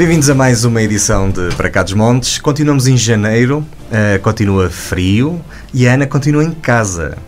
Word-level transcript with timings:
Bem-vindos 0.00 0.30
a 0.30 0.34
mais 0.34 0.64
uma 0.64 0.80
edição 0.80 1.28
de 1.28 1.54
Para 1.56 1.68
Cá 1.68 1.82
dos 1.82 1.92
Montes. 1.92 2.38
Continuamos 2.38 2.86
em 2.86 2.96
janeiro, 2.96 3.58
uh, 3.58 4.18
continua 4.22 4.70
frio 4.70 5.38
e 5.74 5.86
a 5.86 5.92
Ana 5.92 6.06
continua 6.06 6.42
em 6.42 6.52
casa. 6.52 7.18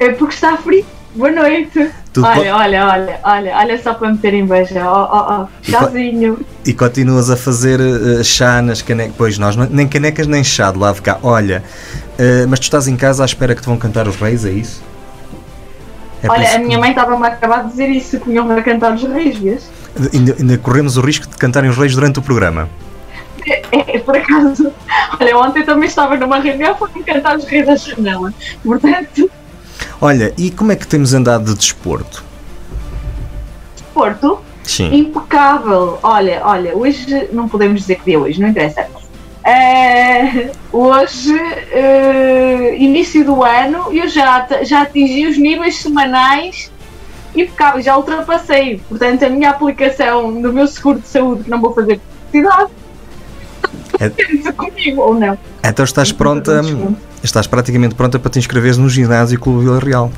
É 0.00 0.10
porque 0.10 0.34
está 0.34 0.56
frio. 0.56 0.84
Boa 1.14 1.30
noite. 1.30 1.92
Tudo 2.12 2.26
olha, 2.26 2.56
olha, 2.56 2.86
olha, 2.88 3.20
olha, 3.22 3.56
olha 3.56 3.80
só 3.80 3.94
para 3.94 4.10
me 4.10 4.18
ter 4.18 4.34
inveja. 4.34 4.84
Ó, 4.84 5.08
ó, 5.12 5.42
ó, 5.42 5.46
chazinho. 5.62 6.44
E, 6.66 6.70
e, 6.70 6.74
continuas 6.74 7.30
a 7.30 7.36
fazer 7.36 7.78
uh, 7.78 8.24
chá 8.24 8.60
nas 8.60 8.82
canecas. 8.82 9.14
Pois 9.16 9.38
nós, 9.38 9.54
nem 9.54 9.86
canecas 9.86 10.26
nem 10.26 10.42
chá 10.42 10.72
do 10.72 10.80
lado 10.80 10.96
de 10.96 11.02
cá. 11.02 11.20
Olha, 11.22 11.62
uh, 12.18 12.48
mas 12.48 12.58
tu 12.58 12.64
estás 12.64 12.88
em 12.88 12.96
casa 12.96 13.22
à 13.22 13.26
espera 13.26 13.54
que 13.54 13.62
te 13.62 13.66
vão 13.66 13.76
cantar 13.78 14.08
os 14.08 14.16
reis, 14.16 14.44
é 14.44 14.50
isso? 14.50 14.82
É 16.20 16.28
olha, 16.28 16.56
a 16.56 16.58
minha 16.58 16.80
mãe 16.80 16.90
estava-me 16.90 17.24
a 17.24 17.28
acabar 17.28 17.62
de 17.62 17.70
dizer 17.70 17.90
isso, 17.90 18.18
que 18.18 18.32
iam 18.32 18.50
a 18.50 18.60
cantar 18.60 18.92
os 18.92 19.04
reis, 19.04 19.38
vês? 19.38 19.70
Ainda, 20.12 20.36
ainda, 20.38 20.58
corremos 20.58 20.96
o 20.96 21.00
risco 21.00 21.26
de 21.26 21.36
cantarem 21.36 21.70
os 21.70 21.76
reis 21.76 21.94
durante 21.94 22.18
o 22.18 22.22
programa. 22.22 22.68
É, 23.46 23.96
é, 23.96 23.98
por 23.98 24.16
acaso. 24.16 24.72
Olha, 25.20 25.38
ontem 25.38 25.64
também 25.64 25.88
estava 25.88 26.16
numa 26.16 26.38
reunião 26.38 26.74
para 26.74 26.88
cantar 27.04 27.36
os 27.36 27.44
reis 27.44 27.66
da 27.66 27.76
janela. 27.76 28.32
Portanto. 28.62 29.30
Olha, 30.00 30.32
e 30.38 30.50
como 30.50 30.72
é 30.72 30.76
que 30.76 30.86
temos 30.86 31.12
andado 31.12 31.44
de 31.44 31.54
desporto? 31.54 32.24
Desporto? 33.74 34.40
Sim. 34.64 34.94
Impecável. 34.94 35.98
Olha, 36.02 36.40
olha, 36.44 36.76
hoje 36.76 37.28
não 37.32 37.48
podemos 37.48 37.80
dizer 37.82 37.96
que 37.96 38.04
dia 38.06 38.18
hoje, 38.18 38.40
não 38.40 38.48
interessa. 38.48 38.86
Uh, 39.44 40.50
hoje, 40.72 41.34
uh, 41.34 42.74
início 42.76 43.24
do 43.24 43.42
ano, 43.42 43.92
eu 43.92 44.08
já, 44.08 44.46
já 44.62 44.82
atingi 44.82 45.26
os 45.26 45.36
níveis 45.36 45.78
semanais 45.78 46.70
impecável, 47.34 47.80
já 47.80 47.96
ultrapassei. 47.96 48.80
Portanto, 48.88 49.24
a 49.24 49.28
minha 49.28 49.50
aplicação 49.50 50.40
do 50.40 50.52
meu 50.52 50.66
seguro 50.66 51.00
de 51.00 51.08
saúde, 51.08 51.44
que 51.44 51.50
não 51.50 51.60
vou 51.60 51.74
fazer 51.74 52.00
publicidade, 52.30 52.70
é... 53.98 54.52
comigo 54.52 55.00
ou 55.00 55.14
não. 55.14 55.38
Então 55.64 55.84
estás 55.84 56.12
pronta, 56.12 56.60
estás 57.22 57.46
praticamente 57.46 57.94
pronta 57.94 58.18
para 58.18 58.30
te 58.30 58.38
inscreveres 58.38 58.76
no 58.76 58.88
ginásio 58.88 59.38
Clube 59.38 59.64
Vila 59.64 59.78
Real. 59.78 60.10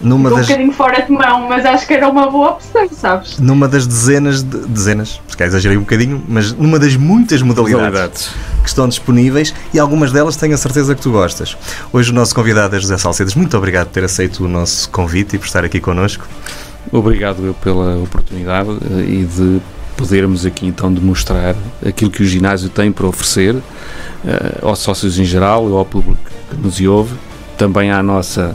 Numa 0.00 0.30
das... 0.30 0.38
um 0.38 0.42
bocadinho 0.42 0.72
fora 0.72 1.02
de 1.02 1.10
mão, 1.10 1.48
mas 1.48 1.66
acho 1.66 1.86
que 1.86 1.94
era 1.94 2.08
uma 2.08 2.30
boa 2.30 2.50
opção, 2.50 2.88
sabes? 2.92 3.38
Numa 3.38 3.66
das 3.66 3.86
dezenas 3.86 4.42
de. 4.42 4.58
dezenas, 4.66 5.20
se 5.28 5.36
calhar 5.36 5.48
exagerei 5.48 5.76
um 5.76 5.80
bocadinho, 5.80 6.22
mas 6.28 6.52
numa 6.52 6.78
das 6.78 6.96
muitas 6.96 7.42
modalidades, 7.42 7.86
modalidades, 7.86 8.30
que 8.62 8.68
estão 8.68 8.88
disponíveis 8.88 9.52
e 9.74 9.78
algumas 9.78 10.12
delas 10.12 10.36
tenho 10.36 10.54
a 10.54 10.56
certeza 10.56 10.94
que 10.94 11.00
tu 11.00 11.10
gostas. 11.10 11.56
Hoje 11.92 12.12
o 12.12 12.14
nosso 12.14 12.34
convidado 12.34 12.76
é 12.76 12.80
José 12.80 12.96
Salcedas. 12.96 13.34
Muito 13.34 13.56
obrigado 13.56 13.86
por 13.86 13.94
ter 13.94 14.04
aceito 14.04 14.44
o 14.44 14.48
nosso 14.48 14.88
convite 14.90 15.34
e 15.34 15.38
por 15.38 15.46
estar 15.46 15.64
aqui 15.64 15.80
connosco. 15.80 16.26
Obrigado 16.92 17.44
eu 17.44 17.54
pela 17.54 17.96
oportunidade 17.98 18.70
eh, 18.70 19.00
e 19.00 19.24
de 19.24 19.60
podermos 19.96 20.46
aqui 20.46 20.64
então 20.64 20.92
demonstrar 20.92 21.56
aquilo 21.84 22.10
que 22.10 22.22
o 22.22 22.26
ginásio 22.26 22.68
tem 22.68 22.92
para 22.92 23.04
oferecer 23.04 23.56
uh, 23.56 23.62
aos 24.62 24.78
sócios 24.78 25.18
em 25.18 25.24
geral, 25.24 25.76
ao 25.76 25.84
público 25.84 26.20
que 26.48 26.56
nos 26.56 26.80
ouve, 26.80 27.16
também 27.58 27.90
à 27.90 28.00
nossa 28.00 28.54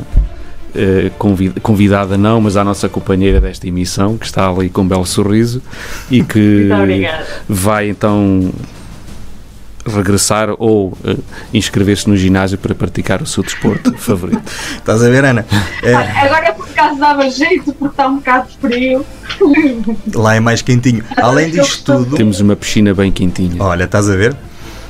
convidada 1.61 2.17
não, 2.17 2.41
mas 2.41 2.57
à 2.57 2.63
nossa 2.63 2.89
companheira 2.89 3.39
desta 3.39 3.67
emissão, 3.67 4.17
que 4.17 4.25
está 4.25 4.49
ali 4.49 4.69
com 4.69 4.81
um 4.81 4.87
belo 4.87 5.05
sorriso 5.05 5.61
e 6.09 6.23
que 6.25 6.69
vai 7.47 7.89
então 7.89 8.51
regressar 9.85 10.49
ou 10.57 10.89
uh, 10.89 11.23
inscrever-se 11.53 12.07
no 12.09 12.15
ginásio 12.15 12.57
para 12.57 12.73
praticar 12.73 13.21
o 13.21 13.25
seu 13.25 13.43
desporto 13.43 13.93
favorito. 13.97 14.41
Estás 14.77 15.03
a 15.03 15.09
ver, 15.09 15.25
Ana? 15.25 15.45
É... 15.83 15.93
Agora 15.93 16.47
é 16.47 16.51
por 16.53 16.65
acaso 16.69 16.97
dava 16.97 17.29
jeito 17.29 17.73
porque 17.73 17.87
está 17.87 18.07
um 18.07 18.15
bocado 18.15 18.47
frio. 18.61 19.05
Lá 20.15 20.35
é 20.35 20.39
mais 20.39 20.61
quentinho. 20.61 21.03
Além 21.17 21.51
disto 21.51 21.97
tudo. 21.97 22.15
Temos 22.15 22.39
uma 22.39 22.55
piscina 22.55 22.93
bem 22.93 23.11
quentinha. 23.11 23.61
Olha, 23.61 23.83
estás 23.83 24.09
a 24.09 24.15
ver? 24.15 24.33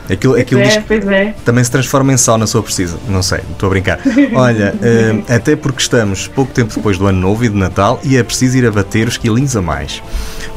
Aquilo, 0.09 0.35
aquilo 0.35 0.61
é, 0.61 0.81
pois 0.81 1.07
é. 1.07 1.33
também 1.45 1.63
se 1.63 1.71
transforma 1.71 2.11
em 2.11 2.17
sauna 2.17 2.45
se 2.45 2.53
for 2.53 2.63
preciso. 2.63 2.99
Não 3.07 3.23
sei, 3.23 3.39
estou 3.51 3.67
a 3.67 3.69
brincar. 3.69 3.99
Olha, 4.35 4.73
uh, 4.75 5.33
até 5.33 5.55
porque 5.55 5.81
estamos 5.81 6.27
pouco 6.27 6.51
tempo 6.51 6.73
depois 6.75 6.97
do 6.97 7.07
Ano 7.07 7.19
Novo 7.19 7.45
e 7.45 7.49
de 7.49 7.55
Natal 7.55 7.99
e 8.03 8.17
é 8.17 8.23
preciso 8.23 8.57
ir 8.57 8.65
a 8.65 8.71
bater 8.71 9.07
os 9.07 9.17
quilinhos 9.17 9.55
a 9.55 9.61
mais. 9.61 10.03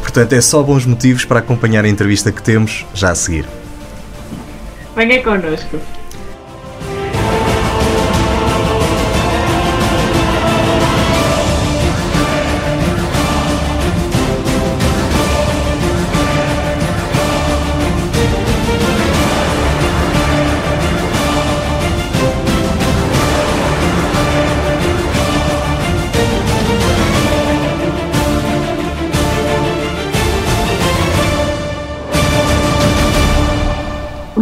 Portanto, 0.01 0.33
é 0.33 0.41
só 0.41 0.63
bons 0.63 0.85
motivos 0.85 1.25
para 1.25 1.39
acompanhar 1.39 1.85
a 1.85 1.89
entrevista 1.89 2.33
que 2.33 2.43
temos 2.43 2.85
já 2.93 3.11
a 3.11 3.15
seguir. 3.15 3.45
Venga 4.97 5.23
connosco. 5.23 5.79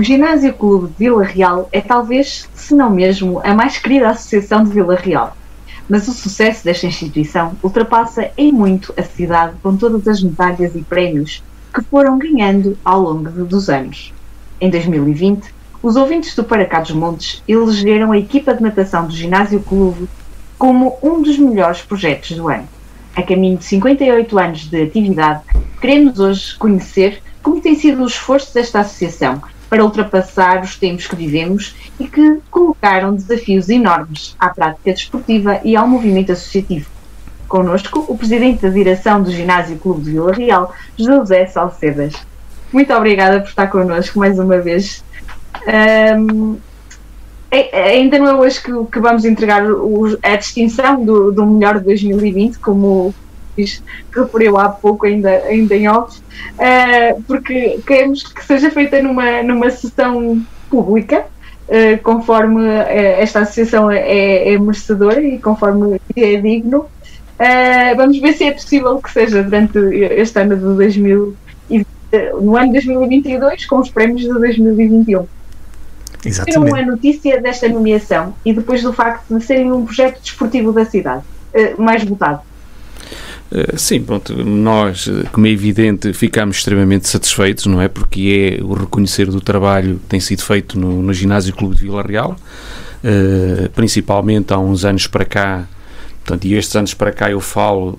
Ginásio 0.04 0.52
Clube 0.52 0.88
de 0.88 0.98
Vila 0.98 1.24
Real 1.24 1.66
é 1.72 1.80
talvez, 1.80 2.46
se 2.54 2.74
não 2.74 2.90
mesmo, 2.90 3.40
a 3.42 3.54
mais 3.54 3.78
querida 3.78 4.10
associação 4.10 4.62
de 4.62 4.70
Vila 4.70 4.96
Real. 4.96 5.34
Mas 5.88 6.06
o 6.06 6.12
sucesso 6.12 6.62
desta 6.62 6.86
instituição 6.86 7.56
ultrapassa 7.62 8.30
em 8.36 8.52
muito 8.52 8.92
a 8.98 9.02
cidade 9.02 9.54
com 9.62 9.74
todas 9.74 10.06
as 10.06 10.22
medalhas 10.22 10.76
e 10.76 10.82
prémios 10.82 11.42
que 11.72 11.80
foram 11.84 12.18
ganhando 12.18 12.76
ao 12.84 13.00
longo 13.00 13.30
dos 13.46 13.70
anos. 13.70 14.12
Em 14.60 14.68
2020, 14.68 15.54
os 15.82 15.96
ouvintes 15.96 16.36
do 16.36 16.44
Paracá 16.44 16.80
dos 16.80 16.92
Montes 16.92 17.42
elegeram 17.48 18.12
a 18.12 18.18
equipa 18.18 18.52
de 18.52 18.62
natação 18.62 19.06
do 19.06 19.16
Ginásio 19.16 19.60
Clube 19.60 20.06
como 20.58 20.98
um 21.02 21.22
dos 21.22 21.38
melhores 21.38 21.80
projetos 21.80 22.36
do 22.36 22.50
ano. 22.50 22.68
A 23.16 23.22
caminho 23.22 23.56
de 23.56 23.64
58 23.64 24.38
anos 24.38 24.68
de 24.68 24.82
atividade, 24.82 25.40
queremos 25.80 26.20
hoje 26.20 26.54
conhecer 26.58 27.22
como 27.42 27.62
tem 27.62 27.74
sido 27.74 28.02
o 28.02 28.06
esforço 28.06 28.52
desta 28.52 28.80
associação 28.80 29.40
para 29.74 29.84
ultrapassar 29.84 30.62
os 30.62 30.76
tempos 30.76 31.08
que 31.08 31.16
vivemos 31.16 31.74
e 31.98 32.06
que 32.06 32.38
colocaram 32.48 33.12
desafios 33.12 33.68
enormes 33.68 34.36
à 34.38 34.48
prática 34.48 34.92
desportiva 34.92 35.60
e 35.64 35.74
ao 35.74 35.88
movimento 35.88 36.30
associativo. 36.30 36.88
Conosco, 37.48 38.04
o 38.06 38.16
presidente 38.16 38.62
da 38.62 38.68
direção 38.68 39.20
do 39.20 39.32
Ginásio 39.32 39.76
Clube 39.78 40.04
de 40.04 40.12
Vila 40.12 40.32
Real, 40.32 40.72
José 40.96 41.46
Salcedas. 41.46 42.14
Muito 42.72 42.94
obrigada 42.94 43.40
por 43.40 43.48
estar 43.48 43.66
connosco 43.66 44.16
mais 44.16 44.38
uma 44.38 44.58
vez. 44.58 45.02
Um, 45.66 46.56
é, 47.50 47.94
ainda 47.94 48.16
não 48.16 48.28
é 48.28 48.34
hoje 48.34 48.62
que, 48.62 48.70
que 48.92 49.00
vamos 49.00 49.24
entregar 49.24 49.68
o, 49.68 50.16
a 50.22 50.36
distinção 50.36 51.04
do, 51.04 51.32
do 51.32 51.44
melhor 51.44 51.80
de 51.80 51.84
2020, 51.86 52.60
como 52.60 53.12
que 53.54 54.20
referiu 54.20 54.58
há 54.58 54.68
pouco, 54.68 55.06
ainda, 55.06 55.30
ainda 55.30 55.74
em 55.74 55.88
off, 55.88 56.20
uh, 56.20 57.22
porque 57.22 57.80
queremos 57.86 58.22
que 58.22 58.44
seja 58.44 58.70
feita 58.70 59.00
numa, 59.02 59.42
numa 59.42 59.70
sessão 59.70 60.44
pública, 60.68 61.24
uh, 61.68 62.02
conforme 62.02 62.62
uh, 62.62 62.84
esta 63.18 63.40
associação 63.40 63.90
é, 63.90 64.52
é, 64.52 64.58
merecedora 64.58 65.22
e 65.22 65.38
conforme 65.38 66.00
é 66.16 66.36
digno. 66.36 66.86
vamos 67.96 68.18
ver 68.18 68.34
se 68.34 68.44
é 68.44 68.52
possível 68.52 68.98
que 68.98 69.10
seja 69.10 69.42
durante 69.42 69.78
este 69.78 70.40
ano 70.40 70.56
de 70.56 70.62
2020, 70.62 71.36
no 72.40 72.56
ano 72.56 72.66
de 72.66 72.72
2022, 72.72 73.66
com 73.66 73.78
os 73.78 73.90
prémios 73.90 74.22
de 74.22 74.28
2021. 74.28 75.26
Exatamente. 76.26 76.72
Uma 76.72 76.82
notícia 76.82 77.38
desta 77.40 77.68
nomeação 77.68 78.34
e 78.44 78.52
depois 78.54 78.82
do 78.82 78.94
facto 78.94 79.36
de 79.36 79.44
serem 79.44 79.70
um 79.70 79.84
projeto 79.84 80.22
desportivo 80.22 80.72
da 80.72 80.84
cidade 80.84 81.22
mais 81.76 82.02
votado. 82.02 82.40
Eh, 83.54 83.76
sim, 83.76 84.02
pronto, 84.02 84.34
nós, 84.44 85.06
eh, 85.06 85.28
como 85.30 85.46
é 85.46 85.50
evidente, 85.50 86.12
ficamos 86.12 86.56
extremamente 86.56 87.08
satisfeitos, 87.08 87.66
não 87.66 87.80
é? 87.80 87.86
Porque 87.86 88.58
é 88.58 88.64
o 88.64 88.74
reconhecer 88.74 89.26
do 89.26 89.40
trabalho 89.40 90.00
que 90.00 90.06
tem 90.08 90.18
sido 90.18 90.42
feito 90.42 90.76
no, 90.78 91.00
no 91.00 91.12
Ginásio 91.14 91.54
Clube 91.54 91.76
de 91.76 91.82
Vila 91.82 92.02
Real, 92.02 92.36
uh, 93.04 93.70
principalmente 93.70 94.52
há 94.52 94.58
uns 94.58 94.84
anos 94.84 95.06
para 95.06 95.24
cá, 95.24 95.68
portanto, 96.24 96.44
e 96.46 96.54
estes 96.54 96.74
anos 96.74 96.94
para 96.94 97.12
cá 97.12 97.30
eu 97.30 97.40
falo 97.40 97.96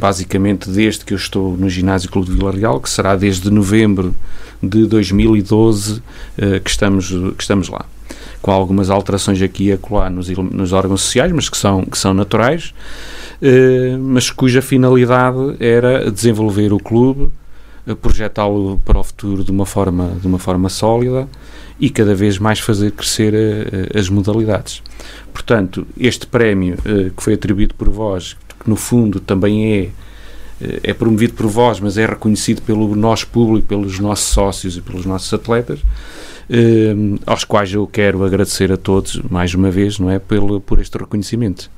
basicamente 0.00 0.70
desde 0.70 1.04
que 1.04 1.12
eu 1.12 1.18
estou 1.18 1.54
no 1.54 1.68
Ginásio 1.68 2.10
Clube 2.10 2.30
de 2.30 2.36
Vila 2.38 2.52
Real, 2.52 2.80
que 2.80 2.88
será 2.88 3.14
desde 3.14 3.50
novembro 3.50 4.14
de 4.62 4.86
2012 4.86 5.98
uh, 5.98 6.60
que, 6.64 6.70
estamos, 6.70 7.08
que 7.08 7.42
estamos 7.42 7.68
lá 7.68 7.84
com 8.44 8.50
algumas 8.50 8.90
alterações 8.90 9.40
aqui 9.40 9.68
e 9.68 9.72
acolá 9.72 10.10
nos, 10.10 10.28
nos 10.28 10.74
órgãos 10.74 11.00
sociais, 11.00 11.32
mas 11.32 11.48
que 11.48 11.56
são, 11.56 11.82
que 11.82 11.96
são 11.96 12.12
naturais. 12.12 12.74
Eh, 13.40 13.96
mas 13.98 14.30
cuja 14.30 14.60
finalidade 14.60 15.56
era 15.58 16.10
desenvolver 16.10 16.70
o 16.70 16.78
clube, 16.78 17.30
eh, 17.86 17.94
projetá-lo 17.94 18.78
para 18.84 18.98
o 18.98 19.02
futuro 19.02 19.42
de 19.42 19.50
uma 19.50 19.64
forma, 19.64 20.14
de 20.20 20.26
uma 20.26 20.38
forma 20.38 20.68
sólida 20.68 21.26
e 21.80 21.88
cada 21.88 22.14
vez 22.14 22.38
mais 22.38 22.60
fazer 22.60 22.92
crescer 22.92 23.32
eh, 23.32 23.98
as 23.98 24.10
modalidades. 24.10 24.82
Portanto, 25.32 25.86
este 25.98 26.26
prémio 26.26 26.76
que 27.16 27.22
foi 27.22 27.32
atribuído 27.32 27.74
por 27.74 27.88
vós, 27.88 28.36
que 28.62 28.68
no 28.68 28.76
fundo 28.76 29.20
também 29.20 29.72
é 29.72 29.90
é 30.82 30.94
promovido 30.94 31.34
por 31.34 31.46
vós, 31.46 31.80
mas 31.80 31.98
é 31.98 32.06
reconhecido 32.06 32.62
pelo 32.62 32.94
nosso 32.94 33.26
público, 33.26 33.66
pelos 33.66 33.98
nossos 33.98 34.28
sócios 34.28 34.76
e 34.76 34.80
pelos 34.80 35.04
nossos 35.04 35.34
atletas, 35.34 35.80
aos 37.26 37.44
quais 37.44 37.72
eu 37.72 37.86
quero 37.86 38.24
agradecer 38.24 38.70
a 38.72 38.76
todos, 38.76 39.20
mais 39.30 39.54
uma 39.54 39.70
vez, 39.70 39.98
não 39.98 40.10
é, 40.10 40.18
pelo, 40.18 40.60
por 40.60 40.80
este 40.80 40.96
reconhecimento. 40.98 41.70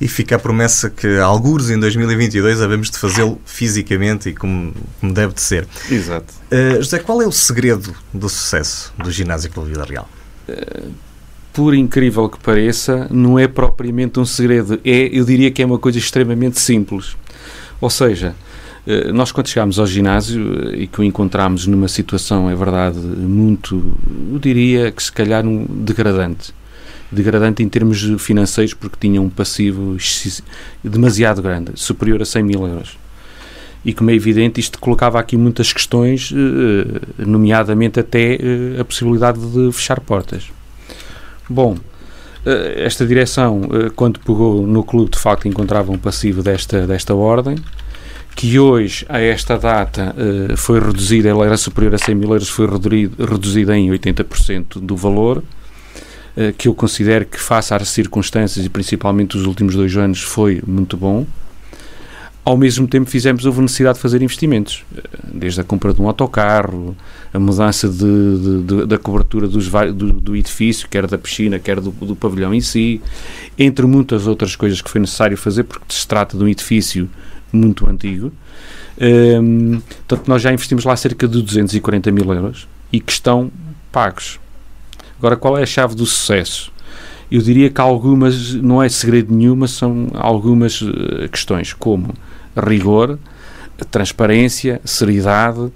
E 0.00 0.06
fica 0.06 0.36
a 0.36 0.38
promessa 0.38 0.90
que, 0.90 1.18
alguns 1.18 1.70
em 1.70 1.78
2022, 1.78 2.60
havemos 2.60 2.90
de 2.90 2.98
fazê-lo 2.98 3.40
fisicamente 3.46 4.28
e 4.28 4.34
como, 4.34 4.74
como, 5.00 5.12
deve 5.12 5.32
de 5.32 5.40
ser. 5.40 5.66
Exato. 5.90 6.34
Uh, 6.50 6.76
José, 6.76 6.98
qual 6.98 7.22
é 7.22 7.26
o 7.26 7.32
segredo 7.32 7.94
do 8.12 8.28
sucesso 8.28 8.92
do 8.98 9.10
Ginásio 9.10 9.50
Clube 9.50 9.70
Vida 9.70 9.84
Real? 9.84 10.08
Uh, 10.48 10.92
por 11.52 11.74
incrível 11.74 12.28
que 12.28 12.38
pareça, 12.38 13.08
não 13.10 13.38
é 13.38 13.48
propriamente 13.48 14.20
um 14.20 14.26
segredo. 14.26 14.78
É, 14.84 15.08
eu 15.10 15.24
diria 15.24 15.50
que 15.50 15.62
é 15.62 15.66
uma 15.66 15.78
coisa 15.78 15.98
extremamente 15.98 16.60
simples. 16.60 17.16
Ou 17.80 17.88
seja, 17.88 18.34
nós 19.12 19.32
quando 19.32 19.48
chegámos 19.48 19.78
ao 19.78 19.86
ginásio 19.86 20.74
e 20.74 20.86
que 20.86 21.00
o 21.00 21.04
encontramos 21.04 21.66
numa 21.66 21.88
situação, 21.88 22.48
é 22.48 22.54
verdade, 22.54 22.98
muito, 22.98 23.96
eu 24.32 24.38
diria 24.38 24.92
que 24.92 25.02
se 25.02 25.10
calhar 25.10 25.44
um 25.44 25.64
degradante 25.64 26.54
degradante 27.10 27.62
em 27.62 27.68
termos 27.68 28.02
financeiros 28.18 28.74
porque 28.74 28.96
tinha 29.00 29.20
um 29.20 29.28
passivo 29.28 29.96
demasiado 30.82 31.40
grande, 31.42 31.72
superior 31.74 32.22
a 32.22 32.24
100 32.24 32.42
mil 32.42 32.66
euros. 32.66 32.98
E 33.84 33.92
como 33.92 34.10
é 34.10 34.14
evidente, 34.14 34.58
isto 34.58 34.80
colocava 34.80 35.20
aqui 35.20 35.36
muitas 35.36 35.72
questões, 35.72 36.32
eh, 36.34 37.24
nomeadamente 37.24 38.00
até 38.00 38.34
eh, 38.34 38.80
a 38.80 38.84
possibilidade 38.84 39.38
de 39.38 39.70
fechar 39.70 40.00
portas. 40.00 40.50
Bom, 41.48 41.76
eh, 42.44 42.82
esta 42.84 43.06
direção, 43.06 43.60
quando 43.94 44.18
pegou 44.18 44.66
no 44.66 44.82
clube, 44.82 45.12
de 45.12 45.18
facto 45.20 45.46
encontrava 45.46 45.92
um 45.92 45.98
passivo 45.98 46.42
desta, 46.42 46.84
desta 46.84 47.14
ordem, 47.14 47.54
que 48.36 48.58
hoje, 48.58 49.04
a 49.08 49.18
esta 49.18 49.58
data, 49.58 50.14
foi 50.56 50.78
reduzida, 50.78 51.30
ela 51.30 51.46
era 51.46 51.56
superior 51.56 51.94
a 51.94 51.98
100 51.98 52.14
mil 52.14 52.30
euros, 52.30 52.50
foi 52.50 52.66
reduzida 52.66 53.76
em 53.76 53.90
80% 53.90 54.78
do 54.78 54.94
valor, 54.94 55.42
eh, 56.36 56.52
que 56.56 56.68
eu 56.68 56.74
considero 56.74 57.24
que, 57.24 57.40
face 57.40 57.72
às 57.72 57.88
circunstâncias 57.88 58.64
e 58.64 58.68
principalmente 58.68 59.38
os 59.38 59.46
últimos 59.46 59.74
dois 59.74 59.96
anos, 59.96 60.22
foi 60.22 60.62
muito 60.66 60.94
bom. 60.96 61.26
Ao 62.44 62.56
mesmo 62.56 62.86
tempo, 62.86 63.08
fizemos, 63.08 63.46
houve 63.46 63.62
necessidade 63.62 63.96
de 63.96 64.02
fazer 64.02 64.20
investimentos, 64.20 64.84
eh, 64.94 65.00
desde 65.32 65.62
a 65.62 65.64
compra 65.64 65.94
de 65.94 66.02
um 66.02 66.06
autocarro, 66.06 66.94
a 67.32 67.38
mudança 67.38 67.88
de, 67.88 67.98
de, 67.98 68.62
de, 68.62 68.86
da 68.86 68.98
cobertura 68.98 69.48
dos, 69.48 69.70
do, 69.70 70.12
do, 70.12 70.36
edifício, 70.36 70.86
quer 70.90 71.06
da 71.06 71.16
piscina, 71.16 71.58
quer 71.58 71.80
do, 71.80 71.90
do, 71.90 72.14
pavilhão 72.14 72.52
em 72.52 72.60
si, 72.60 73.00
entre 73.58 73.86
muitas 73.86 74.26
outras 74.26 74.54
coisas 74.54 74.82
que 74.82 74.90
foi 74.90 75.00
necessário 75.00 75.38
fazer, 75.38 75.64
porque 75.64 75.86
se 75.88 76.06
trata 76.06 76.36
de 76.36 76.44
um 76.44 76.48
edifício 76.48 77.08
muito 77.52 77.88
antigo. 77.88 78.32
Um, 78.98 79.74
ehm, 79.74 79.80
portanto, 79.80 80.28
nós 80.28 80.42
já 80.42 80.52
investimos 80.52 80.84
lá 80.84 80.96
cerca 80.96 81.28
de 81.28 81.42
240 81.42 82.10
mil 82.10 82.32
euros 82.32 82.66
e 82.92 83.00
que 83.00 83.12
estão 83.12 83.50
pagos. 83.92 84.38
Agora, 85.18 85.36
qual 85.36 85.56
é 85.56 85.62
a 85.62 85.66
chave 85.66 85.94
do 85.94 86.04
sucesso? 86.04 86.72
Eu 87.30 87.40
diria 87.40 87.70
que 87.70 87.80
algumas, 87.80 88.54
não 88.54 88.82
é 88.82 88.88
segredo 88.88 89.34
nenhum, 89.34 89.56
mas 89.56 89.72
são 89.72 90.08
algumas 90.14 90.80
uh, 90.80 91.28
questões, 91.30 91.72
como 91.72 92.14
rigor, 92.56 93.18
transparência, 93.90 94.80
seriedade 94.84 95.58
uh, 95.60 95.72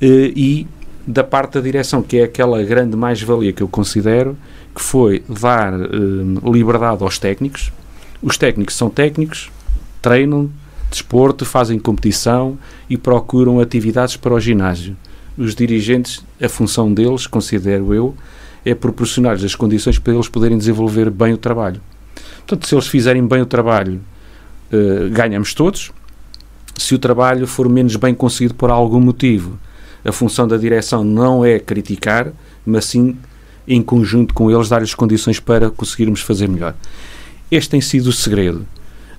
e 0.00 0.66
da 1.06 1.22
parte 1.22 1.54
da 1.54 1.60
direção, 1.60 2.02
que 2.02 2.18
é 2.18 2.24
aquela 2.24 2.62
grande 2.62 2.96
mais-valia 2.96 3.52
que 3.52 3.62
eu 3.62 3.68
considero, 3.68 4.36
que 4.74 4.80
foi 4.80 5.22
dar 5.28 5.74
uh, 5.74 6.52
liberdade 6.52 7.02
aos 7.02 7.18
técnicos. 7.18 7.70
Os 8.22 8.38
técnicos 8.38 8.74
são 8.74 8.88
técnicos, 8.88 9.50
treinam 10.00 10.50
desporto, 10.94 11.44
fazem 11.44 11.78
competição 11.78 12.58
e 12.88 12.96
procuram 12.96 13.60
atividades 13.60 14.16
para 14.16 14.34
o 14.34 14.40
ginásio. 14.40 14.96
Os 15.36 15.54
dirigentes, 15.54 16.24
a 16.40 16.48
função 16.48 16.92
deles, 16.92 17.26
considero 17.26 17.92
eu, 17.92 18.14
é 18.64 18.74
proporcionar-lhes 18.74 19.44
as 19.44 19.54
condições 19.54 19.98
para 19.98 20.14
eles 20.14 20.28
poderem 20.28 20.56
desenvolver 20.56 21.10
bem 21.10 21.32
o 21.34 21.38
trabalho. 21.38 21.80
Portanto, 22.38 22.66
se 22.66 22.74
eles 22.74 22.86
fizerem 22.86 23.26
bem 23.26 23.42
o 23.42 23.46
trabalho, 23.46 24.00
uh, 24.72 25.10
ganhamos 25.10 25.52
todos. 25.52 25.90
Se 26.76 26.94
o 26.94 26.98
trabalho 26.98 27.46
for 27.46 27.68
menos 27.68 27.96
bem 27.96 28.14
conseguido 28.14 28.54
por 28.54 28.70
algum 28.70 29.00
motivo, 29.00 29.58
a 30.04 30.12
função 30.12 30.46
da 30.46 30.56
direção 30.56 31.02
não 31.02 31.44
é 31.44 31.58
criticar, 31.58 32.32
mas 32.64 32.84
sim, 32.86 33.16
em 33.66 33.82
conjunto 33.82 34.34
com 34.34 34.50
eles, 34.50 34.68
dar-lhes 34.68 34.94
condições 34.94 35.40
para 35.40 35.70
conseguirmos 35.70 36.20
fazer 36.20 36.48
melhor. 36.48 36.74
Este 37.50 37.70
tem 37.70 37.80
sido 37.80 38.08
o 38.08 38.12
segredo. 38.12 38.66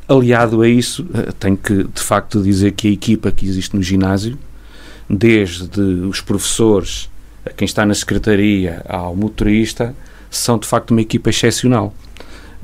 Aliado 0.07 0.61
a 0.61 0.67
isso, 0.67 1.05
eh, 1.13 1.31
tenho 1.39 1.57
que, 1.57 1.83
de 1.83 2.01
facto, 2.01 2.41
dizer 2.41 2.73
que 2.73 2.87
a 2.87 2.91
equipa 2.91 3.31
que 3.31 3.45
existe 3.45 3.75
no 3.75 3.81
ginásio, 3.81 4.37
desde 5.09 5.81
os 5.81 6.21
professores 6.21 7.09
a 7.45 7.51
quem 7.51 7.65
está 7.65 7.85
na 7.85 7.93
secretaria, 7.93 8.83
ao 8.87 9.15
motorista, 9.15 9.95
são 10.29 10.57
de 10.57 10.67
facto 10.67 10.91
uma 10.91 11.01
equipa 11.01 11.29
excepcional 11.29 11.93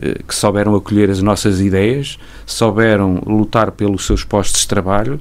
eh, 0.01 0.19
que 0.27 0.35
souberam 0.35 0.75
acolher 0.75 1.09
as 1.09 1.21
nossas 1.21 1.59
ideias, 1.59 2.17
souberam 2.45 3.21
lutar 3.25 3.71
pelos 3.71 4.05
seus 4.05 4.23
postos 4.23 4.61
de 4.61 4.67
trabalho 4.67 5.19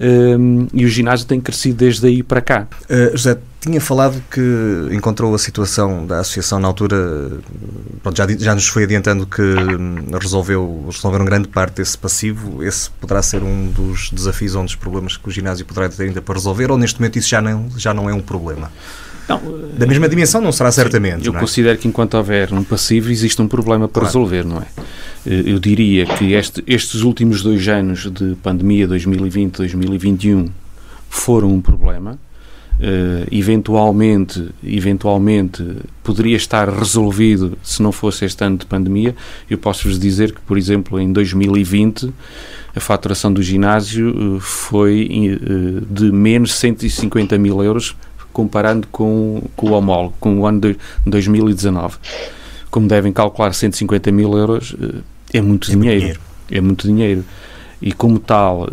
um, 0.00 0.66
e 0.72 0.84
o 0.84 0.88
ginásio 0.88 1.26
tem 1.26 1.40
crescido 1.40 1.76
desde 1.76 2.06
aí 2.06 2.22
para 2.22 2.40
cá. 2.40 2.66
Uh, 2.88 3.16
José, 3.16 3.38
tinha 3.60 3.80
falado 3.80 4.22
que 4.30 4.40
encontrou 4.92 5.34
a 5.34 5.38
situação 5.38 6.06
da 6.06 6.20
associação 6.20 6.60
na 6.60 6.68
altura, 6.68 7.40
pronto, 8.02 8.16
já, 8.16 8.26
já 8.28 8.54
nos 8.54 8.66
foi 8.68 8.84
adiantando 8.84 9.26
que 9.26 9.40
hum, 9.40 10.06
resolveu, 10.20 10.86
resolveram 10.90 11.24
grande 11.24 11.48
parte 11.48 11.76
desse 11.76 11.96
passivo. 11.96 12.62
Esse 12.62 12.90
poderá 12.90 13.22
ser 13.22 13.42
um 13.42 13.70
dos 13.70 14.10
desafios 14.10 14.54
ou 14.54 14.62
um 14.62 14.64
dos 14.64 14.74
problemas 14.74 15.16
que 15.16 15.28
o 15.28 15.32
ginásio 15.32 15.64
poderá 15.64 15.88
ter 15.88 16.04
ainda 16.04 16.20
para 16.20 16.34
resolver, 16.34 16.70
ou 16.70 16.76
neste 16.76 17.00
momento 17.00 17.18
isso 17.18 17.28
já 17.28 17.40
não, 17.40 17.70
já 17.76 17.94
não 17.94 18.10
é 18.10 18.12
um 18.12 18.20
problema? 18.20 18.70
Não, 19.28 19.40
da 19.76 19.86
mesma 19.86 20.08
dimensão 20.08 20.40
não 20.40 20.52
será 20.52 20.70
certamente. 20.70 21.24
Sim, 21.24 21.30
eu 21.30 21.36
é? 21.36 21.40
considero 21.40 21.78
que 21.78 21.88
enquanto 21.88 22.14
houver 22.14 22.52
um 22.52 22.62
passivo 22.62 23.10
existe 23.10 23.40
um 23.40 23.48
problema 23.48 23.88
para 23.88 24.02
claro. 24.02 24.06
resolver, 24.06 24.44
não 24.44 24.58
é? 24.58 24.66
Eh, 25.26 25.42
eu 25.46 25.58
diria 25.58 26.04
que 26.04 26.34
este, 26.34 26.62
estes 26.66 27.00
últimos 27.02 27.42
dois 27.42 27.66
anos 27.68 28.10
de 28.12 28.34
pandemia, 28.42 28.86
2020-2021, 28.88 30.50
foram 31.08 31.52
um 31.52 31.60
problema 31.60 32.18
Uh, 32.74 33.24
eventualmente, 33.30 34.48
eventualmente 34.64 35.64
poderia 36.02 36.36
estar 36.36 36.68
resolvido 36.68 37.56
se 37.62 37.80
não 37.80 37.92
fosse 37.92 38.24
este 38.24 38.42
ano 38.42 38.56
de 38.56 38.66
pandemia. 38.66 39.14
Eu 39.48 39.58
posso-vos 39.58 39.96
dizer 39.96 40.32
que, 40.32 40.40
por 40.40 40.58
exemplo, 40.58 40.98
em 40.98 41.12
2020 41.12 42.12
a 42.74 42.80
faturação 42.80 43.32
do 43.32 43.40
ginásio 43.40 44.34
uh, 44.36 44.40
foi 44.40 45.38
uh, 45.40 45.86
de 45.88 46.10
menos 46.10 46.52
150 46.54 47.38
mil 47.38 47.62
euros 47.62 47.94
comparando 48.34 48.86
com, 48.88 49.42
com 49.56 49.70
o 49.70 49.72
homólogo, 49.72 50.14
com 50.20 50.40
o 50.40 50.46
ano 50.46 50.60
de 50.60 50.76
2019. 51.06 51.96
Como 52.70 52.86
devem 52.86 53.12
calcular, 53.12 53.54
150 53.54 54.12
mil 54.12 54.36
euros 54.36 54.76
é 55.32 55.40
muito 55.40 55.70
é 55.70 55.74
dinheiro, 55.74 55.98
dinheiro, 56.00 56.20
É 56.50 56.60
muito 56.60 56.86
dinheiro. 56.86 57.24
E 57.80 57.92
como 57.92 58.18
tal 58.18 58.68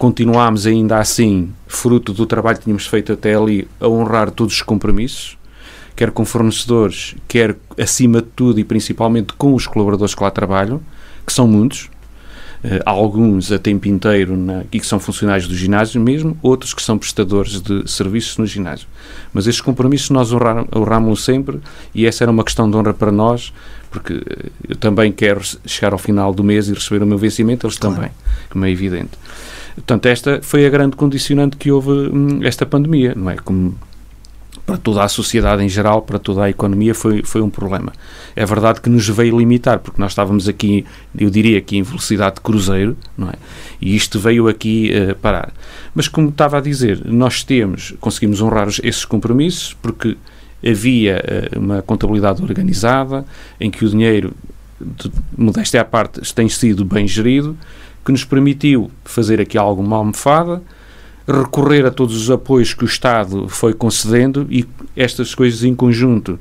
continuámos 0.00 0.66
ainda 0.66 0.98
assim, 0.98 1.52
fruto 1.68 2.14
do 2.14 2.24
trabalho 2.24 2.56
que 2.56 2.64
tínhamos 2.64 2.86
feito 2.86 3.12
até 3.12 3.34
ali, 3.34 3.68
a 3.78 3.86
honrar 3.86 4.30
todos 4.30 4.54
os 4.54 4.62
compromissos, 4.62 5.36
quer 5.94 6.10
com 6.10 6.24
fornecedores, 6.24 7.14
quer 7.28 7.54
acima 7.78 8.22
de 8.22 8.28
tudo 8.28 8.58
e 8.58 8.64
principalmente 8.64 9.34
com 9.34 9.52
os 9.52 9.66
colaboradores 9.66 10.14
que 10.14 10.22
lá 10.22 10.30
trabalham, 10.30 10.80
que 11.26 11.30
são 11.30 11.46
muitos, 11.46 11.90
alguns 12.84 13.50
a 13.50 13.58
tempo 13.58 13.88
inteiro 13.88 14.36
na, 14.36 14.64
e 14.70 14.78
que 14.78 14.86
são 14.86 15.00
funcionários 15.00 15.48
do 15.48 15.54
ginásio 15.54 16.00
mesmo, 16.00 16.36
outros 16.42 16.74
que 16.74 16.82
são 16.82 16.98
prestadores 16.98 17.60
de 17.60 17.90
serviços 17.90 18.36
no 18.36 18.46
ginásio. 18.46 18.86
Mas 19.32 19.46
estes 19.46 19.62
compromissos 19.62 20.10
nós 20.10 20.30
honramos 20.32 21.24
sempre 21.24 21.58
e 21.94 22.06
essa 22.06 22.24
era 22.24 22.30
uma 22.30 22.44
questão 22.44 22.70
de 22.70 22.76
honra 22.76 22.92
para 22.92 23.10
nós, 23.10 23.52
porque 23.90 24.14
eh, 24.14 24.50
eu 24.68 24.76
também 24.76 25.10
quero 25.10 25.40
chegar 25.64 25.92
ao 25.92 25.98
final 25.98 26.34
do 26.34 26.44
mês 26.44 26.68
e 26.68 26.74
receber 26.74 27.02
o 27.02 27.06
meu 27.06 27.16
vencimento, 27.16 27.66
eles 27.66 27.78
claro. 27.78 27.96
também, 27.96 28.10
como 28.50 28.64
é 28.64 28.70
evidente. 28.70 29.10
Portanto, 29.74 30.06
esta 30.06 30.40
foi 30.42 30.66
a 30.66 30.68
grande 30.68 30.96
condicionante 30.96 31.56
que 31.56 31.70
houve 31.70 31.90
hum, 31.90 32.40
esta 32.42 32.66
pandemia, 32.66 33.14
não 33.16 33.30
é? 33.30 33.36
Como 33.36 33.74
para 34.70 34.78
toda 34.78 35.02
a 35.02 35.08
sociedade 35.08 35.64
em 35.64 35.68
geral, 35.68 36.02
para 36.02 36.16
toda 36.16 36.44
a 36.44 36.48
economia, 36.48 36.94
foi, 36.94 37.24
foi 37.24 37.42
um 37.42 37.50
problema. 37.50 37.92
É 38.36 38.46
verdade 38.46 38.80
que 38.80 38.88
nos 38.88 39.08
veio 39.08 39.36
limitar, 39.36 39.80
porque 39.80 40.00
nós 40.00 40.12
estávamos 40.12 40.46
aqui, 40.46 40.86
eu 41.18 41.28
diria 41.28 41.58
aqui 41.58 41.76
em 41.76 41.82
velocidade 41.82 42.36
de 42.36 42.40
cruzeiro, 42.40 42.96
não 43.18 43.30
é? 43.30 43.34
E 43.80 43.96
isto 43.96 44.20
veio 44.20 44.46
aqui 44.46 44.92
uh, 44.92 45.16
parar. 45.16 45.52
Mas 45.92 46.06
como 46.06 46.28
estava 46.28 46.58
a 46.58 46.60
dizer, 46.60 47.04
nós 47.04 47.42
temos, 47.42 47.94
conseguimos 47.98 48.40
honrar 48.40 48.68
esses 48.68 49.04
compromissos, 49.04 49.74
porque 49.82 50.16
havia 50.64 51.20
uh, 51.56 51.58
uma 51.58 51.82
contabilidade 51.82 52.40
organizada, 52.40 53.24
em 53.58 53.72
que 53.72 53.84
o 53.84 53.88
dinheiro, 53.88 54.32
de, 54.80 55.10
modéstia 55.36 55.80
à 55.80 55.84
parte, 55.84 56.20
tem 56.32 56.48
sido 56.48 56.84
bem 56.84 57.08
gerido, 57.08 57.58
que 58.04 58.12
nos 58.12 58.24
permitiu 58.24 58.88
fazer 59.04 59.40
aqui 59.40 59.58
alguma 59.58 59.96
almofada, 59.96 60.62
recorrer 61.32 61.86
a 61.86 61.90
todos 61.90 62.16
os 62.16 62.30
apoios 62.30 62.74
que 62.74 62.84
o 62.84 62.86
Estado 62.86 63.48
foi 63.48 63.72
concedendo 63.74 64.46
e 64.50 64.66
estas 64.96 65.34
coisas 65.34 65.62
em 65.64 65.74
conjunto 65.74 66.38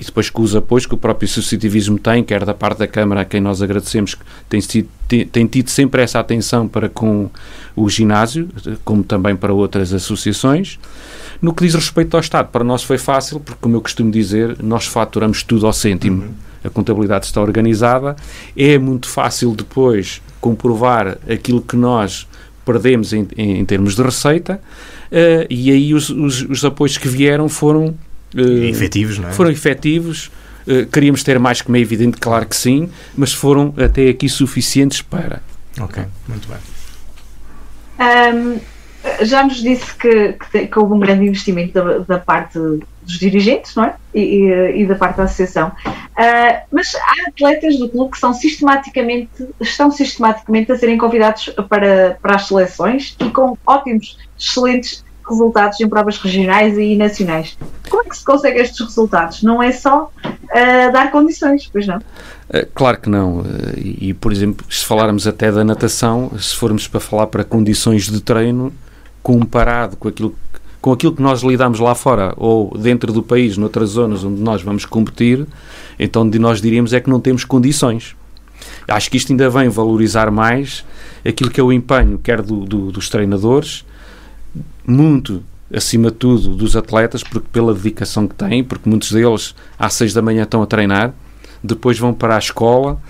e 0.00 0.04
depois 0.04 0.30
com 0.30 0.40
os 0.40 0.56
apoios 0.56 0.86
que 0.86 0.94
o 0.94 0.96
próprio 0.96 1.28
associativismo 1.28 1.98
tem, 1.98 2.24
quer 2.24 2.42
da 2.46 2.54
parte 2.54 2.78
da 2.78 2.88
Câmara, 2.88 3.20
a 3.20 3.24
quem 3.24 3.38
nós 3.38 3.60
agradecemos, 3.60 4.14
que 4.14 4.24
tem, 4.48 4.58
sido, 4.58 4.88
tem, 5.06 5.26
tem 5.26 5.46
tido 5.46 5.68
sempre 5.68 6.00
essa 6.00 6.18
atenção 6.18 6.66
para 6.66 6.88
com 6.88 7.28
o 7.76 7.86
ginásio, 7.90 8.48
como 8.82 9.04
também 9.04 9.36
para 9.36 9.52
outras 9.52 9.92
associações. 9.92 10.78
No 11.42 11.52
que 11.52 11.64
diz 11.66 11.74
respeito 11.74 12.14
ao 12.16 12.20
Estado, 12.22 12.48
para 12.48 12.64
nós 12.64 12.82
foi 12.82 12.96
fácil, 12.96 13.40
porque, 13.40 13.58
como 13.60 13.76
eu 13.76 13.82
costumo 13.82 14.10
dizer, 14.10 14.56
nós 14.62 14.86
faturamos 14.86 15.42
tudo 15.42 15.66
ao 15.66 15.72
cêntimo. 15.72 16.22
Uhum. 16.22 16.30
A 16.64 16.70
contabilidade 16.70 17.26
está 17.26 17.42
organizada, 17.42 18.16
é 18.56 18.78
muito 18.78 19.06
fácil 19.06 19.54
depois 19.54 20.22
comprovar 20.40 21.18
aquilo 21.28 21.60
que 21.60 21.76
nós 21.76 22.26
perdemos 22.64 23.12
em, 23.12 23.26
em, 23.36 23.58
em 23.58 23.64
termos 23.64 23.94
de 23.94 24.02
receita, 24.02 24.60
uh, 25.10 25.46
e 25.48 25.70
aí 25.70 25.94
os, 25.94 26.10
os, 26.10 26.42
os 26.42 26.64
apoios 26.64 26.98
que 26.98 27.08
vieram 27.08 27.48
foram 27.48 27.94
Uh, 28.34 28.64
efetivos, 28.64 29.18
não 29.18 29.28
é? 29.28 29.32
Foram 29.32 29.50
efetivos. 29.50 30.30
Uh, 30.66 30.86
queríamos 30.86 31.22
ter 31.22 31.38
mais, 31.38 31.62
como 31.62 31.76
é 31.76 31.80
evidente, 31.80 32.18
claro 32.18 32.46
que 32.46 32.56
sim, 32.56 32.88
mas 33.16 33.32
foram 33.32 33.74
até 33.76 34.08
aqui 34.08 34.28
suficientes 34.28 35.02
para. 35.02 35.42
Ok, 35.80 36.02
muito 36.28 36.48
bem. 36.48 36.58
Um, 38.00 38.60
já 39.24 39.42
nos 39.42 39.60
disse 39.60 39.94
que, 39.94 40.34
que, 40.34 40.66
que, 40.66 40.78
houve 40.78 40.94
um 40.94 41.00
grande 41.00 41.26
investimento 41.26 41.72
da, 41.72 41.98
da, 41.98 42.18
parte 42.18 42.58
dos 43.10 43.18
dirigentes, 43.18 43.74
não 43.74 43.84
é? 43.84 43.94
E, 44.14 44.20
e, 44.20 44.82
e 44.82 44.86
da 44.86 44.94
parte 44.94 45.16
da 45.16 45.24
associação. 45.24 45.68
Uh, 45.68 46.60
mas 46.72 46.94
há 46.94 47.28
atletas 47.28 47.78
do 47.78 47.88
clube 47.88 48.12
que 48.12 48.18
são 48.18 48.32
sistematicamente, 48.32 49.48
estão 49.60 49.90
sistematicamente 49.90 50.72
a 50.72 50.78
serem 50.78 50.98
convidados 50.98 51.50
para, 51.68 52.18
para 52.20 52.36
as 52.36 52.46
seleções 52.46 53.16
e 53.20 53.30
com 53.30 53.56
ótimos, 53.66 54.18
excelentes 54.38 55.04
resultados 55.28 55.80
em 55.80 55.88
provas 55.88 56.18
regionais 56.18 56.76
e 56.76 56.96
nacionais. 56.96 57.56
Como 57.88 58.02
é 58.02 58.08
que 58.08 58.16
se 58.16 58.24
consegue 58.24 58.60
estes 58.60 58.80
resultados? 58.80 59.42
Não 59.42 59.62
é 59.62 59.70
só 59.70 60.10
uh, 60.24 60.92
dar 60.92 61.10
condições, 61.10 61.68
pois 61.72 61.86
não? 61.86 61.98
Uh, 61.98 62.66
claro 62.74 63.00
que 63.00 63.08
não. 63.08 63.40
Uh, 63.40 63.44
e, 63.76 64.12
por 64.12 64.32
exemplo, 64.32 64.66
se 64.68 64.84
falarmos 64.84 65.26
até 65.26 65.52
da 65.52 65.64
natação, 65.64 66.32
se 66.38 66.56
formos 66.56 66.88
para 66.88 67.00
falar 67.00 67.28
para 67.28 67.44
condições 67.44 68.08
de 68.10 68.20
treino, 68.20 68.72
comparado 69.22 69.96
com 69.96 70.08
aquilo, 70.08 70.34
com 70.80 70.92
aquilo 70.92 71.14
que 71.14 71.22
nós 71.22 71.42
lidamos 71.42 71.78
lá 71.78 71.94
fora 71.94 72.32
ou 72.36 72.76
dentro 72.76 73.12
do 73.12 73.22
país, 73.22 73.56
noutras 73.56 73.90
zonas 73.90 74.24
onde 74.24 74.40
nós 74.40 74.62
vamos 74.62 74.84
competir, 74.84 75.46
então 75.98 76.28
de 76.28 76.38
nós 76.38 76.60
diríamos 76.60 76.92
é 76.92 77.00
que 77.00 77.10
não 77.10 77.20
temos 77.20 77.44
condições. 77.44 78.16
Acho 78.88 79.10
que 79.10 79.16
isto 79.16 79.32
ainda 79.32 79.48
vem 79.50 79.68
valorizar 79.68 80.30
mais 80.30 80.84
aquilo 81.26 81.50
que 81.50 81.60
é 81.60 81.62
o 81.62 81.72
empenho, 81.72 82.18
quer 82.18 82.40
do, 82.42 82.64
do, 82.64 82.90
dos 82.90 83.08
treinadores, 83.08 83.84
muito 84.86 85.42
acima 85.72 86.10
de 86.10 86.16
tudo 86.16 86.56
dos 86.56 86.74
atletas, 86.76 87.22
porque 87.22 87.46
pela 87.52 87.72
dedicação 87.72 88.26
que 88.26 88.34
têm, 88.34 88.64
porque 88.64 88.88
muitos 88.88 89.12
deles 89.12 89.54
às 89.78 89.94
seis 89.94 90.12
da 90.12 90.22
manhã 90.22 90.42
estão 90.42 90.62
a 90.62 90.66
treinar, 90.66 91.12
depois 91.62 91.98
vão 91.98 92.12
para 92.12 92.36
a 92.36 92.38
escola, 92.38 93.00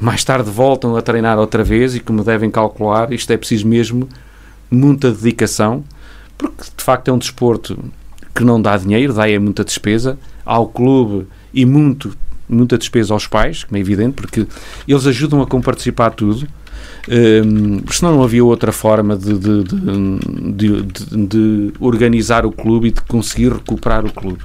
mais 0.00 0.24
tarde 0.24 0.50
voltam 0.50 0.96
a 0.96 1.02
treinar 1.02 1.38
outra 1.38 1.62
vez 1.62 1.94
e 1.94 2.00
como 2.00 2.24
devem 2.24 2.50
calcular, 2.50 3.12
isto 3.12 3.30
é 3.32 3.36
preciso 3.36 3.66
mesmo 3.66 4.08
muita 4.70 5.10
dedicação, 5.10 5.84
porque 6.38 6.62
de 6.76 6.84
facto 6.84 7.08
é 7.08 7.12
um 7.12 7.18
desporto 7.18 7.78
que 8.34 8.44
não 8.44 8.62
dá 8.62 8.76
dinheiro, 8.76 9.12
dá 9.12 9.28
é 9.28 9.38
muita 9.38 9.64
despesa 9.64 10.18
ao 10.44 10.68
clube 10.68 11.26
e 11.52 11.66
muito 11.66 12.16
muita 12.48 12.78
despesa 12.78 13.12
aos 13.12 13.26
pais, 13.26 13.64
como 13.64 13.76
é 13.76 13.80
evidente, 13.80 14.14
porque 14.14 14.46
eles 14.86 15.06
ajudam 15.06 15.42
a 15.42 15.46
comparticipar 15.46 16.12
tudo 16.12 16.48
um, 17.08 17.82
senão 17.90 18.16
não 18.16 18.22
havia 18.22 18.44
outra 18.44 18.70
forma 18.70 19.16
de, 19.16 19.38
de, 19.38 19.62
de, 20.52 21.26
de, 21.26 21.72
organizar 21.80 22.44
o 22.44 22.52
clube 22.52 22.88
e 22.88 22.90
de 22.90 23.00
conseguir 23.02 23.50
recuperar 23.50 24.04
o 24.04 24.12
clube. 24.12 24.42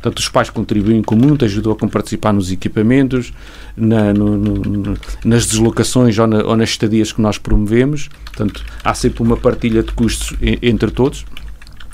Portanto, 0.00 0.18
os 0.18 0.28
pais 0.28 0.48
contribuem 0.48 1.02
com 1.02 1.16
muito, 1.16 1.44
ajudam 1.44 1.72
a 1.72 1.88
participar 1.88 2.32
nos 2.32 2.52
equipamentos, 2.52 3.32
na, 3.76 4.14
no, 4.14 4.36
no, 4.36 4.96
nas 5.24 5.46
deslocações 5.46 6.16
ou, 6.18 6.26
na, 6.26 6.44
ou, 6.44 6.56
nas 6.56 6.70
estadias 6.70 7.10
que 7.10 7.20
nós 7.20 7.36
promovemos. 7.36 8.08
Portanto, 8.26 8.64
há 8.84 8.94
sempre 8.94 9.22
uma 9.22 9.36
partilha 9.36 9.82
de 9.82 9.92
custos 9.92 10.36
entre 10.62 10.92
todos. 10.92 11.24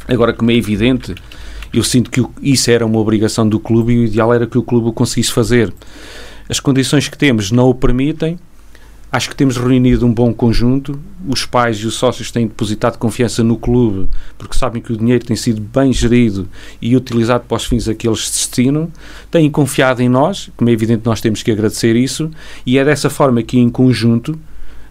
Agora, 0.07 0.35
como 0.35 0.51
é 0.51 0.55
evidente, 0.55 1.15
eu 1.73 1.83
sinto 1.83 2.11
que 2.11 2.23
isso 2.43 2.71
era 2.71 2.85
uma 2.85 2.99
obrigação 2.99 3.49
do 3.49 3.59
clube 3.59 3.95
e 3.95 3.99
o 4.01 4.05
ideal 4.05 4.35
era 4.35 4.47
que 4.47 4.59
o 4.59 4.63
clube 4.63 4.89
o 4.89 4.93
conseguisse 4.93 5.33
fazer. 5.33 5.73
As 6.47 6.61
condições 6.61 7.09
que 7.09 7.17
temos 7.17 7.51
não 7.51 7.71
o 7.71 7.75
permitem, 7.75 8.39
Acho 9.15 9.31
que 9.31 9.37
temos 9.37 9.57
reunido 9.57 10.05
um 10.05 10.13
bom 10.13 10.35
conjunto. 10.35 10.99
Os 11.25 11.47
pais 11.47 11.77
e 11.77 11.87
os 11.87 11.95
sócios 11.95 12.33
têm 12.33 12.49
depositado 12.49 12.99
confiança 12.99 13.45
no 13.45 13.57
clube 13.57 14.09
porque 14.37 14.59
sabem 14.59 14.83
que 14.83 14.93
o 14.93 14.97
dinheiro 14.97 15.25
tem 15.25 15.37
sido 15.37 15.61
bem 15.61 15.93
gerido 15.93 16.49
e 16.83 16.97
utilizado 16.97 17.45
para 17.47 17.57
os 17.57 17.65
fins 17.65 17.87
a 17.87 17.95
que 17.95 18.09
eles 18.09 18.27
se 18.27 18.33
destinam. 18.33 18.91
Têm 19.31 19.49
confiado 19.49 20.03
em 20.03 20.09
nós, 20.09 20.51
como 20.57 20.69
é 20.69 20.73
evidente, 20.73 21.03
nós 21.07 21.21
temos 21.21 21.45
que 21.45 21.53
agradecer 21.53 21.95
isso, 21.95 22.29
e 22.67 22.77
é 22.77 22.85
dessa 22.85 23.09
forma 23.09 23.41
que, 23.45 23.57
em 23.57 23.71
conjunto, 23.71 24.37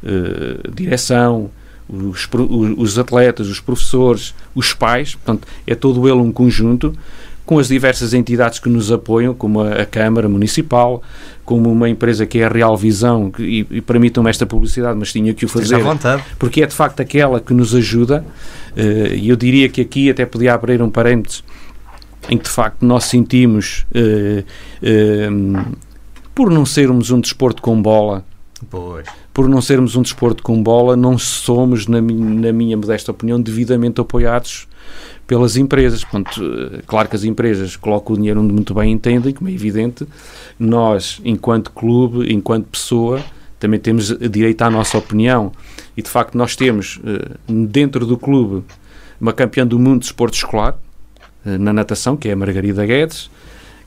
eh, 0.02 0.70
direção, 0.74 1.52
os, 1.90 2.30
os 2.78 2.98
atletas, 2.98 3.50
os 3.50 3.60
professores, 3.60 4.34
os 4.56 4.72
pais, 4.74 5.16
portanto, 5.16 5.46
é 5.68 5.76
todo 5.76 6.08
ele 6.08 6.22
um 6.22 6.32
conjunto 6.32 6.98
com 7.46 7.60
as 7.60 7.68
diversas 7.68 8.14
entidades 8.14 8.60
que 8.60 8.70
nos 8.70 8.92
apoiam, 8.92 9.34
como 9.34 9.62
a, 9.62 9.82
a 9.82 9.86
Câmara 9.86 10.30
Municipal, 10.30 11.02
como 11.44 11.72
uma 11.72 11.90
empresa 11.90 12.26
que 12.26 12.40
é 12.40 12.46
a 12.46 12.50
Real 12.50 12.76
Visão, 12.78 13.30
que, 13.30 13.44
e, 13.44 13.68
e 13.78 13.82
permitam-me 13.82 14.30
esta 14.30 14.46
publicidade, 14.46 14.98
mas 14.98 15.12
tinha 15.12 15.34
que 15.34 15.46
o 15.46 15.50
fazer, 15.50 15.78
porque 16.40 16.64
é 16.64 16.66
de 16.66 16.74
facto 16.74 17.02
aquela 17.02 17.40
que 17.40 17.54
nos 17.54 17.76
ajuda, 17.76 18.26
uh, 18.78 19.14
e 19.14 19.30
eu 19.30 19.36
diria 19.36 19.68
que 19.68 19.82
aqui 19.82 20.10
até 20.10 20.26
podia 20.26 20.54
abrir 20.54 20.82
um 20.82 20.90
parênteses, 20.90 21.44
em 22.30 22.38
que 22.38 22.46
de 22.46 22.50
facto 22.50 22.86
nós 22.86 23.06
sentimos, 23.06 23.86
uh, 23.94 24.44
uh, 24.82 25.78
por 26.34 26.50
não 26.50 26.66
sermos 26.66 27.12
um 27.12 27.20
desporto 27.20 27.62
com 27.62 27.82
bola, 27.82 28.24
Pois. 28.70 29.06
Por 29.34 29.50
não 29.50 29.62
sermos 29.62 29.98
um 29.98 30.02
desporto 30.02 30.42
com 30.42 30.64
bola, 30.64 30.96
não 30.96 31.18
somos, 31.18 31.86
na, 31.86 32.00
na 32.00 32.54
minha 32.54 32.78
modesta 32.78 33.12
opinião, 33.12 33.42
devidamente 33.42 34.00
apoiados 34.00 34.68
pelas 35.28 35.56
empresas. 35.58 36.04
Portanto, 36.04 36.42
eh, 36.42 36.82
claro 36.86 37.10
que 37.10 37.16
as 37.16 37.24
empresas 37.24 37.76
colocam 37.76 38.14
o 38.14 38.18
dinheiro 38.18 38.42
onde 38.42 38.54
muito 38.54 38.74
bem 38.74 38.92
entendem, 38.92 39.34
como 39.34 39.50
é 39.50 39.54
evidente. 39.54 40.08
Nós, 40.60 41.22
enquanto 41.24 41.72
clube, 41.72 42.32
enquanto 42.34 42.66
pessoa, 42.68 43.22
também 43.60 43.80
temos 43.80 44.18
direito 44.30 44.62
à 44.62 44.70
nossa 44.70 44.98
opinião. 44.98 45.52
E 45.96 46.02
de 46.02 46.10
facto, 46.10 46.38
nós 46.38 46.56
temos 46.56 47.00
eh, 47.06 47.32
dentro 47.48 48.06
do 48.06 48.18
clube 48.18 48.64
uma 49.20 49.34
campeã 49.34 49.66
do 49.66 49.80
mundo 49.80 50.02
de 50.02 50.08
esporte 50.08 50.36
escolar 50.36 50.78
eh, 51.46 51.58
na 51.58 51.72
natação, 51.72 52.18
que 52.18 52.30
é 52.30 52.34
a 52.34 52.36
Margarida 52.36 52.86
Guedes, 52.86 53.30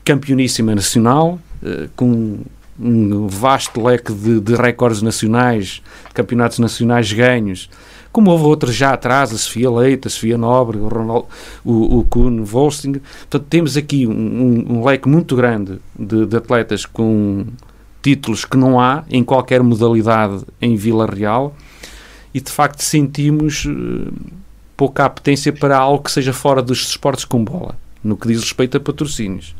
campeoníssima 0.03 0.73
nacional, 0.73 1.39
com 1.97 2.37
um 2.79 3.27
vasto 3.27 3.83
leque 3.83 4.13
de, 4.13 4.39
de 4.39 4.55
recordes 4.55 5.01
nacionais, 5.01 5.81
campeonatos 6.13 6.59
nacionais 6.59 7.11
ganhos 7.11 7.69
como 8.17 8.31
houve 8.31 8.45
outros 8.45 8.73
já 8.73 8.93
atrás, 8.93 9.31
a 9.31 9.37
Sofia 9.37 9.69
Leite, 9.69 10.07
a 10.07 10.09
Sofia 10.09 10.39
Nobre, 10.39 10.79
o, 10.79 10.87
Ronaldo, 10.87 11.27
o, 11.63 11.99
o 11.99 12.03
Kuhn. 12.03 12.43
Portanto, 12.43 13.45
temos 13.47 13.77
aqui 13.77 14.07
um, 14.07 14.11
um, 14.11 14.65
um 14.73 14.83
leque 14.83 15.07
muito 15.07 15.35
grande 15.35 15.77
de, 15.95 16.25
de, 16.25 16.35
atletas 16.35 16.83
com 16.83 17.45
títulos 18.01 18.43
que 18.43 18.57
não 18.57 18.79
há 18.79 19.03
em 19.07 19.23
qualquer 19.23 19.61
modalidade 19.61 20.43
em 20.59 20.75
Vila 20.75 21.05
Real 21.05 21.55
e, 22.33 22.41
de 22.41 22.51
facto, 22.51 22.81
sentimos 22.81 23.65
uh, 23.65 24.11
pouca 24.75 25.05
apetência 25.05 25.53
para 25.53 25.77
algo 25.77 26.03
que 26.03 26.11
seja 26.11 26.33
fora 26.33 26.63
dos 26.63 26.89
esportes 26.89 27.23
com 27.23 27.43
bola, 27.43 27.77
no 28.03 28.17
que 28.17 28.27
diz 28.29 28.41
respeito 28.41 28.77
a 28.77 28.79
patrocínios 28.79 29.53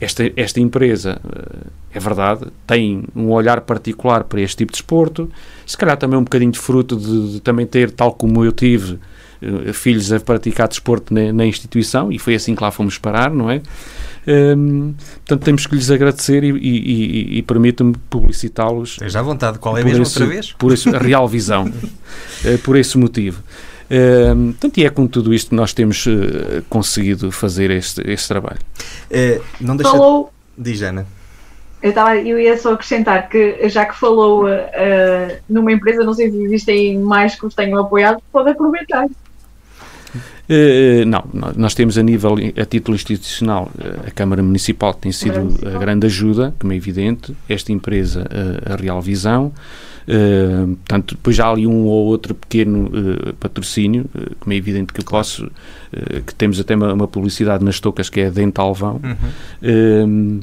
esta, 0.00 0.30
esta 0.36 0.60
empresa, 0.60 1.20
eh, 1.24 1.66
é 1.94 2.00
verdade, 2.00 2.46
tem 2.66 3.04
um 3.14 3.30
olhar 3.30 3.60
particular 3.62 4.24
para 4.24 4.40
este 4.40 4.58
tipo 4.58 4.72
de 4.72 4.78
esporte, 4.78 5.26
se 5.66 5.76
calhar 5.76 5.96
também 5.96 6.18
um 6.18 6.24
bocadinho 6.24 6.52
de 6.52 6.58
fruto 6.58 6.96
de, 6.96 7.34
de 7.34 7.40
também 7.40 7.66
ter, 7.66 7.90
tal 7.90 8.12
como 8.12 8.44
eu 8.44 8.52
tive, 8.52 8.98
eh, 9.42 9.72
filhos 9.72 10.12
a 10.12 10.20
praticar 10.20 10.68
desporto 10.68 11.12
na, 11.12 11.32
na, 11.32 11.46
instituição, 11.46 12.10
e 12.10 12.18
foi 12.18 12.34
assim 12.34 12.54
que 12.54 12.62
lá 12.62 12.70
fomos 12.70 12.98
parar, 12.98 13.30
não 13.30 13.50
é? 13.50 13.60
Um, 14.26 14.94
portanto, 15.16 15.44
temos 15.44 15.66
que 15.66 15.74
lhes 15.74 15.90
agradecer 15.90 16.42
e, 16.44 16.50
e, 16.50 16.56
e, 16.56 17.38
e 17.38 17.42
permito-me 17.42 17.94
publicitá-los. 18.08 18.92
Esteja 18.92 19.20
à 19.20 19.22
vontade, 19.22 19.58
qual 19.58 19.76
é 19.76 19.84
mesmo 19.84 20.02
esse, 20.02 20.18
outra 20.18 20.34
vez? 20.34 20.52
Por 20.52 20.72
esse, 20.72 20.88
a 20.88 20.98
real 20.98 21.28
visão, 21.28 21.66
uh, 21.66 22.58
por 22.64 22.76
esse 22.76 22.96
motivo. 22.96 23.42
Uh, 23.84 24.52
portanto, 24.52 24.78
e 24.78 24.84
é 24.86 24.90
com 24.90 25.06
tudo 25.06 25.34
isto 25.34 25.50
que 25.50 25.54
nós 25.54 25.74
temos 25.74 26.06
uh, 26.06 26.62
conseguido 26.70 27.30
fazer 27.30 27.70
este, 27.70 28.02
este 28.10 28.28
trabalho. 28.28 28.60
Uh, 29.10 29.42
não 29.60 29.76
deixa... 29.76 29.92
Falou... 29.92 30.32
Diz, 30.56 30.80
Ana. 30.82 31.06
Eu, 31.84 31.92
tava, 31.92 32.16
eu 32.16 32.40
ia 32.40 32.56
só 32.56 32.72
acrescentar 32.72 33.28
que, 33.28 33.68
já 33.68 33.84
que 33.84 33.94
falou 33.94 34.46
uh, 34.46 35.36
numa 35.46 35.70
empresa, 35.70 36.02
não 36.02 36.14
sei 36.14 36.30
se 36.30 36.42
existem 36.42 36.98
mais 36.98 37.38
que 37.38 37.44
os 37.44 37.54
tenham 37.54 37.78
apoiado, 37.78 38.22
pode 38.32 38.48
aproveitar. 38.48 39.04
Uh, 39.04 41.04
não, 41.06 41.22
nós 41.54 41.74
temos 41.74 41.98
a 41.98 42.02
nível, 42.02 42.36
a 42.56 42.64
título 42.64 42.94
institucional, 42.94 43.70
a 44.06 44.10
Câmara 44.10 44.42
Municipal 44.42 44.94
tem 44.94 45.12
sido 45.12 45.58
a 45.66 45.78
grande 45.78 46.06
ajuda, 46.06 46.54
como 46.58 46.72
é 46.72 46.76
evidente, 46.76 47.36
esta 47.46 47.70
empresa, 47.70 48.26
a 48.64 48.76
Real 48.76 49.02
Visão, 49.02 49.52
Uh, 50.06 50.76
portanto, 50.76 51.14
depois 51.14 51.40
há 51.40 51.48
ali 51.48 51.66
um 51.66 51.84
ou 51.84 52.06
outro 52.06 52.34
pequeno 52.34 52.88
uh, 52.88 53.32
patrocínio, 53.34 54.04
uh, 54.14 54.34
como 54.38 54.52
é 54.52 54.56
evidente 54.56 54.92
que 54.92 55.02
posso, 55.02 55.50
que 56.26 56.34
temos 56.34 56.60
até 56.60 56.74
uma, 56.74 56.92
uma, 56.92 57.08
publicidade 57.08 57.64
nas 57.64 57.80
tocas 57.80 58.10
que 58.10 58.20
é 58.20 58.30
Dentalvão. 58.30 59.00
Uhum. 59.02 60.40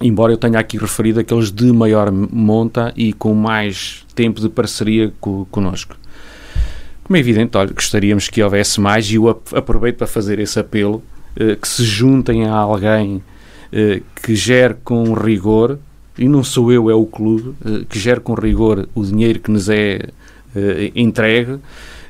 Embora 0.00 0.32
eu 0.32 0.36
tenha 0.36 0.58
aqui 0.58 0.76
referido 0.78 1.20
aqueles 1.20 1.50
de 1.50 1.72
maior 1.72 2.10
monta 2.10 2.92
e 2.96 3.12
com 3.12 3.34
mais 3.34 4.04
tempo 4.14 4.40
de 4.40 4.48
parceria 4.48 5.12
co 5.20 5.46
connosco. 5.50 5.96
Como 7.04 7.16
é 7.16 7.20
evidente, 7.20 7.56
olha, 7.56 7.72
gostaríamos 7.72 8.28
que 8.28 8.42
houvesse 8.42 8.80
mais 8.80 9.10
e 9.10 9.14
eu 9.14 9.28
aproveito 9.28 9.96
para 9.96 10.06
fazer 10.06 10.38
esse 10.38 10.58
apelo 10.58 11.02
que 11.34 11.68
se 11.68 11.84
juntem 11.84 12.46
a 12.46 12.54
alguém 12.54 13.22
que 14.22 14.34
gere 14.34 14.74
com 14.84 15.14
rigor 15.14 15.78
e 16.18 16.28
não 16.28 16.42
sou 16.42 16.72
eu, 16.72 16.90
é 16.90 16.94
o 16.94 17.06
clube, 17.06 17.54
eh, 17.64 17.84
que 17.88 17.98
gera 17.98 18.20
com 18.20 18.34
rigor 18.34 18.88
o 18.94 19.04
dinheiro 19.04 19.38
que 19.38 19.50
nos 19.50 19.68
é 19.68 20.08
eh, 20.54 20.90
entregue, 20.96 21.52
eh, 21.52 21.58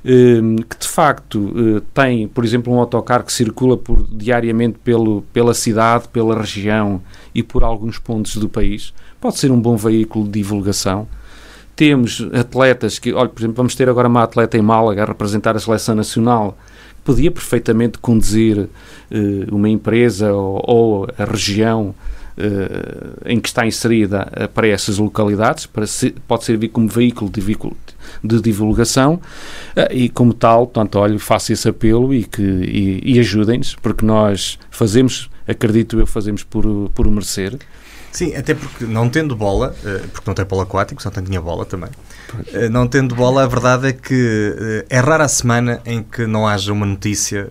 que 0.03 0.79
de 0.79 0.89
facto 0.89 1.83
tem, 1.93 2.29
por 2.29 2.45
exemplo, 2.45 2.73
um 2.73 2.79
autocarro 2.79 3.25
que 3.25 3.33
circula 3.33 3.77
por, 3.77 4.07
diariamente 4.11 4.79
pelo, 4.83 5.23
pela 5.33 5.53
cidade, 5.55 6.09
pela 6.09 6.39
região 6.39 7.01
e 7.35 7.43
por 7.43 7.65
alguns 7.65 7.99
pontos 7.99 8.37
do 8.37 8.49
país, 8.49 8.93
pode 9.21 9.39
ser 9.39 9.51
um 9.51 9.61
bom 9.61 9.77
veículo 9.77 10.25
de 10.25 10.33
divulgação. 10.33 11.09
Temos 11.75 12.27
atletas 12.33 12.99
que, 12.99 13.13
olha, 13.13 13.29
por 13.29 13.41
exemplo, 13.41 13.57
vamos 13.57 13.75
ter 13.75 13.89
agora 13.89 14.09
uma 14.09 14.23
atleta 14.23 14.57
em 14.57 14.63
Málaga 14.63 15.03
a 15.03 15.07
representar 15.07 15.57
a 15.57 15.61
seleção 15.61 15.95
nacional, 15.95 16.57
podia 17.05 17.31
perfeitamente 17.31 17.99
conduzir 17.99 18.69
uma 19.51 19.69
empresa 19.69 20.33
ou, 20.33 20.63
ou 20.67 21.09
a 21.17 21.25
região 21.25 21.95
eh, 22.41 23.33
em 23.33 23.41
que 23.41 23.49
está 23.49 23.67
inserida 23.67 24.31
eh, 24.33 24.47
para 24.47 24.69
essas 24.69 24.97
localidades, 24.99 25.67
para 25.67 25.89
se, 25.89 26.11
pode 26.29 26.45
servir 26.45 26.69
como 26.69 26.87
veículo 26.87 27.29
de, 27.29 27.41
de 28.23 28.41
divulgação 28.41 29.21
eh, 29.77 29.89
e 29.95 30.09
como 30.09 30.33
tal, 30.33 30.67
portanto, 30.67 30.99
olho, 30.99 31.19
faço 31.19 31.53
esse 31.53 31.69
apelo 31.69 32.13
e, 32.13 32.25
que, 32.25 32.43
e, 32.43 33.15
e 33.15 33.21
ajudem-nos, 33.21 33.77
porque 33.77 34.05
nós 34.05 34.59
fazemos, 34.71 35.31
acredito 35.47 35.99
eu, 35.99 36.07
fazemos 36.07 36.43
por, 36.43 36.91
por 36.95 37.11
merecer. 37.11 37.59
Sim, 38.11 38.35
até 38.35 38.55
porque 38.55 38.85
não 38.85 39.09
tendo 39.09 39.37
bola, 39.37 39.77
porque 40.13 40.27
não 40.27 40.35
tem 40.35 40.45
polo 40.45 40.63
aquático, 40.63 41.01
só 41.01 41.11
tinha 41.11 41.41
bola 41.43 41.67
também, 41.67 41.91
não 42.71 42.89
tendo 42.89 43.15
bola, 43.15 43.45
a 43.45 43.47
verdade 43.47 43.89
é 43.89 43.93
que 43.93 44.85
é 44.89 44.99
rara 44.99 45.25
a 45.25 45.29
semana 45.29 45.81
em 45.85 46.03
que 46.03 46.27
não 46.27 46.49
haja 46.49 46.73
uma 46.73 46.87
notícia, 46.87 47.49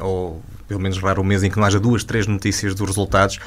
ou 0.00 0.42
pelo 0.66 0.80
menos 0.80 0.98
raro 0.98 1.22
o 1.22 1.24
mês 1.24 1.44
em 1.44 1.50
que 1.50 1.56
não 1.56 1.64
haja 1.64 1.78
duas, 1.78 2.02
três 2.02 2.26
notícias 2.26 2.74
dos 2.74 2.88
resultados 2.88 3.38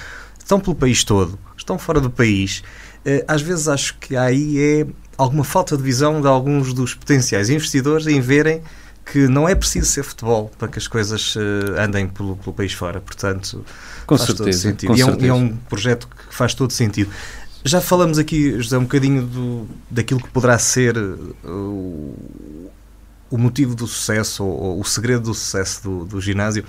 estão 0.43 0.59
pelo 0.59 0.75
país 0.75 1.03
todo, 1.03 1.39
estão 1.57 1.79
fora 1.79 1.99
do 1.99 2.09
país. 2.09 2.63
Eh, 3.05 3.23
às 3.27 3.41
vezes 3.41 3.67
acho 3.67 3.97
que 3.97 4.15
aí 4.15 4.59
é 4.59 4.87
alguma 5.17 5.43
falta 5.43 5.77
de 5.77 5.83
visão 5.83 6.21
de 6.21 6.27
alguns 6.27 6.73
dos 6.73 6.93
potenciais 6.93 7.49
investidores 7.49 8.07
em 8.07 8.19
verem 8.19 8.61
que 9.05 9.27
não 9.27 9.47
é 9.47 9.53
preciso 9.53 9.87
ser 9.87 10.03
futebol 10.03 10.51
para 10.57 10.67
que 10.67 10.79
as 10.79 10.87
coisas 10.87 11.35
eh, 11.37 11.81
andem 11.81 12.07
pelo, 12.07 12.37
pelo 12.37 12.53
país 12.53 12.73
fora. 12.73 13.01
Portanto, 13.01 13.65
com 14.05 14.17
faz 14.17 14.27
certeza, 14.27 14.43
todo 14.43 14.61
sentido. 14.61 14.97
E 14.97 15.01
é, 15.01 15.05
um, 15.05 15.25
é, 15.25 15.33
um, 15.33 15.55
projeto 15.69 16.07
que 16.07 16.33
faz 16.33 16.53
todo 16.53 16.71
sentido. 16.71 17.11
Já 17.65 17.81
falamos 17.81 18.17
aqui, 18.17 18.61
José, 18.61 18.77
um 18.77 18.83
bocadinho 18.83 19.23
do, 19.23 19.67
daquilo 19.89 20.21
que 20.21 20.29
poderá 20.29 20.57
ser 20.57 20.97
uh, 20.97 22.15
o 23.29 23.37
motivo 23.37 23.75
do 23.75 23.87
sucesso 23.87 24.43
ou, 24.43 24.51
ou, 24.51 24.79
o 24.79 24.85
segredo 24.85 25.23
do 25.23 25.33
sucesso 25.33 25.83
do, 25.83 26.05
do 26.05 26.21
ginásio. 26.21 26.63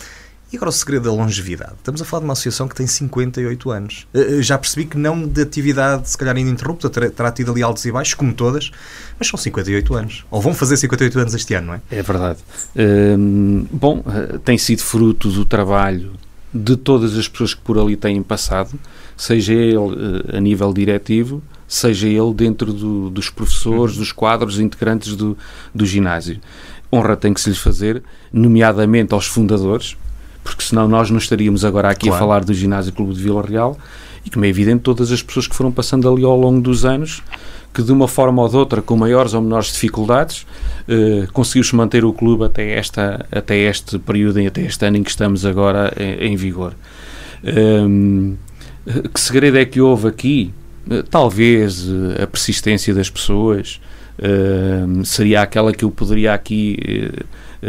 E 0.52 0.56
agora 0.56 0.68
o 0.68 0.72
segredo 0.72 1.04
da 1.04 1.12
longevidade. 1.12 1.72
Estamos 1.78 2.00
a 2.00 2.04
falar 2.04 2.20
de 2.20 2.24
uma 2.26 2.32
associação 2.32 2.68
que 2.68 2.76
tem 2.76 2.86
58 2.86 3.70
anos. 3.70 4.06
Eh, 4.14 4.38
eh, 4.38 4.42
já 4.42 4.56
percebi 4.56 4.84
que 4.84 4.96
não 4.96 5.26
de 5.26 5.42
atividade, 5.42 6.08
se 6.08 6.16
calhar 6.16 6.36
ininterrupta, 6.36 6.88
terá 6.88 7.32
tido 7.32 7.50
ali 7.50 7.62
altos 7.62 7.84
e 7.84 7.90
baixos, 7.90 8.14
como 8.14 8.32
todas, 8.32 8.70
mas 9.18 9.26
são 9.26 9.38
58 9.38 9.94
anos. 9.94 10.24
Ou 10.30 10.40
vão 10.40 10.54
fazer 10.54 10.76
58 10.76 11.18
anos 11.18 11.34
este 11.34 11.54
ano, 11.54 11.66
não 11.68 11.74
é? 11.74 11.80
É 11.90 12.02
verdade. 12.02 12.38
Hum, 12.76 13.66
bom, 13.72 14.04
eh, 14.06 14.38
tem 14.44 14.56
sido 14.56 14.82
fruto 14.82 15.28
do 15.30 15.44
trabalho 15.44 16.12
de 16.52 16.76
todas 16.76 17.16
as 17.16 17.26
pessoas 17.26 17.52
que 17.52 17.60
por 17.60 17.76
ali 17.76 17.96
têm 17.96 18.22
passado, 18.22 18.78
seja 19.16 19.52
ele 19.52 20.22
a 20.32 20.40
nível 20.40 20.72
diretivo, 20.72 21.42
seja 21.66 22.06
ele 22.06 22.32
dentro 22.32 22.72
do, 22.72 23.10
dos 23.10 23.28
professores, 23.28 23.96
dos 23.96 24.12
quadros 24.12 24.60
integrantes 24.60 25.16
do, 25.16 25.36
do 25.74 25.84
ginásio. 25.84 26.40
Honra 26.92 27.16
tem 27.16 27.34
que 27.34 27.40
se 27.40 27.48
lhes 27.48 27.58
fazer, 27.58 28.02
nomeadamente 28.32 29.12
aos 29.12 29.26
fundadores, 29.26 29.96
porque 30.44 30.62
senão 30.62 30.86
nós 30.86 31.10
não 31.10 31.18
estaríamos 31.18 31.64
agora 31.64 31.90
aqui 31.90 32.06
claro. 32.06 32.16
a 32.16 32.18
falar 32.18 32.44
do 32.44 32.54
Ginásio 32.54 32.92
Clube 32.92 33.14
de 33.14 33.22
Vila 33.22 33.42
Real 33.42 33.76
e, 34.24 34.30
como 34.30 34.44
é 34.44 34.48
evidente, 34.48 34.82
todas 34.82 35.10
as 35.10 35.22
pessoas 35.22 35.48
que 35.48 35.56
foram 35.56 35.72
passando 35.72 36.08
ali 36.08 36.22
ao 36.22 36.38
longo 36.38 36.60
dos 36.60 36.84
anos, 36.84 37.22
que 37.72 37.82
de 37.82 37.90
uma 37.90 38.06
forma 38.06 38.40
ou 38.42 38.48
de 38.48 38.56
outra, 38.56 38.80
com 38.80 38.96
maiores 38.96 39.34
ou 39.34 39.42
menores 39.42 39.72
dificuldades, 39.72 40.46
eh, 40.88 41.26
conseguiu-se 41.32 41.74
manter 41.74 42.04
o 42.04 42.12
clube 42.12 42.44
até, 42.44 42.72
esta, 42.72 43.26
até 43.32 43.56
este 43.56 43.98
período, 43.98 44.38
até 44.46 44.62
este 44.62 44.86
ano 44.86 44.98
em 44.98 45.02
que 45.02 45.10
estamos 45.10 45.44
agora 45.44 45.92
em, 45.98 46.32
em 46.32 46.36
vigor. 46.36 46.74
Um, 47.44 48.36
que 49.12 49.20
segredo 49.20 49.58
é 49.58 49.64
que 49.64 49.80
houve 49.80 50.08
aqui? 50.08 50.54
Eh, 50.90 51.02
talvez 51.08 51.86
eh, 51.88 52.22
a 52.22 52.26
persistência 52.26 52.94
das 52.94 53.08
pessoas 53.08 53.80
uh, 54.18 55.04
seria 55.04 55.42
aquela 55.42 55.72
que 55.72 55.84
eu 55.84 55.90
poderia 55.90 56.34
aqui 56.34 56.78
uh, 56.80 56.86
eh, 56.88 57.24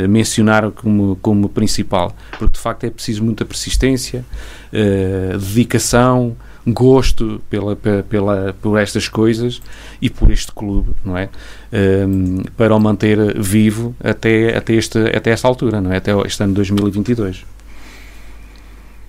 mencionar 0.07 0.71
como, 0.71 1.15
como 1.21 1.49
principal, 1.49 2.13
porque 2.37 2.53
de 2.53 2.59
facto 2.59 2.83
é 2.85 2.89
preciso 2.89 3.23
muita 3.23 3.45
persistência, 3.45 4.25
uh, 4.73 5.37
dedicação, 5.37 6.35
gosto 6.67 7.41
pela, 7.49 7.75
pela, 7.75 8.55
por 8.61 8.79
estas 8.79 9.07
coisas 9.07 9.61
e 10.01 10.09
por 10.09 10.31
este 10.31 10.51
clube, 10.51 10.95
não 11.03 11.17
é? 11.17 11.29
Um, 11.71 12.41
eh, 12.41 12.49
para 12.57 12.75
o 12.75 12.79
manter 12.79 13.39
vivo 13.39 13.95
até, 14.03 14.57
até, 14.57 14.73
este, 14.73 14.97
até 15.15 15.29
esta 15.29 15.47
altura, 15.47 15.79
não 15.79 15.91
é? 15.93 15.97
Até 15.97 16.11
este 16.25 16.41
ano 16.41 16.53
de 16.53 16.55
2022. 16.55 17.45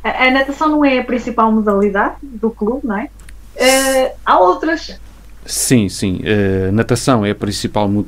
A, 0.04 0.26
a 0.26 0.30
natação 0.30 0.68
não 0.68 0.84
é 0.84 0.98
a 0.98 1.04
principal 1.04 1.50
modalidade 1.50 2.16
do 2.22 2.50
clube, 2.50 2.86
não 2.86 2.98
é? 2.98 3.08
Uh, 3.56 4.14
há 4.24 4.38
outras 4.38 5.00
Sim, 5.46 5.88
sim. 5.88 6.20
Uh, 6.20 6.72
natação 6.72 7.24
é 7.24 7.30
a 7.30 7.34
principal 7.34 7.88
uh, 7.88 8.04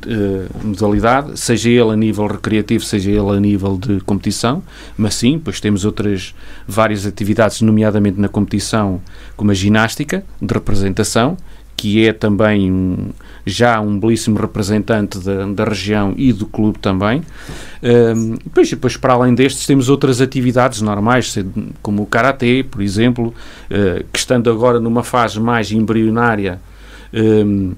modalidade, 0.63 1.39
seja 1.39 1.71
ele 1.71 1.93
a 1.93 1.97
nível 1.97 2.27
recreativo, 2.27 2.85
seja 2.85 3.11
ele 3.11 3.31
a 3.31 3.41
nível 3.41 3.79
de 3.79 4.01
competição, 4.01 4.63
mas 4.97 5.15
sim, 5.15 5.41
pois 5.43 5.61
temos 5.61 5.85
outras 5.85 6.35
várias 6.67 7.07
atividades, 7.07 7.61
nomeadamente 7.61 8.21
na 8.21 8.29
competição, 8.29 9.01
como 9.37 9.53
a 9.53 9.55
ginástica, 9.55 10.25
de 10.43 10.53
representação, 10.53 11.37
que 11.77 12.05
é 12.05 12.13
também 12.13 12.73
um, 12.73 13.11
já 13.47 13.81
um 13.81 14.01
belíssimo 14.01 14.37
representante 14.37 15.21
da, 15.21 15.47
da, 15.47 15.65
região 15.65 16.13
e 16.17 16.33
do 16.33 16.45
clube 16.45 16.81
também. 16.81 17.23
Um, 17.81 18.33
depois, 18.33 18.69
depois, 18.69 18.97
para 18.97 19.13
além 19.13 19.33
destes, 19.33 19.65
temos 19.65 19.89
outras 19.89 20.21
atividades 20.21 20.83
normais, 20.83 21.39
como 21.81 22.03
o 22.03 22.07
Karatê, 22.07 22.67
por 22.69 22.83
exemplo, 22.83 23.29
uh, 23.29 24.05
que 24.13 24.19
estando 24.19 24.51
agora 24.51 24.81
numa 24.81 25.05
fase 25.05 25.39
mais 25.39 25.71
embrionária, 25.71 26.61
um, 27.13 27.73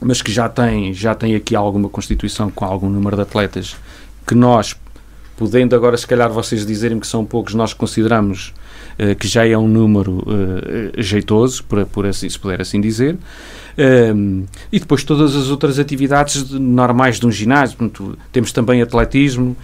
mas 0.00 0.20
que 0.20 0.30
já 0.32 0.48
tem, 0.48 0.92
já 0.92 1.14
tem 1.14 1.34
aqui 1.34 1.56
alguma 1.56 1.88
constituição 1.88 2.50
com 2.50 2.64
algum 2.64 2.88
número 2.90 3.16
de 3.16 3.22
atletas 3.22 3.76
que 4.26 4.34
nós, 4.34 4.76
podendo 5.36 5.74
agora 5.74 5.96
se 5.96 6.06
calhar 6.06 6.30
vocês 6.30 6.66
dizerem 6.66 6.98
que 6.98 7.06
são 7.06 7.24
poucos, 7.24 7.54
nós 7.54 7.72
consideramos 7.72 8.52
uh, 8.98 9.14
que 9.14 9.26
já 9.26 9.46
é 9.46 9.56
um 9.56 9.68
número 9.68 10.18
uh, 10.18 11.02
jeitoso, 11.02 11.64
por, 11.64 11.84
por 11.86 12.06
assim, 12.06 12.28
se 12.28 12.38
puder 12.38 12.60
assim 12.60 12.80
dizer. 12.80 13.16
Um, 13.76 14.44
e 14.70 14.78
depois 14.78 15.02
todas 15.02 15.34
as 15.34 15.48
outras 15.48 15.78
atividades 15.78 16.48
de, 16.48 16.58
normais 16.58 17.18
de 17.18 17.26
um 17.26 17.30
ginásio. 17.30 17.76
Portanto, 17.76 18.16
temos 18.32 18.52
também 18.52 18.80
atletismo, 18.80 19.56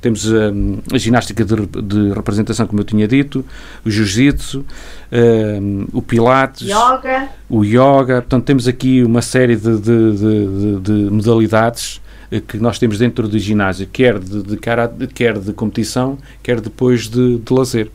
temos 0.00 0.26
um, 0.26 0.78
a 0.92 0.98
ginástica 0.98 1.44
de, 1.44 1.54
de, 1.82 2.12
representação, 2.12 2.66
como 2.66 2.80
eu 2.80 2.84
tinha 2.84 3.06
dito, 3.08 3.44
o 3.84 3.90
jiu-jitsu, 3.90 4.64
um, 5.12 5.86
o 5.92 6.02
pilates, 6.02 6.68
yoga. 6.68 7.28
o 7.48 7.64
yoga. 7.64 8.22
Portanto, 8.22 8.44
temos 8.44 8.68
aqui 8.68 9.02
uma 9.02 9.22
série 9.22 9.56
de, 9.56 9.78
de, 9.78 10.80
de 10.80 10.92
modalidades 11.10 12.00
eh, 12.30 12.40
que 12.40 12.58
nós 12.58 12.78
temos 12.78 12.98
dentro 12.98 13.26
do 13.28 13.38
ginásio, 13.38 13.86
quer 13.86 14.18
de, 14.18 14.42
de, 14.42 14.56
cara, 14.56 14.92
quer 15.14 15.38
de 15.38 15.52
competição, 15.52 16.18
quer 16.42 16.60
depois 16.60 17.08
de, 17.08 17.38
de 17.38 17.52
lazer 17.52 17.90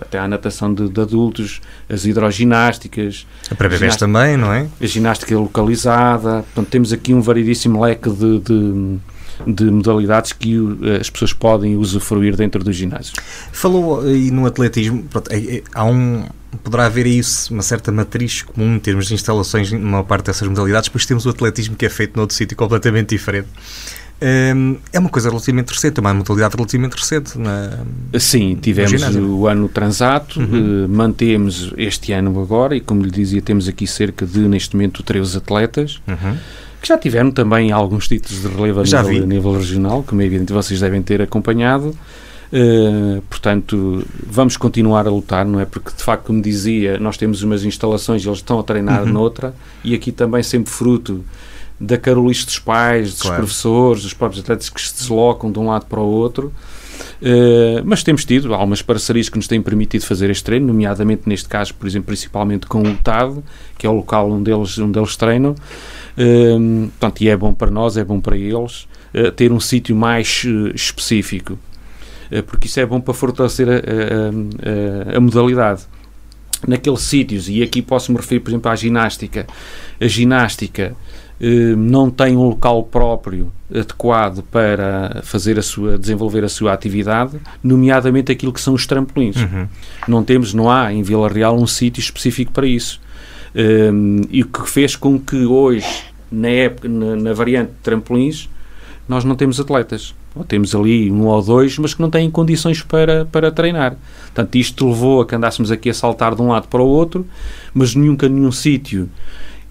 até 0.00 0.18
a 0.18 0.28
natação 0.28 0.74
de, 0.74 0.88
de 0.88 1.00
adultos, 1.00 1.60
as 1.88 2.04
hidroginásticas. 2.04 3.26
Para 3.56 3.68
bebês 3.68 3.96
também, 3.96 4.36
não 4.36 4.52
é? 4.52 4.66
A 4.80 4.86
ginástica 4.86 5.36
localizada. 5.38 6.42
Portanto, 6.42 6.68
temos 6.68 6.92
aqui 6.92 7.14
um 7.14 7.20
variedíssimo 7.20 7.80
leque 7.80 8.10
de, 8.10 8.38
de 9.46 9.66
de 9.66 9.70
modalidades 9.70 10.32
que 10.32 10.56
as 11.00 11.10
pessoas 11.10 11.32
podem 11.32 11.76
usufruir 11.76 12.36
dentro 12.36 12.62
do 12.62 12.72
ginásio. 12.72 13.14
Falou 13.52 14.00
aí 14.00 14.30
no 14.30 14.46
atletismo, 14.46 15.02
pronto, 15.04 15.30
é, 15.32 15.62
há 15.74 15.84
um, 15.84 16.24
poderá 16.62 16.86
haver 16.86 17.06
aí 17.06 17.20
uma 17.50 17.62
certa 17.62 17.90
matriz 17.90 18.42
comum 18.42 18.76
em 18.76 18.78
termos 18.78 19.08
de 19.08 19.14
instalações 19.14 19.72
numa 19.72 20.04
parte 20.04 20.26
dessas 20.26 20.46
modalidades, 20.46 20.88
depois 20.88 21.04
temos 21.04 21.26
o 21.26 21.30
atletismo 21.30 21.76
que 21.76 21.84
é 21.84 21.88
feito 21.88 22.16
noutro 22.16 22.36
sítio 22.36 22.56
completamente 22.56 23.10
diferente. 23.10 23.48
Hum, 24.18 24.78
é 24.94 24.98
uma 24.98 25.10
coisa 25.10 25.28
relativamente 25.28 25.68
recente, 25.68 25.98
é 25.98 26.00
uma 26.00 26.14
modalidade 26.14 26.56
relativamente 26.56 26.94
recente. 26.94 27.38
Na, 27.38 27.80
Sim, 28.18 28.56
tivemos 28.56 29.02
o 29.14 29.46
ano 29.46 29.68
transato, 29.68 30.40
uhum. 30.40 30.84
Eh, 30.84 30.88
mantemos 30.88 31.74
este 31.76 32.12
ano 32.12 32.40
agora, 32.40 32.74
e 32.74 32.80
como 32.80 33.02
lhe 33.02 33.10
dizia, 33.10 33.42
temos 33.42 33.68
aqui 33.68 33.86
cerca 33.86 34.24
de, 34.24 34.38
neste 34.40 34.74
momento, 34.74 35.02
13 35.02 35.36
atletas. 35.36 36.00
Uhum 36.08 36.36
que 36.86 36.88
já 36.88 36.96
tiveram 36.96 37.32
também 37.32 37.72
alguns 37.72 38.06
títulos 38.06 38.40
de 38.40 38.48
relevo 38.48 38.80
a, 38.80 38.84
nível, 38.84 39.22
a 39.24 39.26
nível, 39.26 39.52
regional, 39.54 40.04
como 40.06 40.22
é 40.22 40.24
evidente 40.24 40.52
vocês 40.52 40.78
devem 40.78 41.02
ter 41.02 41.20
acompanhado. 41.20 41.96
Uh, 42.52 43.20
portanto, 43.28 44.06
vamos 44.24 44.56
continuar 44.56 45.04
a 45.08 45.10
lutar, 45.10 45.44
não 45.44 45.58
é? 45.58 45.64
Porque, 45.64 45.90
de 45.90 46.02
facto, 46.02 46.26
como 46.26 46.40
dizia, 46.40 46.96
nós 47.00 47.16
temos 47.16 47.42
umas 47.42 47.64
instalações 47.64 48.24
e 48.24 48.28
eles 48.28 48.38
estão 48.38 48.60
a 48.60 48.62
treinar 48.62 49.02
uhum. 49.02 49.12
noutra, 49.12 49.52
e 49.82 49.96
aqui 49.96 50.12
também 50.12 50.44
sempre 50.44 50.70
fruto 50.70 51.24
da 51.78 51.98
carolice 51.98 52.46
dos 52.46 52.60
pais, 52.60 53.14
dos 53.14 53.22
claro. 53.22 53.38
professores, 53.38 54.04
dos 54.04 54.14
próprios 54.14 54.44
atletas 54.44 54.68
que 54.68 54.80
se 54.80 54.94
deslocam 54.94 55.50
de 55.50 55.58
um 55.58 55.66
lado 55.66 55.86
para 55.86 56.00
o 56.00 56.06
outro. 56.06 56.52
Uh, 57.20 57.82
mas 57.84 58.04
temos 58.04 58.24
tido 58.24 58.54
algumas 58.54 58.80
parcerias 58.80 59.28
que 59.28 59.36
nos 59.36 59.48
têm 59.48 59.60
permitido 59.60 60.02
fazer 60.02 60.30
este 60.30 60.44
treino, 60.44 60.68
nomeadamente 60.68 61.22
neste 61.26 61.48
caso, 61.48 61.74
por 61.74 61.88
exemplo, 61.88 62.06
principalmente 62.06 62.66
com 62.66 62.80
o 62.80 62.96
TAD, 62.96 63.42
que 63.76 63.86
é 63.86 63.90
o 63.90 63.92
local 63.92 64.30
onde 64.30 64.52
eles, 64.52 64.78
onde 64.78 64.96
eles 64.96 65.16
treinam. 65.16 65.56
Uh, 66.18 66.88
portanto, 66.98 67.20
e 67.20 67.28
é 67.28 67.36
bom 67.36 67.52
para 67.52 67.70
nós, 67.70 67.96
é 67.96 68.04
bom 68.04 68.20
para 68.20 68.36
eles, 68.36 68.88
uh, 69.14 69.30
ter 69.32 69.52
um 69.52 69.60
sítio 69.60 69.94
mais 69.94 70.44
específico, 70.74 71.58
porque 72.46 72.66
isso 72.66 72.80
é 72.80 72.86
bom 72.86 73.00
para 73.00 73.14
fortalecer 73.14 73.68
a, 73.68 75.12
a, 75.14 75.16
a, 75.16 75.20
modalidade 75.20 75.82
naqueles 76.66 77.02
sítios, 77.02 77.48
e 77.48 77.62
aqui 77.62 77.80
posso-me 77.80 78.18
referir, 78.18 78.40
por 78.40 78.50
exemplo, 78.50 78.68
à 78.68 78.74
ginástica. 78.74 79.46
A 80.00 80.08
ginástica 80.08 80.96
eh, 81.40 81.74
não 81.76 82.10
tem 82.10 82.36
um 82.36 82.48
local 82.48 82.82
próprio 82.84 83.52
adequado 83.70 84.42
para 84.42 85.20
fazer 85.22 85.58
a 85.58 85.62
sua, 85.62 85.98
desenvolver 85.98 86.44
a 86.44 86.48
sua 86.48 86.72
atividade, 86.72 87.38
nomeadamente 87.62 88.32
aquilo 88.32 88.52
que 88.52 88.60
são 88.60 88.74
os 88.74 88.86
trampolins. 88.86 89.36
Uhum. 89.36 89.68
Não 90.08 90.24
temos, 90.24 90.54
não 90.54 90.70
há 90.70 90.92
em 90.92 91.02
Vila 91.02 91.28
Real 91.28 91.56
um 91.56 91.66
sítio 91.66 92.00
específico 92.00 92.52
para 92.52 92.66
isso. 92.66 93.00
Um, 93.56 94.20
e 94.30 94.42
o 94.42 94.46
que 94.46 94.68
fez 94.68 94.94
com 94.94 95.18
que 95.18 95.46
hoje, 95.46 96.04
na, 96.30 96.48
época, 96.48 96.88
na, 96.88 97.16
na 97.16 97.32
variante 97.32 97.70
de 97.70 97.78
trampolins, 97.82 98.50
nós 99.08 99.24
não 99.24 99.34
temos 99.34 99.58
atletas. 99.58 100.14
Ou 100.34 100.44
temos 100.44 100.74
ali 100.74 101.10
um 101.10 101.24
ou 101.24 101.42
dois, 101.42 101.78
mas 101.78 101.94
que 101.94 102.02
não 102.02 102.10
têm 102.10 102.30
condições 102.30 102.82
para, 102.82 103.24
para 103.24 103.50
treinar. 103.50 103.96
Portanto, 104.24 104.54
isto 104.56 104.86
levou 104.86 105.22
a 105.22 105.26
que 105.26 105.34
andássemos 105.34 105.70
aqui 105.70 105.88
a 105.88 105.94
saltar 105.94 106.34
de 106.34 106.42
um 106.42 106.48
lado 106.48 106.68
para 106.68 106.82
o 106.82 106.86
outro, 106.86 107.26
mas 107.72 107.94
nunca 107.94 108.28
nenhum 108.28 108.52
sítio 108.52 109.08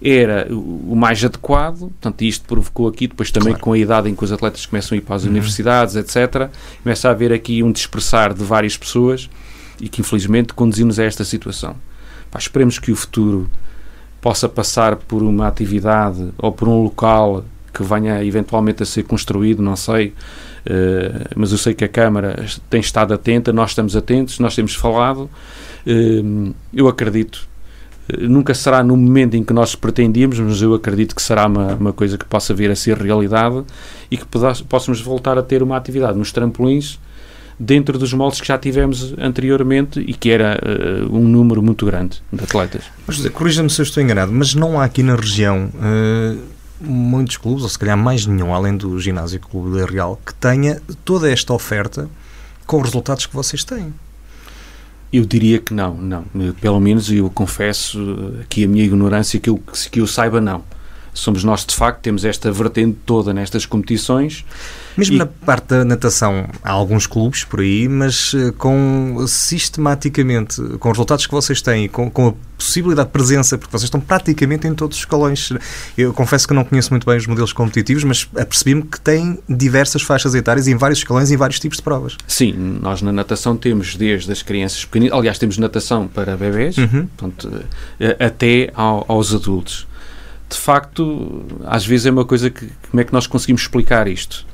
era 0.02 0.46
o 0.50 0.94
mais 0.94 1.24
adequado, 1.24 1.78
portanto 1.78 2.22
isto 2.22 2.44
provocou 2.46 2.86
aqui, 2.86 3.06
depois 3.06 3.30
também 3.30 3.54
claro. 3.54 3.64
com 3.64 3.72
a 3.72 3.78
idade 3.78 4.10
em 4.10 4.14
que 4.14 4.22
os 4.22 4.30
atletas 4.30 4.66
começam 4.66 4.94
a 4.94 4.98
ir 4.98 5.00
para 5.00 5.16
as 5.16 5.22
uhum. 5.24 5.30
universidades, 5.30 5.96
etc., 5.96 6.50
começa 6.82 7.08
a 7.08 7.12
haver 7.12 7.32
aqui 7.32 7.62
um 7.62 7.72
dispersar 7.72 8.34
de 8.34 8.44
várias 8.44 8.76
pessoas 8.76 9.30
e 9.80 9.88
que 9.88 10.02
infelizmente 10.02 10.52
conduzimos 10.52 10.98
a 10.98 11.04
esta 11.04 11.24
situação. 11.24 11.76
Pá, 12.30 12.38
esperemos 12.38 12.78
que 12.78 12.92
o 12.92 12.96
futuro 12.96 13.48
possa 14.26 14.48
passar 14.48 14.96
por 14.96 15.22
uma 15.22 15.46
atividade 15.46 16.30
ou 16.36 16.50
por 16.50 16.66
um 16.66 16.82
local 16.82 17.44
que 17.72 17.80
venha 17.84 18.24
eventualmente 18.24 18.82
a 18.82 18.86
ser 18.86 19.04
construído, 19.04 19.62
não 19.62 19.76
sei, 19.76 20.08
uh, 20.66 21.28
mas 21.36 21.52
eu 21.52 21.58
sei 21.58 21.74
que 21.74 21.84
a 21.84 21.88
Câmara 21.88 22.44
tem 22.68 22.80
estado 22.80 23.14
atenta, 23.14 23.52
nós 23.52 23.70
estamos 23.70 23.94
atentos, 23.94 24.40
nós 24.40 24.56
temos 24.56 24.74
falado, 24.74 25.30
uh, 25.86 26.54
eu 26.74 26.88
acredito 26.88 27.48
nunca 28.18 28.52
será 28.52 28.82
no 28.82 28.96
momento 28.96 29.34
em 29.34 29.44
que 29.44 29.52
nós 29.52 29.76
pretendíamos, 29.76 30.40
mas 30.40 30.60
eu 30.60 30.74
acredito 30.74 31.14
que 31.14 31.22
será 31.22 31.46
uma, 31.46 31.74
uma 31.74 31.92
coisa 31.92 32.18
que 32.18 32.24
possa 32.24 32.52
vir 32.52 32.68
a 32.68 32.74
ser 32.74 32.96
realidade 32.96 33.62
e 34.10 34.16
que 34.16 34.26
possamos 34.68 35.00
voltar 35.00 35.38
a 35.38 35.42
ter 35.42 35.62
uma 35.62 35.76
atividade 35.76 36.18
nos 36.18 36.32
trampolins 36.32 36.98
dentro 37.58 37.98
dos 37.98 38.12
moldes 38.12 38.40
que 38.40 38.46
já 38.46 38.58
tivemos 38.58 39.14
anteriormente 39.18 40.00
e 40.00 40.12
que 40.12 40.30
era 40.30 40.58
uh, 40.62 41.16
um 41.16 41.26
número 41.26 41.62
muito 41.62 41.86
grande 41.86 42.22
de 42.32 42.44
atletas. 42.44 42.84
Mas 43.06 43.26
corrija-me 43.28 43.70
se 43.70 43.80
eu 43.80 43.84
estou 43.84 44.02
enganado, 44.02 44.32
mas 44.32 44.54
não 44.54 44.80
há 44.80 44.84
aqui 44.84 45.02
na 45.02 45.16
região 45.16 45.70
uh, 45.74 46.38
muitos 46.80 47.36
clubes, 47.36 47.62
ou 47.62 47.68
se 47.68 47.78
calhar 47.78 47.96
mais 47.96 48.26
nenhum, 48.26 48.54
além 48.54 48.76
do 48.76 48.98
Ginásio 49.00 49.40
Clube 49.40 49.78
da 49.78 49.86
Real, 49.86 50.20
que 50.24 50.34
tenha 50.34 50.80
toda 51.04 51.30
esta 51.30 51.52
oferta 51.52 52.08
com 52.66 52.78
os 52.78 52.84
resultados 52.84 53.26
que 53.26 53.34
vocês 53.34 53.64
têm. 53.64 53.92
Eu 55.12 55.24
diria 55.24 55.58
que 55.58 55.72
não, 55.72 55.94
não. 55.94 56.24
Pelo 56.60 56.80
menos 56.80 57.10
eu 57.10 57.30
confesso 57.30 57.98
aqui 58.42 58.64
a 58.64 58.68
minha 58.68 58.84
ignorância 58.84 59.38
que 59.40 59.48
eu, 59.48 59.62
que 59.90 60.00
eu 60.00 60.06
saiba, 60.06 60.40
não. 60.40 60.62
Somos 61.16 61.42
nós, 61.42 61.64
de 61.64 61.74
facto, 61.74 62.00
temos 62.02 62.24
esta 62.24 62.52
vertente 62.52 62.98
toda 63.06 63.32
nestas 63.32 63.64
competições. 63.64 64.44
Mesmo 64.96 65.14
e... 65.14 65.18
na 65.18 65.26
parte 65.26 65.68
da 65.68 65.84
natação, 65.84 66.46
há 66.62 66.70
alguns 66.70 67.06
clubes 67.06 67.42
por 67.42 67.60
aí, 67.60 67.88
mas 67.88 68.34
eh, 68.34 68.52
com 68.56 69.24
sistematicamente, 69.26 70.60
com 70.78 70.90
os 70.90 70.96
resultados 70.96 71.26
que 71.26 71.32
vocês 71.32 71.62
têm, 71.62 71.88
com, 71.88 72.10
com 72.10 72.28
a 72.28 72.34
possibilidade 72.56 73.08
de 73.08 73.12
presença, 73.12 73.56
porque 73.56 73.72
vocês 73.72 73.84
estão 73.84 74.00
praticamente 74.00 74.66
em 74.66 74.74
todos 74.74 74.98
os 74.98 75.02
escalões. 75.02 75.52
Eu 75.96 76.12
confesso 76.12 76.46
que 76.46 76.52
não 76.52 76.64
conheço 76.64 76.90
muito 76.90 77.06
bem 77.06 77.16
os 77.16 77.26
modelos 77.26 77.52
competitivos, 77.52 78.04
mas 78.04 78.28
apercebi-me 78.36 78.82
que 78.82 79.00
têm 79.00 79.38
diversas 79.48 80.02
faixas 80.02 80.34
etárias 80.34 80.68
em 80.68 80.74
vários 80.74 80.98
escalões 80.98 81.30
e 81.30 81.34
em 81.34 81.36
vários 81.36 81.58
tipos 81.58 81.78
de 81.78 81.82
provas. 81.82 82.16
Sim, 82.26 82.52
nós 82.82 83.00
na 83.00 83.12
natação 83.12 83.56
temos 83.56 83.96
desde 83.96 84.30
as 84.30 84.42
crianças 84.42 84.84
pequeninas, 84.84 85.18
aliás, 85.18 85.38
temos 85.38 85.56
natação 85.56 86.08
para 86.08 86.36
bebés, 86.36 86.76
uhum. 86.76 87.06
portanto, 87.16 87.64
eh, 88.00 88.16
até 88.18 88.70
ao, 88.74 89.04
aos 89.08 89.34
adultos 89.34 89.86
de 90.48 90.56
facto, 90.56 91.44
às 91.64 91.84
vezes 91.84 92.06
é 92.06 92.10
uma 92.10 92.24
coisa 92.24 92.50
que 92.50 92.68
como 92.90 93.00
é 93.00 93.04
que 93.04 93.12
nós 93.12 93.26
conseguimos 93.26 93.62
explicar 93.62 94.06
isto? 94.06 94.46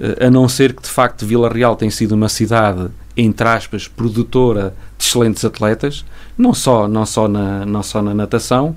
Eh, 0.00 0.26
a 0.26 0.30
não 0.30 0.48
ser 0.48 0.72
que 0.72 0.82
de 0.82 0.88
facto 0.88 1.26
Vila 1.26 1.48
Real 1.48 1.76
tem 1.76 1.90
sido 1.90 2.12
uma 2.12 2.28
cidade, 2.28 2.88
entre 3.16 3.46
aspas, 3.46 3.88
produtora 3.88 4.74
de 4.96 5.04
excelentes 5.04 5.44
atletas, 5.44 6.04
não 6.36 6.54
só, 6.54 6.88
não 6.88 7.04
só, 7.06 7.28
na, 7.28 7.64
não 7.64 7.82
só 7.82 8.02
na 8.02 8.14
natação, 8.14 8.74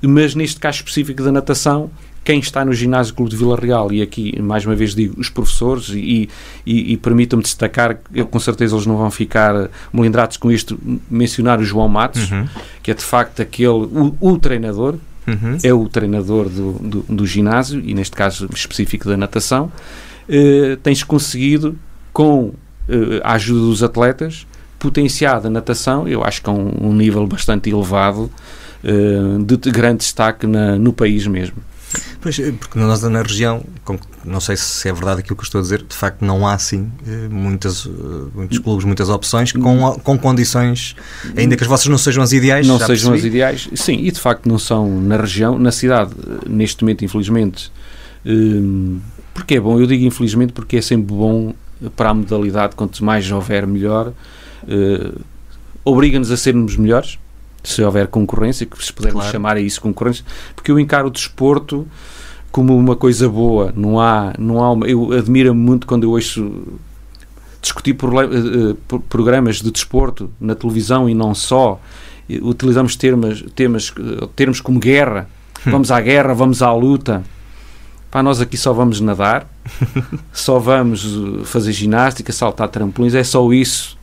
mas 0.00 0.34
neste 0.34 0.58
caso 0.58 0.78
específico 0.78 1.22
da 1.22 1.32
natação, 1.32 1.90
quem 2.24 2.38
está 2.38 2.64
no 2.64 2.72
Ginásio 2.72 3.14
Clube 3.14 3.32
de 3.32 3.36
Vila 3.36 3.56
Real, 3.56 3.92
e 3.92 4.00
aqui 4.00 4.40
mais 4.40 4.64
uma 4.64 4.76
vez 4.76 4.94
digo 4.94 5.20
os 5.20 5.28
professores, 5.28 5.88
e, 5.88 6.28
e, 6.64 6.92
e 6.92 6.96
permitam-me 6.96 7.42
destacar, 7.42 7.98
eu, 8.14 8.26
com 8.26 8.38
certeza 8.38 8.76
eles 8.76 8.86
não 8.86 8.96
vão 8.96 9.10
ficar 9.10 9.68
melindrados 9.92 10.36
com 10.36 10.50
isto, 10.50 10.78
mencionar 11.10 11.58
o 11.58 11.64
João 11.64 11.88
Matos, 11.88 12.30
uhum. 12.30 12.46
que 12.82 12.92
é 12.92 12.94
de 12.94 13.02
facto 13.02 13.42
aquele, 13.42 13.68
o, 13.68 14.16
o 14.20 14.38
treinador, 14.38 14.96
uhum. 15.26 15.58
é 15.62 15.72
o 15.72 15.88
treinador 15.88 16.48
do, 16.48 16.72
do, 16.72 17.02
do, 17.02 17.26
ginásio 17.26 17.80
e, 17.84 17.94
neste 17.94 18.16
caso 18.16 18.48
específico 18.54 19.08
da 19.08 19.16
natação, 19.16 19.72
uh, 20.28 20.76
tens 20.82 21.02
conseguido, 21.02 21.78
com 22.12 22.46
uh, 22.46 22.54
a 23.22 23.34
ajuda 23.34 23.60
dos 23.60 23.82
atletas, 23.82 24.46
potenciar 24.78 25.44
a 25.46 25.50
natação, 25.50 26.08
eu 26.08 26.24
acho 26.24 26.42
que 26.42 26.50
a 26.50 26.52
um, 26.52 26.88
um 26.88 26.92
nível 26.94 27.26
bastante 27.26 27.70
elevado, 27.70 28.30
uh, 28.84 29.42
de, 29.42 29.56
de 29.56 29.70
grande 29.70 29.98
destaque 29.98 30.46
na, 30.46 30.76
no 30.76 30.92
país 30.92 31.26
mesmo. 31.26 31.56
Pois, 32.20 32.38
eh, 32.38 32.52
porque 32.52 32.78
nós 32.78 33.02
na 33.02 33.22
região, 33.22 33.64
não 34.24 34.40
sei 34.40 34.56
se 34.56 34.88
é 34.88 34.92
verdade 34.92 35.20
aquilo 35.20 35.36
que 35.36 35.42
eu 35.42 35.46
estou 35.46 35.58
a 35.58 35.62
dizer, 35.62 35.82
de 35.82 35.94
facto 35.94 36.24
não 36.24 36.46
há 36.46 36.54
assim 36.54 36.90
muitas, 37.30 37.86
eh, 37.86 37.90
muitos 38.34 38.58
clubes, 38.58 38.84
muitas 38.84 39.08
opções 39.08 39.52
com, 39.52 39.92
com 40.02 40.18
condições, 40.18 40.94
ainda 41.36 41.56
que 41.56 41.64
as 41.64 41.68
vossas 41.68 41.86
não 41.86 41.98
sejam 41.98 42.22
as 42.22 42.32
ideais. 42.32 42.66
Não 42.66 42.78
sejam 42.78 43.10
percebi. 43.10 43.18
as 43.18 43.24
ideais, 43.24 43.68
sim, 43.74 44.04
e 44.04 44.10
de 44.10 44.20
facto 44.20 44.48
não 44.48 44.58
são 44.58 45.00
na 45.00 45.16
região, 45.16 45.58
na 45.58 45.72
cidade, 45.72 46.12
neste 46.48 46.82
momento, 46.84 47.04
infelizmente, 47.04 47.72
porque 49.34 49.54
é 49.54 49.60
bom, 49.60 49.80
eu 49.80 49.86
digo 49.86 50.04
infelizmente 50.04 50.52
porque 50.52 50.76
é 50.76 50.82
sempre 50.82 51.14
bom 51.14 51.54
para 51.96 52.10
a 52.10 52.14
modalidade, 52.14 52.76
quanto 52.76 53.04
mais 53.04 53.30
houver, 53.30 53.66
melhor. 53.66 54.12
Obriga-nos 55.84 56.30
a 56.30 56.36
sermos 56.36 56.76
melhores, 56.76 57.18
se 57.62 57.82
houver 57.82 58.08
concorrência, 58.08 58.66
que 58.66 58.84
se 58.84 58.92
pudermos 58.92 59.20
claro. 59.20 59.32
chamar 59.32 59.56
a 59.56 59.60
isso 59.60 59.80
concorrência, 59.80 60.24
porque 60.54 60.70
eu 60.70 60.78
encaro 60.78 61.08
o 61.08 61.10
desporto 61.10 61.86
como 62.50 62.76
uma 62.76 62.96
coisa 62.96 63.28
boa. 63.28 63.72
Não 63.74 64.00
há, 64.00 64.34
não 64.38 64.62
há 64.62 64.72
uma, 64.72 64.86
eu 64.86 65.12
admiro 65.12 65.54
muito 65.54 65.86
quando 65.86 66.04
eu 66.04 66.10
ouço 66.10 66.50
discutir 67.60 67.96
uh, 67.96 69.00
programas 69.08 69.56
de 69.56 69.70
desporto 69.70 70.30
na 70.40 70.54
televisão 70.54 71.08
e 71.08 71.14
não 71.14 71.34
só. 71.34 71.80
Utilizamos 72.40 72.96
termos, 72.96 73.44
temas, 73.54 73.92
termos 74.34 74.60
como 74.60 74.78
guerra. 74.78 75.28
Hum. 75.66 75.70
Vamos 75.70 75.90
à 75.90 76.00
guerra, 76.00 76.34
vamos 76.34 76.62
à 76.62 76.72
luta. 76.72 77.22
Para 78.10 78.22
nós 78.22 78.40
aqui 78.40 78.58
só 78.58 78.74
vamos 78.74 79.00
nadar, 79.00 79.48
só 80.32 80.58
vamos 80.58 81.18
fazer 81.44 81.72
ginástica, 81.72 82.30
saltar 82.30 82.68
trampolins, 82.68 83.14
é 83.14 83.24
só 83.24 83.50
isso 83.50 83.96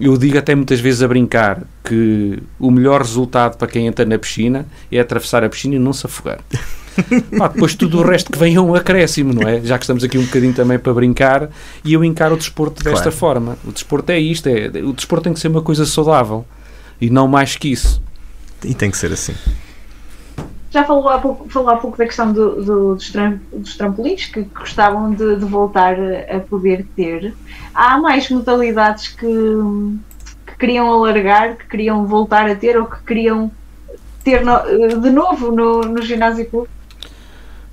eu 0.00 0.16
digo 0.18 0.36
até 0.36 0.54
muitas 0.54 0.78
vezes 0.78 1.02
a 1.02 1.08
brincar 1.08 1.62
que 1.82 2.38
o 2.58 2.70
melhor 2.70 3.00
resultado 3.00 3.56
para 3.56 3.66
quem 3.66 3.86
entra 3.86 4.04
na 4.04 4.18
piscina 4.18 4.66
é 4.92 5.00
atravessar 5.00 5.42
a 5.42 5.48
piscina 5.48 5.76
e 5.76 5.78
não 5.78 5.92
se 5.92 6.04
afogar. 6.04 6.40
Depois 7.54 7.74
tudo 7.74 8.00
o 8.00 8.02
resto 8.02 8.30
que 8.30 8.38
vem 8.38 8.54
é 8.54 8.60
um 8.60 8.74
acréscimo, 8.74 9.32
não 9.32 9.48
é? 9.48 9.60
Já 9.62 9.78
que 9.78 9.84
estamos 9.84 10.04
aqui 10.04 10.18
um 10.18 10.24
bocadinho 10.24 10.52
também 10.52 10.78
para 10.78 10.92
brincar 10.92 11.50
e 11.84 11.94
eu 11.94 12.04
encaro 12.04 12.34
o 12.34 12.38
desporto 12.38 12.82
desta 12.84 13.04
claro. 13.04 13.16
forma. 13.16 13.58
O 13.64 13.72
desporto 13.72 14.10
é 14.12 14.18
isto, 14.18 14.48
é, 14.48 14.68
o 14.82 14.92
desporto 14.92 15.24
tem 15.24 15.32
que 15.32 15.40
ser 15.40 15.48
uma 15.48 15.62
coisa 15.62 15.86
saudável 15.86 16.44
e 17.00 17.08
não 17.08 17.26
mais 17.26 17.56
que 17.56 17.68
isso. 17.68 18.02
E 18.64 18.74
tem 18.74 18.90
que 18.90 18.98
ser 18.98 19.12
assim. 19.12 19.34
Já 20.76 20.84
falou 20.84 21.08
há 21.08 21.18
pouco, 21.18 21.48
falou 21.48 21.70
há 21.70 21.76
pouco 21.76 21.96
da 21.96 22.04
questão 22.04 22.30
do, 22.30 22.62
do, 22.62 22.94
dos, 22.94 23.10
tram, 23.10 23.40
dos, 23.50 23.76
trampolins 23.76 24.26
que 24.26 24.42
gostavam 24.42 25.10
de, 25.10 25.36
de, 25.36 25.44
voltar 25.46 25.96
a 26.28 26.38
poder 26.40 26.86
ter. 26.94 27.34
Há 27.74 27.98
mais 27.98 28.28
modalidades 28.28 29.08
que, 29.08 29.26
que 30.46 30.58
queriam 30.58 30.92
alargar, 30.92 31.56
que 31.56 31.66
queriam 31.66 32.06
voltar 32.06 32.50
a 32.50 32.54
ter 32.54 32.76
ou 32.76 32.84
que 32.84 33.02
queriam 33.04 33.50
ter 34.22 34.44
no, 34.44 35.00
de 35.00 35.08
novo 35.08 35.50
no, 35.50 35.80
no 35.80 36.02
ginásio 36.02 36.44
clube? 36.44 36.68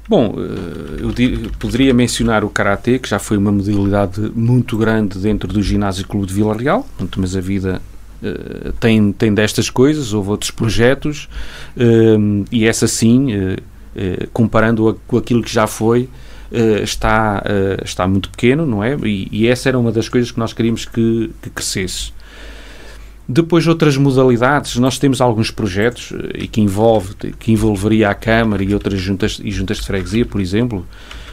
Bom, 0.08 0.36
eh, 0.38 1.02
eu 1.02 1.52
poderia 1.60 1.94
mencionar 1.94 2.44
o 2.46 2.50
Karatê, 2.50 3.00
que 3.00 3.10
já 3.10 3.20
foi 3.20 3.36
uma 3.36 3.52
modalidade 3.52 4.32
muito 4.34 4.78
grande 4.78 5.18
dentro 5.20 5.52
do 5.52 5.62
Ginásio 5.62 6.08
Clube 6.08 6.28
de 6.28 6.34
Vila 6.34 6.56
Real, 6.56 6.86
mas 7.18 7.36
a 7.36 7.42
vida 7.42 7.82
uh, 8.24 8.74
tem, 8.80 9.12
tem 9.12 9.34
destas 9.34 9.70
coisas, 9.70 10.14
houve 10.14 10.30
outros 10.30 10.52
projetos, 10.52 11.28
uh, 11.78 12.46
e 12.52 12.66
essa 12.66 12.88
sim, 12.88 13.36
uh, 13.36 13.58
comparando 14.32 15.00
com 15.08 15.18
aquilo 15.18 15.44
que 15.44 15.54
já 15.54 15.68
foi, 15.68 16.10
está, 16.84 17.44
está 17.84 18.08
muito 18.08 18.30
pequeno, 18.30 18.64
não 18.64 18.84
é? 18.84 18.96
E, 19.04 19.28
e, 19.32 19.48
essa 19.48 19.70
era 19.70 19.80
uma 19.80 19.92
das 19.92 20.08
coisas 20.08 20.32
que 20.32 20.38
nós 20.38 20.54
queríamos 20.54 20.86
que, 20.86 21.32
que 21.42 21.50
crescesse. 21.50 22.12
Depois 23.28 23.66
outras 23.68 23.96
modalidades, 23.96 24.76
nós 24.76 25.00
temos 25.00 25.22
alguns 25.22 25.50
projetos 25.50 26.12
eh, 26.12 26.44
e 26.44 26.48
que 26.48 26.60
envolve 26.60 27.14
que 27.40 27.54
envolveria 27.54 28.10
a 28.10 28.16
Câmara 28.16 28.64
e 28.64 28.74
outras 28.74 29.00
juntas 29.00 29.40
e 29.42 29.50
juntas 29.50 29.78
de 29.78 29.86
freguesia, 29.88 30.26
por 30.26 30.42
exemplo, 30.42 30.86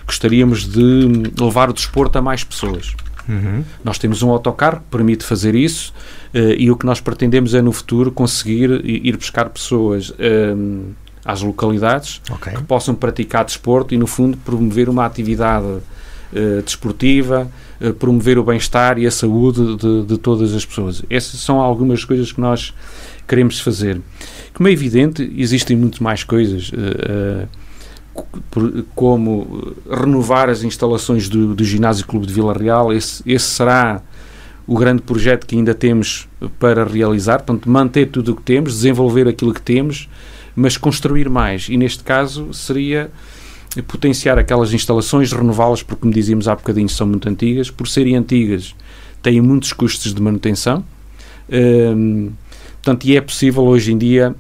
gostaríamos 0.07 0.69
de 0.69 1.33
levar 1.39 1.69
o 1.69 1.73
desporto 1.73 2.17
a 2.17 2.23
mais 2.23 2.45
pessoas. 2.45 2.95
Uhum. 3.29 3.65
Nós 3.85 3.99
temos 3.99 4.23
um 4.23 4.31
autocarro 4.31 4.79
que 4.79 4.91
permite 4.91 5.25
fazer 5.25 5.55
isso 5.55 5.93
uh, 6.35 6.39
e 6.57 6.71
o 6.71 6.77
que 6.77 6.87
nós 6.87 7.01
pretendemos 7.01 7.55
é 7.55 7.63
no 7.63 7.73
futuro 7.73 8.11
conseguir 8.11 8.85
ir 8.85 9.17
buscar 9.17 9.49
pessoas 9.51 10.13
um, 10.57 10.93
às 11.25 11.43
localidades 11.43 12.21
okay. 12.31 12.55
que 12.55 12.63
possam 12.63 12.95
praticar 12.95 13.45
desporto 13.45 13.95
e 13.95 13.99
no 13.99 14.07
fundo 14.07 14.37
promover 14.39 14.89
uma 14.89 15.05
atividade 15.05 15.67
uh, 15.67 16.63
desportiva, 16.65 17.51
uh, 17.81 17.93
promover 17.95 18.39
o 18.39 18.45
bem-estar 18.45 18.99
e 18.99 19.07
a 19.07 19.11
saúde 19.11 19.77
de, 19.77 20.05
de, 20.05 20.19
todas 20.19 20.55
as 20.55 20.65
pessoas. 20.65 21.03
Essas 21.11 21.41
são 21.41 21.61
algumas 21.61 22.05
coisas 22.05 22.33
que 22.33 22.41
nós 22.41 22.75
queremos 23.29 23.61
fazer. 23.61 24.01
Como 24.55 24.69
é 24.69 24.73
evidente, 24.73 25.33
existem 25.37 25.77
muito 25.77 26.03
mais 26.03 26.25
coisas, 26.25 26.71
uh, 26.71 27.49
como 28.95 29.75
renovar 29.89 30.49
as 30.49 30.63
instalações 30.63 31.29
do, 31.29 31.55
do 31.55 31.65
Ginásio 31.65 32.07
Clube 32.07 32.27
de 32.27 32.33
Vila 32.33 32.53
Real. 32.53 32.93
Esse, 32.93 33.23
esse 33.27 33.47
será 33.47 34.03
o 34.67 34.77
grande 34.77 35.03
projeto 35.03 35.47
que 35.47 35.57
ainda 35.57 35.75
temos 35.75 36.29
para 36.59 36.85
realizar, 36.85 37.39
portanto, 37.39 37.69
manter 37.69 38.07
tudo 38.07 38.33
o 38.33 38.37
que 38.37 38.43
temos, 38.43 38.75
desenvolver 38.75 39.27
aquilo 39.27 39.53
que 39.53 39.63
temos, 39.63 40.09
mas 40.55 40.77
construir 40.77 41.29
mais. 41.29 41.69
E 41.69 41.77
neste 41.77 42.05
caso 42.05 42.53
seria 42.53 43.11
potenciar 43.87 44.39
aquelas 44.39 44.73
instalações, 44.73 45.33
renová-las, 45.33 45.83
porque, 45.83 46.03
como 46.03 46.13
dizíamos 46.13 46.49
há 46.49 46.55
bocadinho, 46.55 46.89
são 46.89 47.07
muito 47.07 47.29
antigas. 47.29 47.71
Por 47.71 47.89
serem 47.89 48.17
antigas, 48.17 48.75
têm 49.23 49.41
muitos 49.41 49.73
custos 49.73 50.13
de 50.13 50.21
manutenção. 50.21 50.85
Um, 51.49 52.31
portanto, 52.75 53.05
e 53.05 53.17
é 53.17 53.21
possível 53.21 53.65
hoje 53.65 53.93
em 53.93 53.99
dia 53.99 54.35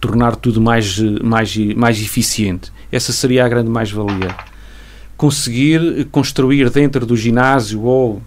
tornar 0.00 0.36
tudo 0.36 0.60
mais, 0.60 0.98
mais, 1.22 1.56
mais 1.74 2.00
eficiente. 2.00 2.72
Essa 2.90 3.12
seria 3.12 3.44
a 3.44 3.48
grande 3.48 3.68
mais-valia. 3.68 4.34
Conseguir 5.16 6.06
construir 6.10 6.70
dentro 6.70 7.04
do 7.04 7.16
ginásio 7.16 7.82
ou 7.82 8.22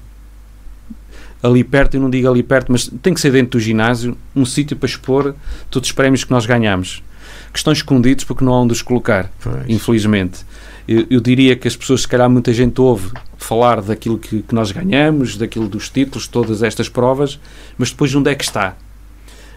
ali 1.42 1.64
perto, 1.64 1.96
eu 1.96 2.02
não 2.02 2.10
digo 2.10 2.30
ali 2.30 2.44
perto, 2.44 2.72
mas 2.72 2.88
tem 3.02 3.14
que 3.14 3.22
ser 3.22 3.32
dentro 3.32 3.52
do 3.52 3.60
ginásio, 3.60 4.16
um 4.36 4.46
sítio 4.46 4.78
para 4.78 4.88
expor 4.88 5.36
todos 5.70 5.90
os 5.90 5.94
prémios 5.94 6.24
que 6.24 6.32
nós 6.32 6.46
ganhamos 6.46 7.02
que 7.52 7.60
estão 7.60 7.74
escondidos 7.74 8.24
porque 8.24 8.44
não 8.44 8.54
há 8.54 8.62
onde 8.62 8.74
os 8.74 8.82
colocar, 8.82 9.32
pois. 9.42 9.64
infelizmente. 9.68 10.40
Eu, 10.88 11.06
eu, 11.10 11.20
diria 11.20 11.56
que 11.56 11.68
as 11.68 11.76
pessoas, 11.76 12.02
se 12.02 12.08
calhar 12.08 12.30
muita 12.30 12.52
gente 12.54 12.80
ouve 12.82 13.12
falar 13.38 13.82
daquilo 13.82 14.18
que, 14.18 14.42
que 14.42 14.56
nós 14.56 14.72
ganhamos, 14.72 15.38
daquilo 15.38 15.68
dos 15.68 15.90
títulos, 15.90 16.28
todas 16.28 16.64
estas 16.64 16.90
provas, 16.90 17.40
mas 17.78 17.92
depois 17.92 18.14
onde 18.16 18.32
é 18.32 18.36
que 18.36 18.44
está? 18.44 18.76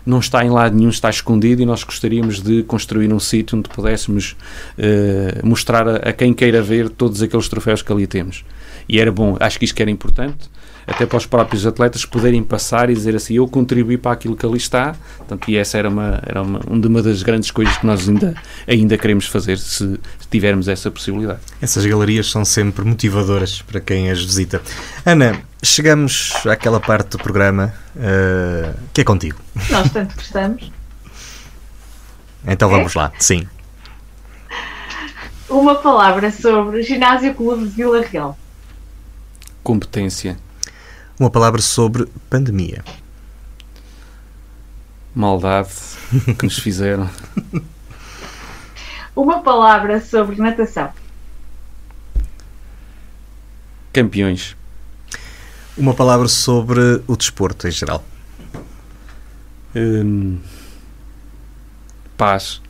Não 0.05 0.19
está 0.19 0.45
em 0.45 0.51
lado 0.51 0.77
nenhum, 0.77 0.90
está 0.90 1.09
escondido 1.09 1.62
e 1.62 1.67
nós 1.67 1.83
gostaríamos 1.83 2.43
de 2.43 2.62
construir 2.64 3.12
um 3.12 3.21
sítio 3.21 3.59
onde 3.59 3.69
pudéssemos 3.69 4.37
uh, 4.79 5.47
mostrar 5.47 5.88
a, 5.88 5.97
a, 5.97 6.12
quem 6.12 6.35
queira 6.35 6.62
ver 6.62 6.90
todos 6.90 7.23
aqueles 7.23 7.49
troféus 7.49 7.83
que 7.83 7.93
ali 7.93 8.07
temos. 8.07 8.45
E 8.88 9.01
era 9.01 9.11
bom, 9.11 9.37
acho 9.40 9.59
que 9.59 9.64
isto 9.64 9.81
era 9.81 9.90
importante 9.90 10.51
até 10.87 11.07
para 11.07 11.16
os 11.16 11.27
próprios 11.27 11.66
atletas 11.66 12.05
poderem 12.05 12.42
passar 12.42 12.90
e 12.90 12.94
dizer 12.94 13.16
assim, 13.16 13.35
eu 13.35 13.49
contribuí 13.49 13.97
para 13.97 14.12
aquilo 14.12 14.37
que 14.37 14.44
ali 14.44 14.59
está, 14.59 14.94
portanto, 15.18 15.49
e 15.49 15.57
essa 15.57 15.79
era 15.79 15.88
uma, 15.88 16.20
era 16.25 16.42
uma, 16.42 16.61
uma 16.66 17.03
das 17.03 17.23
grandes 17.23 17.51
coisas 17.51 17.77
que 17.77 17.87
nós 17.87 18.09
ainda, 18.09 18.35
ainda 18.66 18.99
queremos 18.99 19.27
fazer, 19.27 19.59
se 19.59 19.99
tivermos 20.31 20.68
essa 20.68 20.90
possibilidade. 20.90 21.40
Essas 21.61 21.87
galerias 21.87 22.31
são 22.31 22.44
sempre 22.44 22.85
motivadoras 22.85 23.62
para 23.62 23.81
quem 23.81 24.11
as 24.11 24.23
visita. 24.23 24.61
Ana, 25.05 25.40
chegamos 25.62 26.33
àquela 26.47 26.81
parte 26.81 27.11
do 27.11 27.18
programa 27.18 27.75
uh, 27.97 28.75
que 28.92 29.01
é 29.01 29.05
contigo. 29.05 29.38
Nós 29.70 29.90
tanto 29.90 30.14
gostamos. 30.14 30.73
Então 32.47 32.68
vamos 32.68 32.94
é? 32.94 32.99
lá, 32.99 33.12
sim. 33.18 33.47
Uma 35.49 35.77
palavra 35.77 36.31
sobre 36.31 36.83
Ginásio 36.83 37.35
Clube 37.35 37.64
de 37.64 37.70
Vila 37.70 38.01
Real. 38.01 38.37
Competência. 39.62 40.37
Uma 41.18 41.31
palavra 41.31 41.61
sobre 41.61 42.07
pandemia. 42.29 42.85
Maldade 45.14 45.70
que 46.38 46.44
nos 46.44 46.59
fizeram. 46.59 47.09
Uma 49.14 49.40
palavra 49.42 50.00
sobre 50.00 50.37
natação. 50.37 50.92
Campeões. 53.92 54.57
Uma 55.79 55.94
palavra 55.94 56.27
sobre 56.27 57.00
o 57.07 57.16
desporto 57.16 57.68
em 57.68 57.70
geral. 57.70 58.03
Hum, 59.77 60.40
paz. 62.16 62.61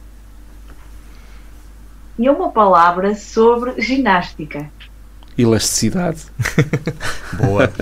E 2.18 2.28
uma 2.28 2.50
palavra 2.50 3.14
sobre 3.14 3.80
ginástica. 3.80 4.70
Elasticidade. 5.37 6.18
Boa. 7.37 7.73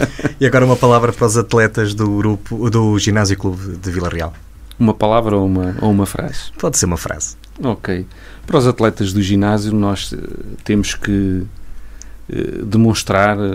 E 0.41 0.47
agora 0.47 0.65
uma 0.65 0.77
palavra 0.77 1.13
para 1.13 1.27
os 1.27 1.37
atletas 1.37 1.95
do 1.95 2.17
grupo 2.17 2.71
do 2.71 2.99
Ginásio 2.99 3.37
Clube 3.37 3.77
de 3.77 3.91
Vila 3.91 4.09
Real. 4.09 4.33
Uma 4.79 4.95
palavra 4.95 5.37
ou 5.37 5.47
uma, 5.47 5.77
ou 5.81 5.91
uma 5.91 6.07
frase? 6.07 6.51
Pode 6.59 6.79
ser 6.79 6.87
uma 6.87 6.97
frase. 6.97 7.37
Ok. 7.63 8.07
Para 8.47 8.59
os 8.59 8.67
atletas 8.67 9.13
do 9.13 9.23
ginásio, 9.23 9.73
nós 9.73 10.13
uh, 10.13 10.19
temos 10.65 10.95
que 10.95 11.11
uh, 11.11 12.65
demonstrar 12.65 13.39
uh, 13.39 13.55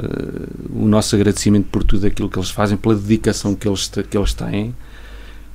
o 0.73 0.87
nosso 0.87 1.15
agradecimento 1.15 1.67
por 1.71 1.83
tudo 1.83 2.05
aquilo 2.05 2.29
que 2.29 2.37
eles 2.37 2.49
fazem, 2.49 2.77
pela 2.77 2.95
dedicação 2.95 3.55
que 3.55 3.67
eles, 3.67 3.91
que 4.09 4.17
eles 4.17 4.33
têm. 4.33 4.75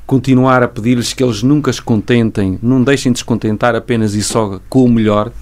Continuar 0.04 0.62
a 0.62 0.68
pedir-lhes 0.68 1.12
que 1.12 1.22
eles 1.22 1.42
nunca 1.42 1.72
se 1.72 1.80
contentem, 1.80 2.58
não 2.60 2.82
deixem 2.82 3.12
de 3.12 3.20
se 3.20 3.24
contentar 3.24 3.74
apenas 3.74 4.14
e 4.14 4.22
só 4.22 4.60
com 4.68 4.84
o 4.84 4.90
melhor, 4.90 5.32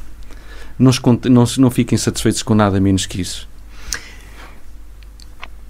não, 0.81 0.93
não, 1.29 1.45
não 1.59 1.71
fiquem 1.71 1.99
satisfeitos 1.99 2.43
com 2.43 2.55
nada 2.55 2.81
menos 2.81 3.05
que 3.05 3.21
isso. 3.21 3.47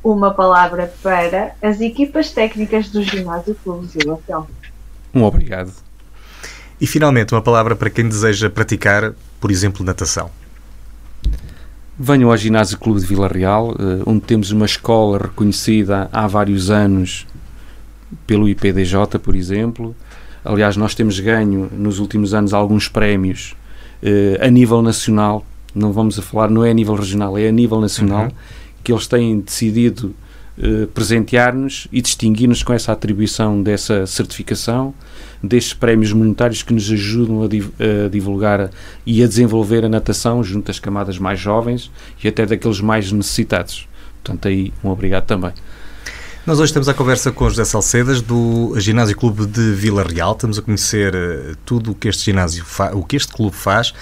Uma 0.02 0.32
palavra 0.32 0.90
para 1.02 1.54
as 1.60 1.80
equipas 1.80 2.30
técnicas 2.30 2.88
do 2.88 3.02
Ginásio 3.02 3.54
Clube 3.62 3.88
Vila 3.88 4.18
Real. 4.26 4.48
Um 5.12 5.24
obrigado. 5.24 5.72
E 6.80 6.86
finalmente, 6.86 7.34
uma 7.34 7.42
palavra 7.42 7.74
para 7.74 7.90
quem 7.90 8.08
deseja 8.08 8.48
praticar, 8.48 9.12
por 9.38 9.50
exemplo, 9.50 9.84
natação. 9.84 10.30
Venham 11.98 12.30
ao 12.30 12.36
Ginásio 12.36 12.78
Clube 12.78 13.00
de 13.00 13.06
Vila 13.06 13.28
Real, 13.28 13.72
eh, 13.72 14.02
onde 14.06 14.20
temos 14.20 14.50
uma 14.52 14.64
escola 14.64 15.18
reconhecida 15.18 16.08
há 16.10 16.26
vários 16.26 16.70
anos 16.70 17.26
pelo 18.26 18.48
IPDJ, 18.48 19.18
por 19.22 19.34
exemplo. 19.34 19.94
Aliás, 20.42 20.78
nós 20.78 20.94
temos 20.94 21.20
ganho 21.20 21.68
nos 21.70 21.98
últimos 21.98 22.32
anos 22.32 22.54
alguns 22.54 22.88
prémios 22.88 23.54
a 24.40 24.50
nível 24.50 24.82
nacional, 24.82 25.44
não 25.74 25.92
vamos 25.92 26.18
a 26.18 26.22
falar, 26.22 26.50
não 26.50 26.64
é 26.64 26.70
a 26.70 26.74
nível 26.74 26.94
regional, 26.94 27.36
é 27.36 27.48
a 27.48 27.52
nível 27.52 27.80
nacional, 27.80 28.24
uhum. 28.24 28.30
que 28.82 28.92
eles 28.92 29.06
têm 29.06 29.40
decidido 29.40 30.14
uh, 30.58 30.86
presentear-nos 30.88 31.86
e 31.92 32.00
distinguir-nos 32.00 32.62
com 32.62 32.72
essa 32.72 32.92
atribuição 32.92 33.62
dessa 33.62 34.06
certificação, 34.06 34.94
destes 35.42 35.74
prémios 35.74 36.12
monetários 36.12 36.62
que 36.62 36.72
nos 36.72 36.90
ajudam 36.90 37.42
a, 37.42 37.48
div 37.48 37.70
a 37.78 38.08
divulgar 38.08 38.70
e 39.06 39.22
a 39.22 39.26
desenvolver 39.26 39.84
a 39.84 39.88
natação 39.88 40.42
junto 40.42 40.70
às 40.70 40.78
camadas 40.78 41.18
mais 41.18 41.38
jovens 41.38 41.90
e 42.22 42.28
até 42.28 42.44
daqueles 42.44 42.80
mais 42.80 43.10
necessitados. 43.12 43.88
Portanto, 44.22 44.48
aí 44.48 44.72
um 44.84 44.90
obrigado 44.90 45.24
também. 45.24 45.52
Nós 46.50 46.58
hoje 46.58 46.72
temos 46.72 46.88
a 46.88 46.94
conversa 46.94 47.30
com 47.30 47.48
José 47.48 47.64
Salcedas 47.64 48.20
do 48.20 48.74
Ginásio 48.76 49.16
Clube 49.16 49.46
de 49.46 49.72
Vila 49.72 50.02
Real. 50.02 50.32
Estamos 50.32 50.58
a 50.58 50.62
conhecer 50.62 51.14
uh, 51.14 51.56
tudo 51.64 51.92
o 51.92 51.94
que 51.94 52.08
este 52.08 52.24
ginásio 52.24 52.64
o 52.92 53.04
que 53.04 53.14
este 53.14 53.32
clube 53.32 53.54
faz. 53.54 53.94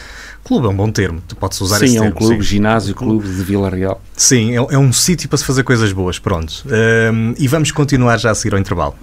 Clube 0.42 0.66
é 0.66 0.70
um 0.70 0.74
bom 0.74 0.90
termo, 0.90 1.22
tu 1.28 1.36
podes 1.36 1.60
usar 1.60 1.76
sim, 1.76 1.84
esse 1.84 1.98
é 1.98 2.00
termo. 2.00 2.14
Um 2.14 2.18
clube, 2.18 2.36
sim, 2.36 2.42
ginásio 2.42 2.94
clube 2.94 3.28
de 3.28 3.42
Vila 3.44 3.68
Real. 3.68 4.00
Sim, 4.16 4.52
é, 4.52 4.56
é 4.56 4.78
um 4.78 4.90
sítio 4.94 5.28
para 5.28 5.36
se 5.36 5.44
fazer 5.44 5.62
coisas 5.62 5.92
boas, 5.92 6.18
pronto. 6.18 6.64
Uh, 6.64 7.34
e 7.36 7.46
vamos 7.46 7.70
continuar 7.70 8.16
já 8.16 8.30
a 8.30 8.34
seguir 8.34 8.54
ao 8.54 8.60
intervalo. 8.60 8.94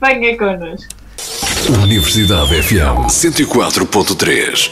Venha 0.00 0.38
connosco. 0.38 0.88
Universidade 1.82 2.62
FM 2.62 3.10
104.3 3.10 4.70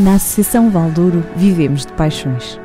Na 0.00 0.16
Associação 0.16 0.68
Valdouro 0.68 1.24
vivemos 1.36 1.86
de 1.86 1.92
paixões. 1.92 2.58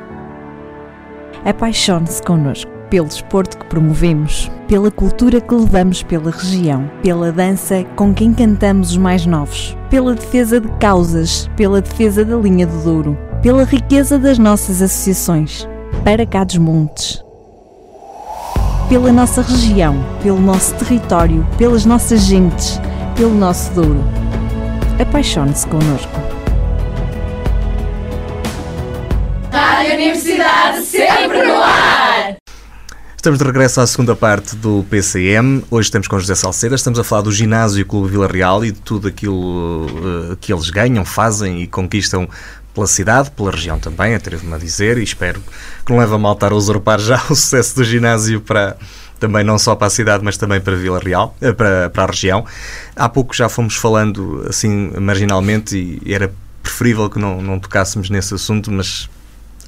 Apaixone-se 1.44 2.20
connosco 2.20 2.81
pelo 2.92 3.06
desporto 3.06 3.56
que 3.56 3.64
promovemos, 3.64 4.50
pela 4.68 4.90
cultura 4.90 5.40
que 5.40 5.54
levamos 5.54 6.02
pela 6.02 6.30
região, 6.30 6.90
pela 7.02 7.32
dança 7.32 7.82
com 7.96 8.12
quem 8.12 8.34
cantamos 8.34 8.90
os 8.90 8.96
mais 8.98 9.24
novos, 9.24 9.74
pela 9.88 10.14
defesa 10.14 10.60
de 10.60 10.68
causas, 10.72 11.48
pela 11.56 11.80
defesa 11.80 12.22
da 12.22 12.36
linha 12.36 12.66
do 12.66 12.84
Douro, 12.84 13.18
pela 13.40 13.64
riqueza 13.64 14.18
das 14.18 14.36
nossas 14.36 14.82
associações, 14.82 15.66
para 16.04 16.26
cá 16.26 16.44
dos 16.44 16.58
montes. 16.58 17.24
Pela 18.90 19.10
nossa 19.10 19.40
região, 19.40 19.96
pelo 20.22 20.38
nosso 20.38 20.74
território, 20.74 21.46
pelas 21.56 21.86
nossas 21.86 22.20
gentes, 22.20 22.78
pelo 23.16 23.34
nosso 23.34 23.72
Douro. 23.72 24.04
Apaixone-se 25.00 25.66
connosco. 25.66 26.12
Rádio 29.50 29.94
Universidade 29.94 30.82
sempre 30.82 31.42
no 31.42 31.54
ar! 31.54 32.11
Estamos 33.22 33.38
de 33.38 33.44
regresso 33.44 33.80
à 33.80 33.86
segunda 33.86 34.16
parte 34.16 34.56
do 34.56 34.84
PCM. 34.90 35.64
Hoje 35.70 35.86
estamos 35.86 36.08
com 36.08 36.18
José 36.18 36.34
Salcedo. 36.34 36.74
Estamos 36.74 36.98
a 36.98 37.04
falar 37.04 37.22
do 37.22 37.30
ginásio 37.30 37.86
Clube 37.86 38.10
Vila 38.10 38.26
Real 38.26 38.64
e 38.64 38.72
de 38.72 38.80
tudo 38.80 39.06
aquilo 39.06 39.86
uh, 39.86 40.36
que 40.40 40.52
eles 40.52 40.68
ganham, 40.70 41.04
fazem 41.04 41.62
e 41.62 41.68
conquistam 41.68 42.28
pela 42.74 42.88
cidade, 42.88 43.30
pela 43.30 43.52
região 43.52 43.78
também, 43.78 44.16
atrevo-me 44.16 44.52
a 44.54 44.58
dizer, 44.58 44.98
e 44.98 45.04
espero 45.04 45.40
que 45.86 45.92
não 45.92 46.00
leve 46.00 46.12
a 46.12 46.18
mal 46.18 46.32
estar 46.32 46.50
a 46.50 46.56
usurpar 46.56 46.98
já 46.98 47.22
o 47.30 47.36
sucesso 47.36 47.76
do 47.76 47.84
ginásio 47.84 48.40
para 48.40 48.76
também 49.20 49.44
não 49.44 49.56
só 49.56 49.76
para 49.76 49.86
a 49.86 49.90
cidade, 49.90 50.24
mas 50.24 50.36
também 50.36 50.60
para 50.60 50.74
Vila 50.74 50.98
Real, 50.98 51.36
eh, 51.40 51.52
para, 51.52 51.90
para 51.90 52.02
a 52.02 52.06
região. 52.06 52.44
Há 52.96 53.08
pouco 53.08 53.36
já 53.36 53.48
fomos 53.48 53.76
falando 53.76 54.44
assim 54.48 54.90
marginalmente 54.98 56.00
e 56.04 56.12
era 56.12 56.34
preferível 56.60 57.08
que 57.08 57.20
não, 57.20 57.40
não 57.40 57.60
tocássemos 57.60 58.10
nesse 58.10 58.34
assunto, 58.34 58.72
mas 58.72 59.08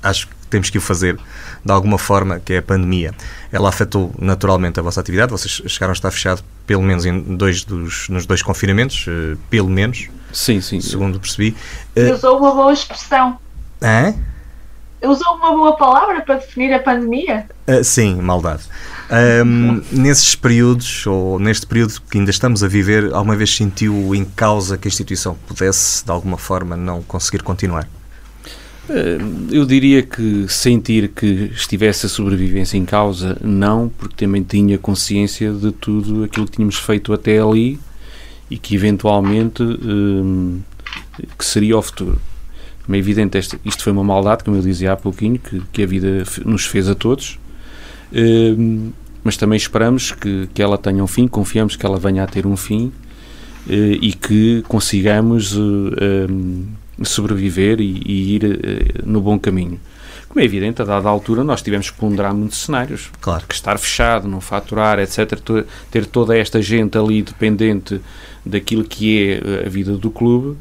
acho 0.02 0.26
que 0.26 0.34
temos 0.54 0.70
que 0.70 0.78
o 0.78 0.80
fazer 0.80 1.18
de 1.64 1.72
alguma 1.72 1.98
forma, 1.98 2.38
que 2.38 2.52
é 2.52 2.58
a 2.58 2.62
pandemia. 2.62 3.12
Ela 3.50 3.68
afetou 3.68 4.14
naturalmente 4.20 4.78
a 4.78 4.82
vossa 4.84 5.00
atividade, 5.00 5.32
vocês 5.32 5.62
chegaram 5.66 5.90
a 5.90 5.94
estar 5.94 6.12
fechados 6.12 6.44
pelo 6.64 6.80
menos 6.80 7.04
em 7.04 7.20
dois 7.20 7.64
dos, 7.64 8.08
nos 8.08 8.24
dois 8.24 8.40
confinamentos, 8.40 9.04
uh, 9.08 9.36
pelo 9.50 9.68
menos. 9.68 10.08
Sim, 10.32 10.60
sim. 10.60 10.80
Segundo 10.80 11.18
percebi. 11.18 11.56
Uh, 11.96 12.14
usou 12.14 12.38
uma 12.38 12.54
boa 12.54 12.72
expressão. 12.72 13.36
Hã? 13.82 14.14
Usou 15.02 15.34
uma 15.34 15.50
boa 15.50 15.76
palavra 15.76 16.20
para 16.20 16.36
definir 16.36 16.72
a 16.72 16.78
pandemia? 16.78 17.46
Uh, 17.66 17.82
sim, 17.82 18.14
maldade. 18.22 18.62
Um, 19.44 19.82
nesses 19.90 20.36
períodos, 20.36 21.04
ou 21.04 21.40
neste 21.40 21.66
período 21.66 22.00
que 22.08 22.16
ainda 22.16 22.30
estamos 22.30 22.62
a 22.62 22.68
viver, 22.68 23.12
alguma 23.12 23.34
vez 23.34 23.54
sentiu 23.54 24.14
em 24.14 24.24
causa 24.24 24.78
que 24.78 24.86
a 24.86 24.90
instituição 24.90 25.36
pudesse, 25.48 26.04
de 26.04 26.12
alguma 26.12 26.38
forma, 26.38 26.76
não 26.76 27.02
conseguir 27.02 27.42
continuar? 27.42 27.88
Eh, 28.88 29.18
eu 29.50 29.64
diria 29.64 30.02
que 30.02 30.46
sentir 30.48 31.08
que 31.08 31.50
estivesse 31.54 32.06
a 32.06 32.08
sobrevivência 32.08 32.76
em 32.76 32.84
causa, 32.84 33.38
não, 33.42 33.88
porque 33.88 34.24
também 34.24 34.42
tinha 34.42 34.76
consciência 34.76 35.52
de 35.52 35.72
tudo 35.72 36.24
aquilo 36.24 36.46
que 36.46 36.52
tínhamos 36.52 36.76
feito 36.76 37.12
até 37.12 37.38
ali 37.38 37.78
e 38.50 38.58
que 38.58 38.74
eventualmente 38.74 39.62
um, 39.62 40.60
que 41.38 41.44
seria 41.44 41.78
o 41.78 41.82
futuro. 41.82 42.18
É 42.86 42.96
evidente, 42.96 43.38
este, 43.38 43.58
isto 43.64 43.82
foi 43.82 43.92
uma 43.92 44.04
maldade, 44.04 44.44
como 44.44 44.58
eu 44.58 44.62
dizia 44.62 44.92
há 44.92 44.96
pouquinho, 44.96 45.38
que, 45.38 45.62
que 45.72 45.82
a 45.82 45.86
vida 45.86 46.22
nos 46.44 46.66
fez 46.66 46.86
a 46.86 46.94
todos, 46.94 47.38
um, 48.12 48.92
mas 49.22 49.38
também 49.38 49.56
esperamos 49.56 50.12
que, 50.12 50.46
que 50.52 50.62
ela 50.62 50.76
tenha 50.76 51.02
um 51.02 51.06
fim, 51.06 51.26
confiamos 51.26 51.76
que 51.76 51.86
ela 51.86 51.98
venha 51.98 52.22
a 52.22 52.26
ter 52.26 52.46
um 52.46 52.56
fim 52.56 52.92
e 53.66 54.12
que 54.12 54.62
consigamos. 54.68 55.56
Uh, 55.56 56.30
um, 56.30 56.66
sobreviver 57.02 57.80
e, 57.80 58.02
e 58.04 58.34
ir 58.36 58.44
uh, 58.44 59.08
no 59.08 59.20
bom 59.20 59.38
caminho. 59.38 59.80
Como 60.28 60.42
é 60.42 60.44
evidente, 60.44 60.82
a 60.82 60.84
dada 60.84 61.08
altura 61.08 61.44
nós 61.44 61.62
tivemos 61.62 61.90
que 61.90 61.96
ponderar 61.96 62.34
muitos 62.34 62.58
cenários. 62.58 63.10
Claro. 63.20 63.44
Que 63.46 63.54
estar 63.54 63.78
fechado, 63.78 64.26
não 64.26 64.40
faturar, 64.40 64.98
etc. 64.98 65.38
Ter 65.90 66.06
toda 66.06 66.36
esta 66.36 66.60
gente 66.60 66.98
ali 66.98 67.22
dependente 67.22 68.00
daquilo 68.44 68.82
que 68.82 69.16
é 69.16 69.32
eh, 69.34 69.66
a 69.66 69.68
vida 69.68 69.96
do 69.96 70.10
clube. 70.10 70.58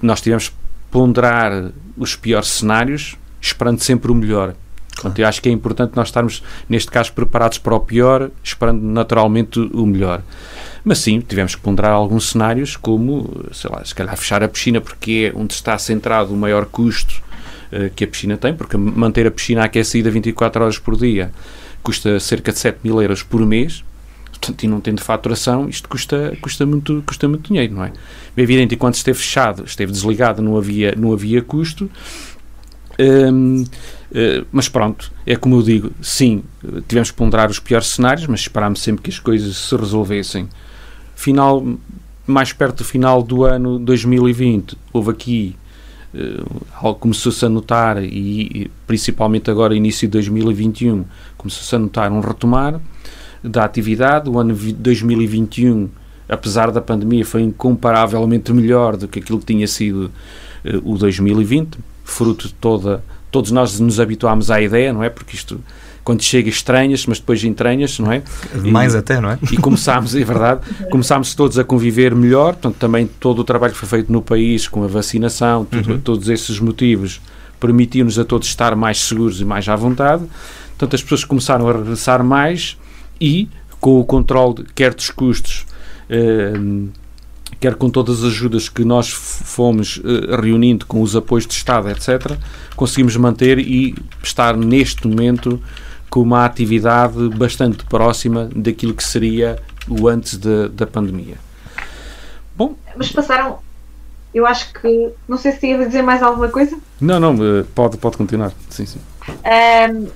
Nós 0.00 0.20
tivemos 0.20 0.50
que 0.50 0.54
ponderar 0.88 1.72
os 1.96 2.14
piores 2.14 2.46
cenários, 2.46 3.16
esperando 3.40 3.80
sempre 3.80 4.12
o 4.12 4.14
melhor. 4.14 4.54
Portanto, 4.96 5.18
eu 5.18 5.28
acho 5.28 5.42
que 5.42 5.48
é 5.48 5.52
importante 5.52 5.94
nós 5.94 6.08
estarmos, 6.08 6.42
neste 6.68 6.90
caso, 6.90 7.12
preparados 7.12 7.58
para 7.58 7.74
o 7.74 7.80
pior, 7.80 8.30
esperando 8.42 8.82
naturalmente 8.82 9.60
o 9.60 9.84
melhor. 9.84 10.22
Mas 10.82 10.98
sim, 10.98 11.20
tivemos 11.20 11.54
que 11.54 11.60
ponderar 11.60 11.92
alguns 11.92 12.30
cenários, 12.30 12.76
como, 12.76 13.44
sei 13.52 13.70
lá, 13.70 13.84
se 13.84 13.94
calhar 13.94 14.16
fechar 14.16 14.42
a 14.42 14.48
piscina, 14.48 14.80
porque 14.80 15.30
é 15.34 15.38
onde 15.38 15.52
está 15.52 15.76
centrado 15.76 16.32
o 16.32 16.36
maior 16.36 16.64
custo 16.64 17.22
uh, 17.72 17.90
que 17.94 18.04
a 18.04 18.06
piscina 18.06 18.38
tem, 18.38 18.54
porque 18.54 18.76
manter 18.78 19.26
a 19.26 19.30
piscina 19.30 19.64
aquecida 19.64 20.10
24 20.10 20.62
horas 20.62 20.78
por 20.78 20.96
dia 20.96 21.30
custa 21.82 22.18
cerca 22.18 22.50
de 22.50 22.58
7 22.58 22.78
mil 22.82 23.00
euros 23.00 23.22
por 23.22 23.44
mês, 23.44 23.84
portanto, 24.30 24.62
e 24.64 24.66
não 24.66 24.80
tendo 24.80 25.00
faturação, 25.02 25.68
isto 25.68 25.88
custa, 25.88 26.36
custa, 26.40 26.64
muito, 26.64 27.02
custa 27.06 27.28
muito 27.28 27.48
dinheiro, 27.48 27.74
não 27.74 27.84
é? 27.84 27.92
É 28.36 28.42
evidente, 28.42 28.74
enquanto 28.74 28.94
esteve 28.94 29.18
fechado, 29.18 29.64
esteve 29.64 29.92
desligado, 29.92 30.42
não 30.42 30.56
havia, 30.56 30.94
não 30.96 31.12
havia 31.12 31.42
custo, 31.42 31.90
um, 32.98 33.64
eh, 34.14 34.44
mas 34.50 34.68
pronto, 34.68 35.12
é 35.26 35.36
como 35.36 35.56
eu 35.56 35.62
digo, 35.62 35.90
sim, 36.00 36.42
tivemos 36.88 37.10
que 37.10 37.16
ponderar 37.16 37.50
os 37.50 37.58
piores 37.58 37.88
cenários, 37.88 38.26
mas 38.26 38.40
esperámos 38.40 38.80
sempre 38.80 39.02
que 39.02 39.10
as 39.10 39.18
coisas 39.18 39.56
se 39.56 39.76
resolvessem. 39.76 40.48
Final, 41.14 41.64
mais 42.26 42.52
perto 42.52 42.78
do 42.78 42.84
final 42.84 43.22
do 43.22 43.44
ano 43.44 43.78
2020, 43.78 44.76
houve 44.92 45.10
aqui 45.10 45.56
algo 46.80 46.98
começou-se 46.98 47.44
a 47.44 47.48
notar 47.48 48.02
e, 48.02 48.70
principalmente 48.86 49.50
agora 49.50 49.74
início 49.74 50.08
de 50.08 50.12
2021 50.12 51.04
começou-se 51.36 51.74
a 51.74 51.78
notar 51.78 52.10
um 52.10 52.20
retomar 52.20 52.80
da 53.44 53.64
atividade, 53.64 54.30
o 54.30 54.38
ano 54.38 54.54
2021 54.54 55.90
apesar 56.28 56.70
da 56.70 56.80
pandemia 56.80 57.24
foi 57.24 57.42
incomparavelmente 57.42 58.52
melhor 58.52 58.96
do 58.96 59.06
que 59.06 59.20
aquilo 59.20 59.38
que 59.38 59.46
tinha 59.46 59.66
sido 59.66 60.10
uh, 60.64 60.92
o 60.92 60.98
2020, 60.98 61.78
fruto 62.06 62.48
de 62.48 62.54
toda 62.54 63.02
todos 63.30 63.50
nós 63.50 63.78
nos 63.78 64.00
habituámos 64.00 64.50
à 64.50 64.62
ideia, 64.62 64.94
não 64.94 65.04
é? 65.04 65.10
Porque 65.10 65.36
isto 65.36 65.60
quando 66.02 66.22
chega 66.22 66.48
estranhas, 66.48 67.04
mas 67.04 67.18
depois 67.18 67.42
entranhas, 67.42 67.98
não 67.98 68.12
é? 68.12 68.22
Mais 68.62 68.94
e, 68.94 68.96
até, 68.96 69.20
não 69.20 69.28
é? 69.28 69.38
E 69.50 69.56
começámos, 69.56 70.14
é 70.14 70.24
verdade, 70.24 70.60
começámos 70.88 71.34
todos 71.34 71.58
a 71.58 71.64
conviver 71.64 72.14
melhor, 72.14 72.52
portanto 72.52 72.76
também 72.76 73.06
todo 73.18 73.40
o 73.40 73.44
trabalho 73.44 73.72
que 73.72 73.78
foi 73.78 73.88
feito 73.88 74.12
no 74.12 74.22
país 74.22 74.68
com 74.68 74.84
a 74.84 74.86
vacinação, 74.86 75.64
tudo, 75.64 75.92
uhum. 75.92 76.00
todos 76.00 76.28
esses 76.28 76.60
motivos 76.60 77.20
permitiu-nos 77.58 78.18
a 78.18 78.24
todos 78.24 78.46
estar 78.46 78.76
mais 78.76 79.00
seguros 79.00 79.40
e 79.40 79.44
mais 79.44 79.68
à 79.68 79.74
vontade, 79.74 80.24
portanto 80.68 80.94
as 80.94 81.02
pessoas 81.02 81.24
começaram 81.24 81.68
a 81.68 81.72
regressar 81.72 82.22
mais 82.22 82.78
e 83.20 83.48
com 83.80 83.98
o 83.98 84.04
controle 84.04 84.64
quer 84.74 84.94
dos 84.94 85.10
custos, 85.10 85.66
eh, 86.08 86.52
quer 87.60 87.74
com 87.74 87.88
todas 87.88 88.20
as 88.22 88.26
ajudas 88.26 88.68
que 88.68 88.84
nós 88.84 89.10
fomos 89.10 90.00
eh, 90.04 90.36
reunindo 90.36 90.86
com 90.86 91.00
os 91.00 91.16
apoios 91.16 91.46
de 91.46 91.54
Estado, 91.54 91.88
etc., 91.90 92.36
conseguimos 92.74 93.16
manter 93.16 93.58
e 93.58 93.94
estar 94.22 94.56
neste 94.56 95.06
momento 95.06 95.62
com 96.10 96.20
uma 96.20 96.44
atividade 96.44 97.28
bastante 97.30 97.84
próxima 97.84 98.48
daquilo 98.54 98.94
que 98.94 99.04
seria 99.04 99.58
o 99.88 100.08
antes 100.08 100.36
de, 100.36 100.68
da 100.68 100.86
pandemia. 100.86 101.36
Bom. 102.54 102.74
Mas 102.96 103.10
passaram. 103.10 103.58
Eu 104.34 104.46
acho 104.46 104.72
que. 104.72 105.10
Não 105.28 105.38
sei 105.38 105.52
se 105.52 105.66
ia 105.66 105.78
dizer 105.78 106.02
mais 106.02 106.22
alguma 106.22 106.48
coisa. 106.48 106.78
Não, 107.00 107.18
não, 107.18 107.34
eh, 107.34 107.64
pode, 107.74 107.96
pode 107.96 108.16
continuar. 108.16 108.52
Sim, 108.68 108.86
sim. 108.86 109.00
Um, 109.28 110.08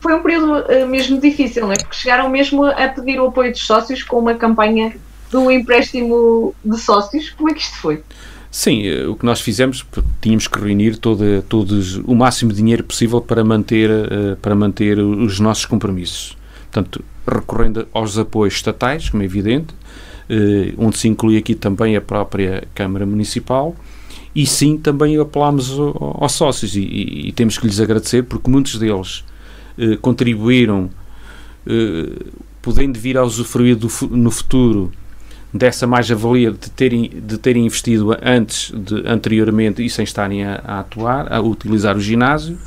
foi 0.00 0.14
um 0.14 0.22
período 0.22 0.70
eh, 0.70 0.84
mesmo 0.84 1.18
difícil, 1.18 1.62
não 1.62 1.72
é? 1.72 1.76
Porque 1.76 1.96
chegaram 1.96 2.28
mesmo 2.28 2.64
a 2.66 2.88
pedir 2.88 3.18
o 3.18 3.28
apoio 3.28 3.50
dos 3.50 3.66
sócios 3.66 4.02
com 4.02 4.18
uma 4.18 4.34
campanha 4.34 4.94
do 5.34 5.50
empréstimo 5.50 6.54
de 6.64 6.78
sócios. 6.78 7.30
Como 7.30 7.50
é 7.50 7.54
que 7.54 7.60
isto 7.60 7.76
foi? 7.78 8.00
Sim, 8.52 8.86
eh, 8.86 9.04
o 9.04 9.16
que 9.16 9.26
nós 9.26 9.40
fizemos, 9.40 9.84
tínhamos 10.20 10.46
que 10.46 10.60
reunir 10.60 10.96
todo, 10.96 11.42
todos 11.48 11.96
o 11.96 12.14
máximo 12.14 12.52
de 12.52 12.58
dinheiro 12.58 12.84
possível 12.84 13.20
para 13.20 13.42
manter, 13.42 13.90
eh, 13.90 14.36
para 14.40 14.54
manter 14.54 15.00
os 15.00 15.40
nossos 15.40 15.66
compromissos. 15.66 16.36
Portanto, 16.70 17.04
recorrendo 17.26 17.88
aos 17.92 18.16
apoios 18.16 18.54
estatais, 18.54 19.10
como 19.10 19.24
é 19.24 19.26
evidente, 19.26 19.74
eh, 20.30 20.72
onde 20.78 20.98
se 20.98 21.08
inclui 21.08 21.36
aqui 21.36 21.56
também 21.56 21.96
a 21.96 22.00
própria 22.00 22.62
Câmara 22.72 23.04
Municipal, 23.04 23.74
e 24.36 24.46
sim 24.46 24.76
também 24.76 25.18
apelámos 25.18 25.76
aos 26.20 26.32
sócios 26.32 26.76
e, 26.76 26.80
e, 27.28 27.32
temos 27.32 27.58
que 27.58 27.66
lhes 27.66 27.78
agradecer 27.78 28.24
porque 28.24 28.50
muitos 28.50 28.80
deles 28.80 29.24
contribuíram, 30.02 30.90
podendo 32.60 32.98
vir 32.98 33.16
a 33.16 33.22
usufruir 33.22 33.76
do, 33.76 33.88
no 34.10 34.32
futuro 34.32 34.90
dessa 35.54 35.86
mais-valia 35.86 36.50
de 36.50 36.68
terem, 36.70 37.08
de 37.08 37.38
terem 37.38 37.66
investido 37.66 38.16
antes, 38.20 38.72
de, 38.74 39.06
anteriormente, 39.06 39.84
e 39.84 39.88
sem 39.88 40.02
estarem 40.02 40.44
a, 40.44 40.60
a, 40.64 40.80
atuar, 40.80 41.32
a 41.32 41.40
utilizar 41.40 41.96
o 41.96 42.00
ginásio. 42.00 42.58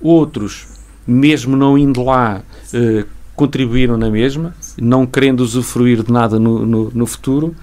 Outros, 0.00 0.68
mesmo 1.04 1.56
não 1.56 1.76
indo 1.76 2.04
lá, 2.04 2.42
eh, 2.72 3.04
contribuíram 3.34 3.96
na 3.96 4.08
mesma, 4.08 4.54
não 4.80 5.04
querendo 5.04 5.40
usufruir 5.40 6.04
de 6.04 6.12
nada 6.12 6.38
no, 6.38 6.64
no, 6.64 6.90
no 6.94 7.06
futuro. 7.06 7.54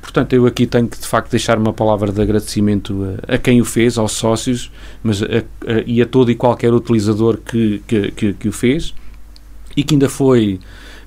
Portanto, 0.00 0.32
eu 0.32 0.46
aqui 0.46 0.66
tenho 0.66 0.88
que 0.88 0.98
de 0.98 1.06
facto 1.06 1.30
deixar 1.30 1.58
uma 1.58 1.72
palavra 1.72 2.10
de 2.10 2.20
agradecimento 2.20 3.18
a, 3.28 3.34
a 3.34 3.38
quem 3.38 3.60
o 3.60 3.64
fez, 3.64 3.98
aos 3.98 4.12
sócios, 4.12 4.72
mas 5.02 5.22
a, 5.22 5.26
a, 5.26 5.82
e 5.86 6.00
a 6.00 6.06
todo 6.06 6.30
e 6.30 6.34
qualquer 6.34 6.72
utilizador 6.72 7.38
que, 7.38 7.82
que, 7.86 8.10
que, 8.12 8.32
que 8.32 8.48
o 8.48 8.52
fez 8.52 8.94
e 9.76 9.84
que 9.84 9.94
ainda 9.94 10.08
foi 10.08 10.58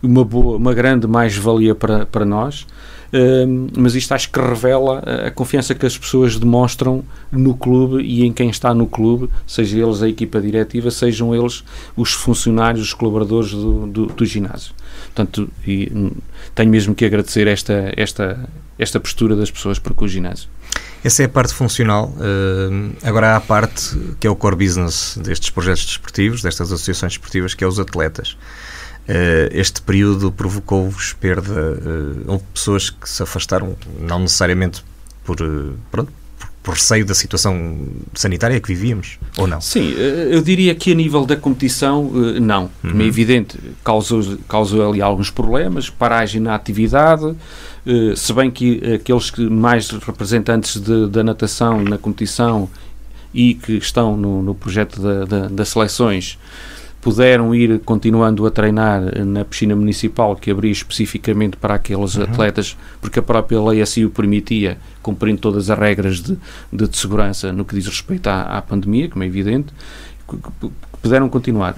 uma, 0.01 0.23
boa, 0.23 0.57
uma 0.57 0.73
grande 0.73 1.07
mais-valia 1.07 1.73
para, 1.73 2.05
para 2.05 2.23
nós. 2.23 2.67
Mas 3.77 3.95
isto 3.95 4.11
acho 4.13 4.31
que 4.31 4.39
revela 4.39 4.99
a 5.25 5.31
confiança 5.31 5.73
que 5.73 5.85
as 5.85 5.97
pessoas 5.97 6.37
demonstram 6.37 7.03
no 7.31 7.55
clube 7.55 8.03
e 8.03 8.25
em 8.25 8.31
quem 8.31 8.49
está 8.49 8.73
no 8.73 8.87
clube, 8.87 9.29
seja 9.47 9.77
eles 9.77 10.01
a 10.01 10.07
equipa 10.07 10.39
diretiva, 10.39 10.91
sejam 10.91 11.33
eles 11.33 11.63
os 11.95 12.13
funcionários, 12.13 12.83
os 12.83 12.93
colaboradores 12.93 13.51
do, 13.51 13.87
do, 13.87 14.05
do 14.07 14.25
ginásio. 14.25 14.73
Portanto, 15.13 15.49
hum, 15.67 16.11
tenho 16.53 16.69
mesmo 16.69 16.93
que 16.93 17.05
agradecer 17.05 17.47
esta, 17.47 17.91
esta, 17.97 18.49
esta 18.77 18.99
postura 18.99 19.35
das 19.35 19.49
pessoas 19.49 19.79
para 19.79 19.93
com 19.93 20.05
o 20.05 20.07
ginásio. 20.07 20.47
Essa 21.03 21.23
é 21.23 21.25
a 21.25 21.29
parte 21.29 21.53
funcional. 21.53 22.13
Uh, 22.17 22.91
agora 23.03 23.31
há 23.31 23.35
a 23.37 23.41
parte 23.41 23.97
que 24.19 24.27
é 24.27 24.29
o 24.29 24.35
core 24.35 24.55
business 24.55 25.17
destes 25.21 25.49
projetos 25.49 25.85
desportivos, 25.85 26.41
destas 26.41 26.71
associações 26.71 27.13
desportivas, 27.13 27.53
que 27.53 27.63
é 27.63 27.67
os 27.67 27.79
atletas. 27.79 28.37
Uh, 29.09 29.49
este 29.51 29.81
período 29.81 30.31
provocou-vos 30.31 31.13
perda? 31.13 31.51
Uh, 31.51 32.31
houve 32.31 32.43
pessoas 32.53 32.91
que 32.91 33.09
se 33.09 33.23
afastaram, 33.23 33.75
não 33.99 34.19
necessariamente 34.19 34.83
por, 35.23 35.41
uh, 35.41 35.73
pronto, 35.89 36.11
por, 36.37 36.47
por 36.61 36.73
receio 36.75 37.03
da 37.03 37.15
situação 37.15 37.87
sanitária 38.13 38.59
que 38.59 38.67
vivíamos, 38.67 39.17
ou 39.35 39.47
não? 39.47 39.59
Sim, 39.59 39.95
eu 39.95 40.43
diria 40.43 40.75
que 40.75 40.91
a 40.91 40.95
nível 40.95 41.25
da 41.25 41.35
competição, 41.35 42.03
não. 42.39 42.69
Uhum. 42.83 43.01
É 43.01 43.03
evidente, 43.03 43.57
causou, 43.83 44.37
causou 44.47 44.91
ali 44.91 45.01
alguns 45.01 45.31
problemas, 45.31 45.89
paragem 45.89 46.39
na 46.39 46.53
atividade, 46.53 47.35
se 48.15 48.31
bem 48.31 48.51
que 48.51 48.93
aqueles 48.93 49.31
que 49.31 49.41
mais 49.41 49.89
representantes 49.89 50.79
de, 50.79 51.07
da 51.07 51.23
natação 51.23 51.81
na 51.81 51.97
competição 51.97 52.69
e 53.33 53.55
que 53.55 53.73
estão 53.73 54.15
no, 54.15 54.43
no 54.43 54.53
projeto 54.53 55.01
da, 55.01 55.25
da, 55.25 55.47
das 55.47 55.69
seleções 55.69 56.37
puderam 57.01 57.55
ir 57.55 57.79
continuando 57.79 58.45
a 58.45 58.51
treinar 58.51 59.01
na 59.25 59.45
piscina 59.45 59.75
municipal 59.75 60.35
que 60.35 60.51
abria 60.51 60.71
especificamente 60.71 61.55
para 61.55 61.75
aqueles 61.75 62.15
uhum. 62.15 62.23
atletas, 62.23 62.77
porque 63.01 63.19
a 63.19 63.21
própria 63.21 63.61
lei 63.61 63.81
assim 63.81 64.03
o 64.03 64.09
permitia, 64.09 64.77
cumprindo 65.01 65.39
todas 65.39 65.69
as 65.69 65.79
regras 65.79 66.19
de, 66.19 66.37
de, 66.71 66.87
de 66.87 66.97
segurança 66.97 67.53
no 67.53 67.63
que 67.63 67.75
diz 67.75 67.87
respeito 67.87 68.27
à, 68.27 68.57
à 68.57 68.61
pandemia, 68.61 69.07
como 69.07 69.23
é 69.23 69.27
evidente, 69.27 69.73
que, 70.27 70.37
puderam 71.01 71.29
continuar. 71.29 71.75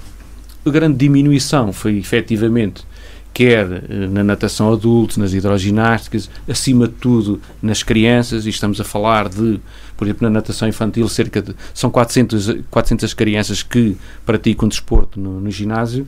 A 0.64 0.70
grande 0.70 0.96
diminuição 0.96 1.72
foi 1.72 1.98
efetivamente 1.98 2.84
quer 3.32 3.84
eh, 3.88 4.06
na 4.10 4.22
natação 4.22 4.72
adultos, 4.72 5.16
nas 5.16 5.32
hidroginásticas, 5.32 6.30
acima 6.48 6.86
de 6.86 6.94
tudo 6.94 7.40
nas 7.62 7.82
crianças, 7.82 8.46
e 8.46 8.50
estamos 8.50 8.80
a 8.80 8.84
falar 8.84 9.28
de, 9.28 9.58
por 10.02 10.08
exemplo, 10.08 10.28
na 10.28 10.30
natação 10.30 10.66
infantil, 10.66 11.08
cerca 11.08 11.40
de. 11.40 11.54
são 11.72 11.90
400, 11.90 12.64
400 12.70 13.14
crianças 13.14 13.62
que 13.62 13.96
praticam 14.26 14.68
desporto 14.68 15.20
no, 15.20 15.40
no 15.40 15.50
ginásio, 15.50 16.06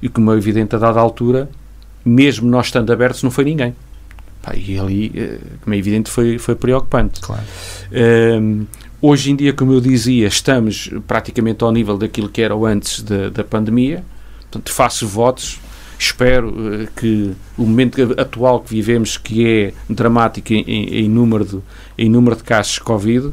e 0.00 0.08
como 0.08 0.32
é 0.32 0.36
evidente, 0.36 0.74
a 0.74 0.78
dada 0.78 0.98
altura, 0.98 1.48
mesmo 2.04 2.48
nós 2.48 2.66
estando 2.66 2.90
abertos, 2.90 3.22
não 3.22 3.30
foi 3.30 3.44
ninguém. 3.44 3.74
Pá, 4.42 4.54
e 4.56 4.78
ali, 4.78 5.12
eh, 5.14 5.38
como 5.62 5.74
é 5.74 5.78
evidente, 5.78 6.10
foi, 6.10 6.38
foi 6.38 6.54
preocupante. 6.54 7.20
Claro. 7.20 7.42
Um, 7.92 7.96
ehm, 7.96 8.66
hoje 9.00 9.30
em 9.30 9.36
dia, 9.36 9.52
como 9.52 9.72
eu 9.72 9.80
dizia, 9.80 10.26
estamos 10.26 10.90
praticamente 11.06 11.62
ao 11.62 11.70
nível 11.70 11.98
daquilo 11.98 12.28
que 12.28 12.40
era 12.40 12.54
antes 12.54 13.02
da, 13.02 13.28
da 13.28 13.44
pandemia, 13.44 14.02
portanto, 14.40 14.72
faço 14.72 15.06
votos 15.06 15.60
Espero 16.04 16.50
uh, 16.50 16.86
que 16.94 17.32
o 17.56 17.62
momento 17.62 18.02
atual 18.20 18.60
que 18.60 18.68
vivemos, 18.74 19.16
que 19.16 19.46
é 19.46 19.72
dramático 19.88 20.52
em, 20.52 20.62
em, 20.62 21.08
número, 21.08 21.46
de, 21.46 21.60
em 21.96 22.10
número 22.10 22.36
de 22.36 22.42
casos 22.42 22.74
de 22.74 22.80
Covid, 22.80 23.28
uh, 23.28 23.32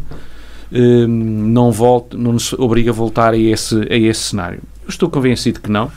não, 1.08 1.70
volte, 1.70 2.16
não 2.16 2.32
nos 2.32 2.54
obrigue 2.54 2.88
a 2.88 2.94
voltar 2.94 3.34
a 3.34 3.38
esse, 3.38 3.76
a 3.76 3.98
esse 3.98 4.22
cenário. 4.22 4.62
Eu 4.84 4.90
estou 4.90 5.10
convencido 5.10 5.60
que 5.60 5.70
não, 5.70 5.92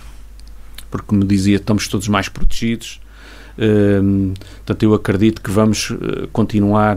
porque, 0.91 1.07
como 1.07 1.25
dizia, 1.25 1.57
estamos 1.57 1.87
todos 1.87 2.09
mais 2.09 2.29
protegidos. 2.29 3.01
Uh, 3.57 4.35
portanto, 4.57 4.83
eu 4.83 4.95
acredito 4.95 5.41
que 5.41 5.53
vamos 5.53 5.91
uh, 5.91 6.29
continuar 6.33 6.97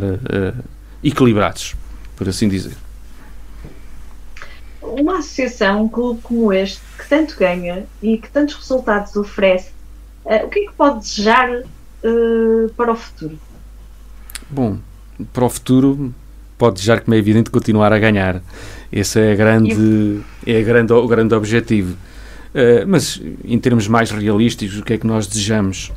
equilibrados, 1.03 1.75
por 2.15 2.27
assim 2.27 2.49
dizer 2.49 2.75
uma 4.81 5.19
associação, 5.19 5.87
como 5.87 6.51
este, 6.51 6.81
que 7.07 7.09
tanto 7.09 7.37
ganha 7.39 7.85
e 8.03 8.17
que 8.17 8.29
tantos 8.29 8.55
resultados 8.55 9.15
oferece, 9.15 9.71
uh, 10.25 10.45
o 10.45 10.49
que 10.49 10.59
é 10.59 10.65
que 10.65 10.73
pode 10.73 10.99
desejar 10.99 11.49
uh, 11.49 12.69
para 12.75 12.91
o 12.91 12.95
futuro? 12.95 13.39
Bom, 14.49 14.77
para 15.31 15.45
o 15.45 15.49
futuro 15.49 16.13
pode 16.57 16.75
desejar, 16.75 17.01
como 17.01 17.15
é 17.15 17.17
evidente, 17.17 17.49
continuar 17.49 17.93
a 17.93 17.99
ganhar. 17.99 18.41
Esse 18.91 19.19
é, 19.19 19.31
a 19.31 19.35
grande, 19.35 20.21
é 20.45 20.59
a 20.59 20.63
grande, 20.63 20.93
o 20.93 21.07
grande 21.07 21.33
objetivo. 21.33 21.95
Uh, 22.53 22.85
mas, 22.87 23.21
em 23.43 23.57
termos 23.57 23.87
mais 23.87 24.11
realísticos, 24.11 24.77
o 24.77 24.83
que 24.83 24.93
é 24.93 24.97
que 24.97 25.07
nós 25.07 25.27
desejamos? 25.27 25.91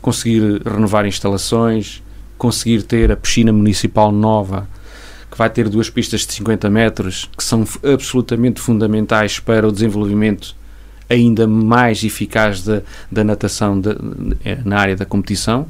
Conseguir 0.00 0.62
renovar 0.64 1.06
instalações, 1.06 2.02
conseguir 2.38 2.82
ter 2.82 3.10
a 3.10 3.16
piscina 3.16 3.52
municipal 3.52 4.12
nova 4.12 4.68
que 5.34 5.38
vai 5.38 5.50
ter 5.50 5.68
duas 5.68 5.90
pistas 5.90 6.20
de 6.20 6.32
50 6.32 6.70
metros, 6.70 7.28
que 7.36 7.42
são 7.42 7.66
absolutamente 7.82 8.60
fundamentais 8.60 9.40
para 9.40 9.66
o 9.66 9.72
desenvolvimento 9.72 10.54
ainda 11.10 11.44
mais 11.44 12.04
eficaz 12.04 12.62
da, 12.62 12.82
da 13.10 13.24
natação 13.24 13.80
de, 13.80 13.94
de, 13.94 14.36
é, 14.44 14.60
na 14.64 14.78
área 14.78 14.94
da 14.94 15.04
competição, 15.04 15.66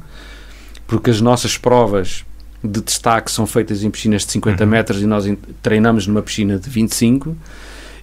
porque 0.85 1.09
as 1.09 1.19
nossas 1.19 1.57
provas 1.57 2.23
de 2.63 2.79
destaque 2.79 3.31
são 3.31 3.47
feitas 3.47 3.83
em 3.83 3.89
piscinas 3.89 4.23
de 4.23 4.33
50 4.33 4.63
uhum. 4.63 4.69
metros 4.69 5.01
e 5.01 5.07
nós 5.07 5.25
treinamos 5.63 6.05
numa 6.05 6.21
piscina 6.21 6.59
de 6.59 6.69
25 6.69 7.35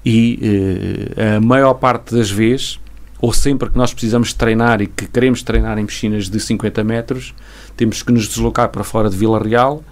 e 0.05 1.13
eh, 1.17 1.37
a 1.37 1.41
maior 1.41 1.75
parte 1.75 2.13
das 2.13 2.29
vezes, 2.29 2.81
ou 3.21 3.33
sempre 3.33 3.71
que 3.71 3.79
nós 3.79 3.95
precisamos 3.95 4.33
treinar 4.33 4.83
e 4.83 4.89
que 4.89 5.07
queremos 5.07 5.45
treinar 5.45 5.79
em 5.79 5.87
piscinas 5.87 6.29
de 6.29 6.41
50 6.41 6.83
metros, 6.83 7.33
temos 7.77 8.03
que 8.03 8.11
nos 8.11 8.27
deslocar 8.27 8.69
para 8.71 8.83
fora 8.83 9.09
de 9.09 9.17
Vila 9.17 9.41
Real 9.41 9.85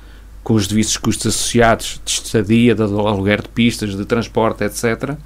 com 0.43 0.55
os 0.55 0.67
devidos 0.67 0.97
custos 0.97 1.27
associados 1.27 2.01
de 2.05 2.11
estadia, 2.13 2.75
de 2.75 2.83
aluguer 2.83 3.43
de 3.43 3.49
pistas, 3.49 3.97
de 3.97 4.05
transporte, 4.05 4.65
etc., 4.65 5.17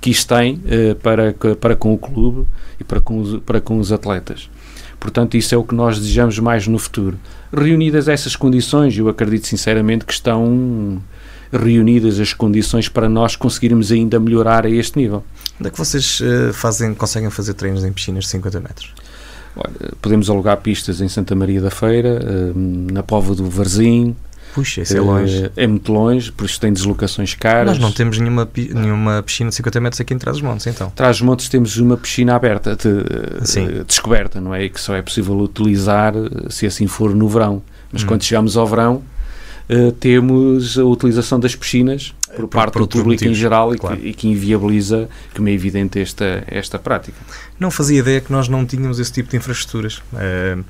que 0.00 0.10
isto 0.10 0.34
tem 0.34 0.60
eh, 0.66 0.94
para, 0.94 1.34
para 1.60 1.76
com 1.76 1.92
o 1.92 1.98
clube 1.98 2.46
e 2.78 2.84
para 2.84 3.00
com, 3.00 3.20
os, 3.20 3.40
para 3.40 3.60
com 3.60 3.78
os 3.78 3.92
atletas. 3.92 4.48
Portanto, 4.98 5.36
isso 5.36 5.54
é 5.54 5.58
o 5.58 5.64
que 5.64 5.74
nós 5.74 5.98
desejamos 5.98 6.38
mais 6.38 6.66
no 6.66 6.78
futuro. 6.78 7.18
Reunidas 7.52 8.08
essas 8.08 8.36
condições, 8.36 8.96
eu 8.96 9.08
acredito 9.08 9.46
sinceramente 9.46 10.04
que 10.04 10.12
estão 10.12 11.02
reunidas 11.52 12.20
as 12.20 12.32
condições 12.32 12.88
para 12.88 13.08
nós 13.08 13.34
conseguirmos 13.34 13.90
ainda 13.90 14.20
melhorar 14.20 14.66
a 14.66 14.70
este 14.70 14.98
nível. 14.98 15.24
Onde 15.58 15.68
é 15.68 15.70
que 15.70 15.78
vocês 15.78 16.20
uh, 16.20 16.52
fazem, 16.52 16.94
conseguem 16.94 17.30
fazer 17.30 17.54
treinos 17.54 17.84
em 17.84 17.92
piscinas 17.92 18.24
de 18.24 18.30
50 18.30 18.60
metros? 18.60 18.94
Olha, 19.56 19.92
podemos 20.00 20.30
alugar 20.30 20.56
pistas 20.58 21.00
em 21.00 21.08
Santa 21.08 21.34
Maria 21.34 21.60
da 21.60 21.70
Feira, 21.70 22.20
uh, 22.22 22.92
na 22.92 23.02
Pova 23.02 23.34
do 23.34 23.48
Varzim, 23.48 24.14
Puxa, 24.54 24.82
isso 24.82 24.96
é 24.96 25.00
longe. 25.00 25.50
É 25.56 25.66
muito 25.66 25.92
longe, 25.92 26.32
por 26.32 26.44
isso 26.44 26.60
tem 26.60 26.72
deslocações 26.72 27.34
caras. 27.34 27.66
Nós 27.66 27.78
não 27.78 27.92
temos 27.92 28.18
nenhuma, 28.18 28.48
nenhuma 28.56 29.22
piscina 29.22 29.50
de 29.50 29.56
50 29.56 29.80
metros 29.80 30.00
aqui 30.00 30.14
em 30.14 30.18
Trás-os-Montes, 30.18 30.66
então. 30.66 30.90
Trás-os-Montes 30.90 31.48
temos 31.48 31.76
uma 31.76 31.96
piscina 31.96 32.34
aberta, 32.34 32.76
de, 32.76 33.02
de, 33.44 33.84
descoberta, 33.84 34.40
não 34.40 34.54
é? 34.54 34.64
E 34.64 34.70
que 34.70 34.80
só 34.80 34.94
é 34.94 35.02
possível 35.02 35.38
utilizar 35.38 36.14
se 36.48 36.66
assim 36.66 36.86
for 36.86 37.14
no 37.14 37.28
verão. 37.28 37.62
Mas 37.92 38.02
hum. 38.02 38.06
quando 38.06 38.22
chegamos 38.22 38.56
ao 38.56 38.66
verão, 38.66 39.02
uh, 39.68 39.92
temos 39.92 40.78
a 40.78 40.84
utilização 40.84 41.38
das 41.38 41.54
piscinas 41.54 42.14
por, 42.34 42.48
parte 42.48 42.72
por, 42.72 42.80
por 42.80 42.86
do 42.86 42.88
público 42.88 43.22
motivos. 43.24 43.36
em 43.36 43.40
geral 43.40 43.74
e, 43.74 43.78
claro. 43.78 43.96
que, 43.96 44.08
e, 44.08 44.14
que, 44.14 44.28
inviabiliza, 44.28 45.08
como 45.34 45.48
é 45.48 45.52
evidente, 45.52 46.00
esta, 46.00 46.44
esta 46.46 46.78
prática. 46.78 47.18
Não 47.58 47.70
fazia 47.70 47.98
ideia 47.98 48.20
que 48.20 48.32
nós 48.32 48.48
não 48.48 48.64
tínhamos 48.64 48.98
esse 48.98 49.12
tipo 49.12 49.30
de 49.30 49.36
infraestruturas. 49.36 49.98
Uh, 50.12 50.64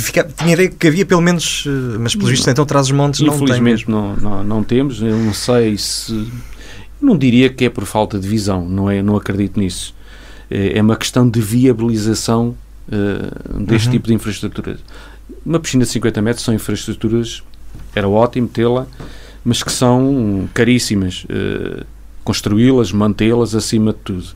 Fica, 0.00 0.24
tinha 0.24 0.54
ideia 0.54 0.70
que 0.70 0.86
havia 0.86 1.04
pelo 1.04 1.20
menos, 1.20 1.64
eh, 1.66 1.98
mas 1.98 2.14
pelos 2.14 2.30
vistos 2.30 2.48
então 2.48 2.64
traz 2.64 2.86
os 2.86 2.92
montes 2.92 3.20
não 3.20 3.34
tem. 3.34 3.44
Infelizmente 3.44 3.90
não, 3.90 4.16
não, 4.16 4.44
não 4.44 4.64
temos, 4.64 5.02
eu 5.02 5.16
não 5.16 5.34
sei 5.34 5.76
se. 5.76 6.30
Não 7.00 7.18
diria 7.18 7.50
que 7.50 7.64
é 7.64 7.70
por 7.70 7.84
falta 7.84 8.18
de 8.18 8.26
visão, 8.26 8.66
não, 8.66 8.88
é, 8.90 9.02
não 9.02 9.16
acredito 9.16 9.58
nisso. 9.58 9.94
É, 10.50 10.78
é 10.78 10.82
uma 10.82 10.96
questão 10.96 11.28
de 11.28 11.40
viabilização 11.40 12.56
uh, 12.88 13.60
deste 13.60 13.86
uhum. 13.86 13.92
tipo 13.92 14.06
de 14.06 14.14
infraestrutura. 14.14 14.78
Uma 15.44 15.58
piscina 15.58 15.84
de 15.84 15.90
50 15.90 16.22
metros 16.22 16.44
são 16.44 16.54
infraestruturas, 16.54 17.42
era 17.94 18.08
ótimo 18.08 18.46
tê-la, 18.46 18.86
mas 19.44 19.62
que 19.62 19.72
são 19.72 20.48
caríssimas. 20.54 21.24
Uh, 21.24 21.84
Construí-las, 22.24 22.92
mantê-las 22.92 23.52
acima 23.52 23.92
de 23.92 23.98
tudo. 23.98 24.26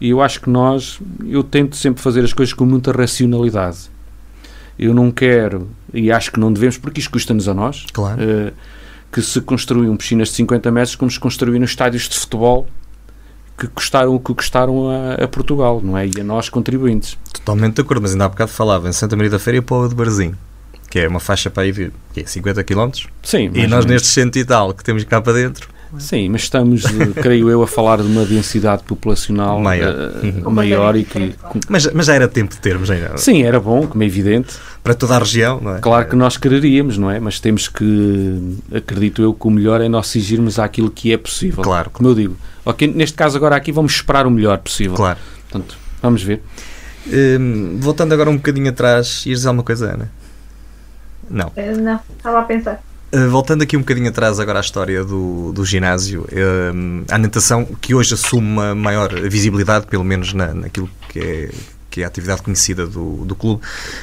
E 0.00 0.10
eu 0.10 0.20
acho 0.20 0.40
que 0.40 0.50
nós, 0.50 0.98
eu 1.28 1.44
tento 1.44 1.76
sempre 1.76 2.02
fazer 2.02 2.24
as 2.24 2.32
coisas 2.32 2.52
com 2.52 2.64
muita 2.64 2.90
racionalidade 2.90 3.89
eu 4.80 4.94
não 4.94 5.10
quero, 5.10 5.68
e 5.92 6.10
acho 6.10 6.32
que 6.32 6.40
não 6.40 6.50
devemos, 6.50 6.78
porque 6.78 7.00
isto 7.00 7.10
custa-nos 7.10 7.46
a 7.46 7.52
nós, 7.52 7.84
claro. 7.92 8.18
uh, 8.22 8.52
que 9.12 9.20
se 9.20 9.38
construam 9.42 9.94
piscinas 9.94 10.28
de 10.28 10.34
50 10.36 10.70
metros 10.70 10.96
como 10.96 11.10
se 11.10 11.20
construíram 11.20 11.64
estádios 11.64 12.08
de 12.08 12.18
futebol 12.18 12.66
que 13.58 13.68
custaram 13.68 14.14
o 14.14 14.18
que 14.18 14.32
custaram 14.32 14.88
a, 14.88 15.24
a, 15.24 15.28
Portugal, 15.28 15.82
não 15.84 15.98
é? 15.98 16.06
E 16.06 16.18
a 16.18 16.24
nós 16.24 16.48
contribuintes. 16.48 17.18
Totalmente 17.30 17.74
de 17.74 17.82
acordo, 17.82 18.00
mas 18.00 18.12
ainda 18.12 18.24
há 18.24 18.28
bocado 18.30 18.50
falava 18.50 18.88
em 18.88 18.92
Santa 18.92 19.16
Maria 19.16 19.30
da 19.30 19.38
Feira 19.38 19.58
e 19.58 19.60
Póvoa 19.60 19.86
de 19.86 19.94
Barzinho, 19.94 20.34
que 20.88 20.98
é 20.98 21.06
uma 21.06 21.20
faixa 21.20 21.50
para 21.50 21.64
aí 21.64 21.72
de 21.72 21.92
é, 22.16 22.24
50 22.24 22.64
km. 22.64 22.90
Sim. 23.22 23.50
E 23.52 23.66
nós 23.66 23.84
nestes 23.84 24.12
cento 24.12 24.36
e 24.36 24.44
tal 24.46 24.72
que 24.72 24.82
temos 24.82 25.04
cá 25.04 25.20
para 25.20 25.34
dentro. 25.34 25.68
Sim, 25.98 26.28
mas 26.28 26.42
estamos, 26.42 26.82
creio 27.20 27.50
eu, 27.50 27.62
a 27.62 27.66
falar 27.66 27.98
de 27.98 28.06
uma 28.06 28.24
densidade 28.24 28.82
populacional 28.84 29.60
maior, 29.60 29.94
uh, 29.94 30.50
maior 30.50 30.96
e 30.96 31.04
que... 31.04 31.34
Mas, 31.68 31.90
mas 31.92 32.06
já 32.06 32.14
era 32.14 32.28
tempo 32.28 32.54
de 32.54 32.60
termos 32.60 32.90
ainda. 32.90 33.16
Sim, 33.16 33.42
era 33.42 33.58
bom, 33.58 33.86
como 33.86 34.02
é 34.02 34.06
evidente. 34.06 34.54
Para 34.82 34.94
toda 34.94 35.16
a 35.16 35.18
região, 35.18 35.60
não 35.60 35.76
é? 35.76 35.80
Claro 35.80 36.08
que 36.08 36.16
nós 36.16 36.36
quereríamos, 36.36 36.96
não 36.96 37.10
é? 37.10 37.18
Mas 37.20 37.40
temos 37.40 37.68
que, 37.68 38.58
acredito 38.74 39.20
eu, 39.20 39.34
que 39.34 39.46
o 39.46 39.50
melhor 39.50 39.80
é 39.80 39.88
nós 39.88 40.14
exigirmos 40.14 40.58
àquilo 40.58 40.90
que 40.90 41.12
é 41.12 41.16
possível. 41.16 41.62
Claro. 41.62 41.90
Como 41.90 42.08
eu 42.08 42.14
digo. 42.14 42.36
Okay, 42.64 42.88
neste 42.88 43.16
caso 43.16 43.36
agora 43.36 43.56
aqui 43.56 43.72
vamos 43.72 43.92
esperar 43.92 44.26
o 44.26 44.30
melhor 44.30 44.58
possível. 44.58 44.96
Claro. 44.96 45.18
Portanto, 45.48 45.76
vamos 46.00 46.22
ver. 46.22 46.40
Hum, 47.06 47.78
voltando 47.80 48.12
agora 48.12 48.30
um 48.30 48.36
bocadinho 48.36 48.68
atrás, 48.68 49.24
ias 49.26 49.38
dizer 49.38 49.48
alguma 49.48 49.64
coisa, 49.64 49.94
Ana? 49.94 50.10
Não. 51.28 51.52
Eh, 51.56 51.72
não, 51.76 52.00
estava 52.16 52.40
a 52.40 52.42
pensar. 52.42 52.82
Uh, 53.12 53.28
voltando 53.28 53.62
aqui 53.62 53.76
um 53.76 53.80
bocadinho 53.80 54.08
atrás 54.08 54.38
agora 54.38 54.58
à 54.58 54.62
história 54.62 55.04
do, 55.04 55.52
do 55.52 55.64
ginásio, 55.64 56.26
a 57.10 57.18
natação 57.18 57.64
que 57.64 57.94
hoje 57.94 58.14
assume 58.14 58.46
uma 58.46 58.74
maior 58.74 59.12
visibilidade, 59.28 59.86
pelo 59.86 60.04
menos 60.04 60.32
na, 60.32 60.54
naquilo 60.54 60.88
que 61.08 61.18
é, 61.18 61.50
que 61.90 62.02
é 62.02 62.04
a 62.04 62.06
atividade 62.06 62.42
conhecida 62.42 62.86
do, 62.86 63.24
do 63.24 63.34
clube, 63.34 63.62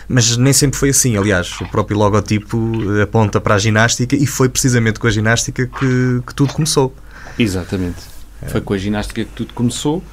mas 0.10 0.36
nem 0.36 0.52
sempre 0.52 0.78
foi 0.78 0.90
assim. 0.90 1.16
Aliás, 1.16 1.60
o 1.62 1.68
próprio 1.68 1.98
logotipo 1.98 2.58
aponta 3.02 3.40
para 3.40 3.56
a 3.56 3.58
ginástica 3.58 4.16
e 4.16 4.28
foi 4.28 4.50
precisamente 4.50 5.00
com 5.00 5.08
a 5.08 5.12
ginástica 5.12 5.66
que, 5.66 6.22
que 6.28 6.36
tudo 6.36 6.52
começou. 6.52 6.94
Exatamente. 7.40 8.00
Foi 8.48 8.62
com 8.62 8.74
a 8.74 8.78
ginástica 8.78 9.24
que 9.24 9.32
tudo 9.32 9.54
começou. 9.54 10.04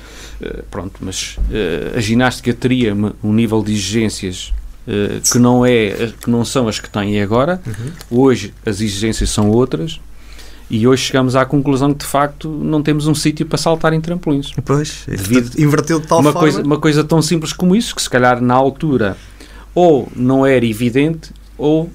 Pronto, 0.70 1.00
mas 1.00 1.36
a 1.96 2.00
ginástica 2.00 2.54
teria 2.54 2.94
um 2.94 3.32
nível 3.32 3.62
de 3.62 3.72
exigências 3.72 4.52
eh, 4.52 4.63
que, 5.30 5.38
não 5.38 5.64
é, 5.64 6.12
que 6.20 6.30
não 6.30 6.44
são 6.44 6.68
as 6.68 6.78
que 6.78 6.88
têm 6.88 7.20
agora. 7.20 7.60
Uhum. 7.66 8.22
Hoje 8.22 8.54
as 8.64 8.80
exigências 8.80 9.30
são 9.30 9.50
outras. 9.50 10.00
E 10.70 10.86
hoje 10.86 11.04
chegamos 11.04 11.36
à 11.36 11.44
conclusão 11.44 11.92
que 11.92 12.00
de 12.00 12.06
facto 12.06 12.48
não 12.48 12.82
temos 12.82 13.06
um 13.06 13.14
sítio 13.14 13.44
para 13.44 13.58
saltar 13.58 13.92
em 13.92 14.00
trampolins. 14.00 14.52
Pois, 14.64 15.04
devido 15.06 15.60
inverteu 15.60 16.00
de 16.00 16.06
tal 16.06 16.20
uma 16.20 16.32
forma. 16.32 16.40
Coisa, 16.40 16.62
uma 16.62 16.78
coisa 16.78 17.04
tão 17.04 17.20
simples 17.20 17.52
como 17.52 17.76
isso, 17.76 17.94
que 17.94 18.02
se 18.02 18.08
calhar 18.08 18.40
na 18.40 18.54
altura 18.54 19.16
ou 19.74 20.08
não 20.16 20.46
era 20.46 20.64
evidente 20.64 21.32
ou 21.58 21.84
uh, 21.84 21.90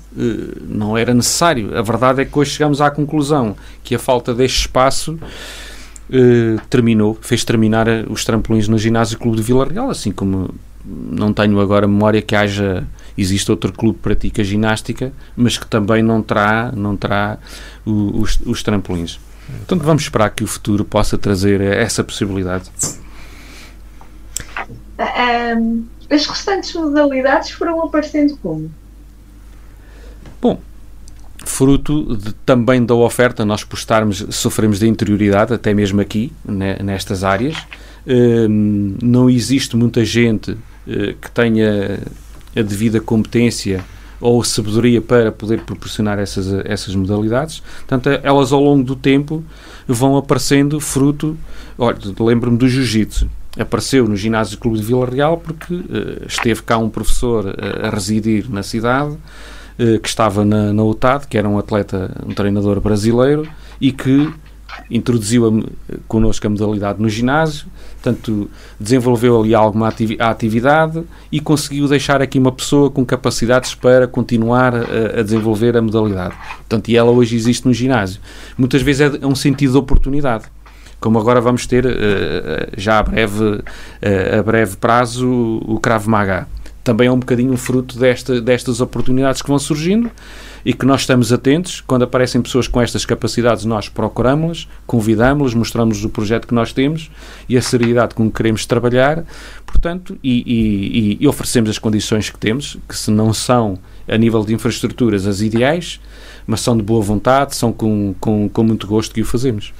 não 0.67 0.97
era 0.97 1.13
necessário. 1.13 1.77
A 1.77 1.81
verdade 1.81 2.21
é 2.21 2.25
que 2.25 2.37
hoje 2.37 2.51
chegamos 2.51 2.79
à 2.79 2.91
conclusão 2.91 3.55
que 3.83 3.95
a 3.95 3.99
falta 3.99 4.33
deste 4.33 4.59
espaço 4.61 5.13
uh, 6.09 6.61
terminou, 6.69 7.17
fez 7.21 7.43
terminar 7.43 7.87
os 8.09 8.23
trampolins 8.23 8.67
no 8.67 8.77
ginásio 8.77 9.17
Clube 9.17 9.37
de 9.37 9.43
Vila 9.43 9.65
Real, 9.65 9.89
assim 9.89 10.11
como 10.11 10.53
não 10.89 11.33
tenho 11.33 11.59
agora 11.59 11.87
memória 11.87 12.21
que 12.21 12.35
haja 12.35 12.87
existe 13.17 13.51
outro 13.51 13.71
clube 13.73 13.97
que 13.97 14.03
pratica 14.03 14.43
ginástica, 14.43 15.11
mas 15.35 15.57
que 15.57 15.67
também 15.67 16.01
não 16.01 16.21
terá, 16.21 16.71
não 16.75 16.95
terá 16.95 17.37
os, 17.85 18.39
os 18.45 18.63
trampolins. 18.63 19.19
Portanto, 19.57 19.83
vamos 19.83 20.03
esperar 20.03 20.29
que 20.29 20.43
o 20.43 20.47
futuro 20.47 20.85
possa 20.85 21.17
trazer 21.17 21.59
essa 21.61 22.03
possibilidade. 22.03 22.69
Um, 24.99 25.85
as 26.09 26.25
restantes 26.25 26.73
modalidades 26.73 27.51
foram 27.51 27.81
aparecendo 27.83 28.37
como? 28.37 28.69
Bom, 30.41 30.59
fruto 31.43 32.15
de, 32.15 32.33
também 32.45 32.85
da 32.85 32.93
oferta, 32.95 33.45
nós 33.45 33.63
por 33.63 33.77
estarmos, 33.77 34.25
sofremos 34.29 34.79
de 34.79 34.87
interioridade, 34.87 35.53
até 35.53 35.73
mesmo 35.73 36.01
aqui, 36.01 36.31
né, 36.45 36.77
nestas 36.83 37.23
áreas. 37.23 37.55
Um, 38.07 38.95
não 39.01 39.29
existe 39.29 39.75
muita 39.75 40.03
gente 40.05 40.57
que 40.85 41.31
tenha 41.31 41.99
a 42.55 42.61
devida 42.61 42.99
competência 42.99 43.83
ou 44.19 44.43
sabedoria 44.43 45.01
para 45.01 45.31
poder 45.31 45.61
proporcionar 45.61 46.19
essas, 46.19 46.51
essas 46.65 46.93
modalidades. 46.95 47.61
Portanto, 47.79 48.09
elas 48.23 48.51
ao 48.51 48.61
longo 48.61 48.83
do 48.83 48.95
tempo 48.95 49.43
vão 49.87 50.17
aparecendo 50.17 50.79
fruto. 50.79 51.37
Olha, 51.77 51.97
lembro-me 52.19 52.57
do 52.57 52.67
jiu-jitsu. 52.67 53.29
Apareceu 53.57 54.07
no 54.07 54.15
ginásio 54.15 54.57
Clube 54.57 54.77
de 54.77 54.83
Vila 54.83 55.09
Real 55.09 55.37
porque 55.37 55.73
uh, 55.73 56.25
esteve 56.27 56.61
cá 56.61 56.77
um 56.77 56.89
professor 56.89 57.45
uh, 57.45 57.85
a 57.85 57.89
residir 57.89 58.49
na 58.49 58.61
cidade 58.61 59.11
uh, 59.11 59.99
que 59.99 60.07
estava 60.07 60.45
na, 60.45 60.71
na 60.71 60.83
UTAD, 60.83 61.27
que 61.27 61.37
era 61.37 61.49
um 61.49 61.57
atleta, 61.57 62.11
um 62.25 62.33
treinador 62.33 62.79
brasileiro 62.79 63.47
e 63.81 63.91
que 63.91 64.31
introduziu 64.89 65.47
a, 65.47 65.97
connosco 66.07 66.45
a 66.45 66.49
modalidade 66.49 67.01
no 67.01 67.09
ginásio, 67.09 67.67
portanto, 68.01 68.49
desenvolveu 68.79 69.41
ali 69.41 69.53
alguma 69.53 69.93
atividade 70.19 71.03
e 71.31 71.39
conseguiu 71.39 71.87
deixar 71.87 72.21
aqui 72.21 72.39
uma 72.39 72.51
pessoa 72.51 72.89
com 72.89 73.05
capacidades 73.05 73.75
para 73.75 74.07
continuar 74.07 74.73
a, 74.75 75.19
a, 75.19 75.23
desenvolver 75.23 75.75
a 75.77 75.81
modalidade. 75.81 76.35
Portanto, 76.57 76.89
e 76.89 76.97
ela 76.97 77.11
hoje 77.11 77.35
existe 77.35 77.65
no 77.65 77.73
ginásio. 77.73 78.21
Muitas 78.57 78.81
vezes 78.81 79.01
é, 79.01 79.23
é 79.23 79.27
um 79.27 79.35
sentido 79.35 79.73
de 79.73 79.77
oportunidade. 79.77 80.45
Como 80.99 81.17
agora 81.17 81.39
vamos 81.39 81.65
ter, 81.65 81.85
uh, 81.85 81.89
já 82.75 82.99
a 82.99 83.03
breve, 83.03 83.43
uh, 83.43 84.39
a 84.39 84.43
breve 84.43 84.75
prazo, 84.75 85.27
o 85.65 85.79
Krav 85.79 86.07
Maga. 86.07 86.47
Também 86.83 87.07
é 87.07 87.11
um 87.11 87.19
bocadinho 87.19 87.55
fruto 87.55 87.97
desta, 87.97 88.41
destas 88.41 88.81
oportunidades 88.81 89.41
que 89.41 89.47
vão 89.47 89.59
surgindo 89.59 90.11
e 90.65 90.73
que 90.73 90.85
nós 90.85 91.01
estamos 91.01 91.31
atentos. 91.31 91.81
Quando 91.81 92.03
aparecem 92.03 92.41
pessoas 92.41 92.67
com 92.67 92.81
estas 92.81 93.05
capacidades, 93.05 93.65
nós 93.65 93.89
procuramos-las, 93.89 94.67
convidamos-las, 94.85 95.53
mostramos 95.53 96.03
o 96.03 96.09
projeto 96.09 96.47
que 96.47 96.53
nós 96.53 96.73
temos 96.73 97.09
e 97.47 97.57
a 97.57 97.61
seriedade 97.61 98.15
com 98.15 98.29
que 98.29 98.37
queremos 98.37 98.65
trabalhar, 98.65 99.23
portanto, 99.65 100.17
e, 100.23 100.43
e, 100.45 101.23
e 101.23 101.27
oferecemos 101.27 101.69
as 101.69 101.77
condições 101.77 102.29
que 102.29 102.37
temos, 102.37 102.77
que 102.87 102.95
se 102.95 103.11
não 103.11 103.33
são 103.33 103.77
a 104.07 104.17
nível 104.17 104.43
de 104.43 104.53
infraestruturas 104.53 105.27
as 105.27 105.41
ideais, 105.41 105.99
mas 106.45 106.61
são 106.61 106.75
de 106.75 106.81
boa 106.81 107.01
vontade, 107.01 107.55
são 107.55 107.71
com, 107.71 108.15
com, 108.19 108.49
com 108.49 108.63
muito 108.63 108.87
gosto 108.87 109.13
que 109.13 109.21
o 109.21 109.25
fazemos. 109.25 109.71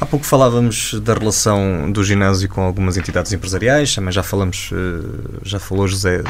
Há 0.00 0.06
pouco 0.06 0.26
falávamos 0.26 0.94
da 1.00 1.14
relação 1.14 1.90
do 1.92 2.02
ginásio 2.02 2.48
com 2.48 2.62
algumas 2.62 2.96
entidades 2.96 3.32
empresariais, 3.32 3.94
também 3.94 4.10
já 4.10 4.22
falamos, 4.22 4.70
eh, 4.72 5.38
já 5.42 5.60
falou 5.60 5.86
José 5.86 6.22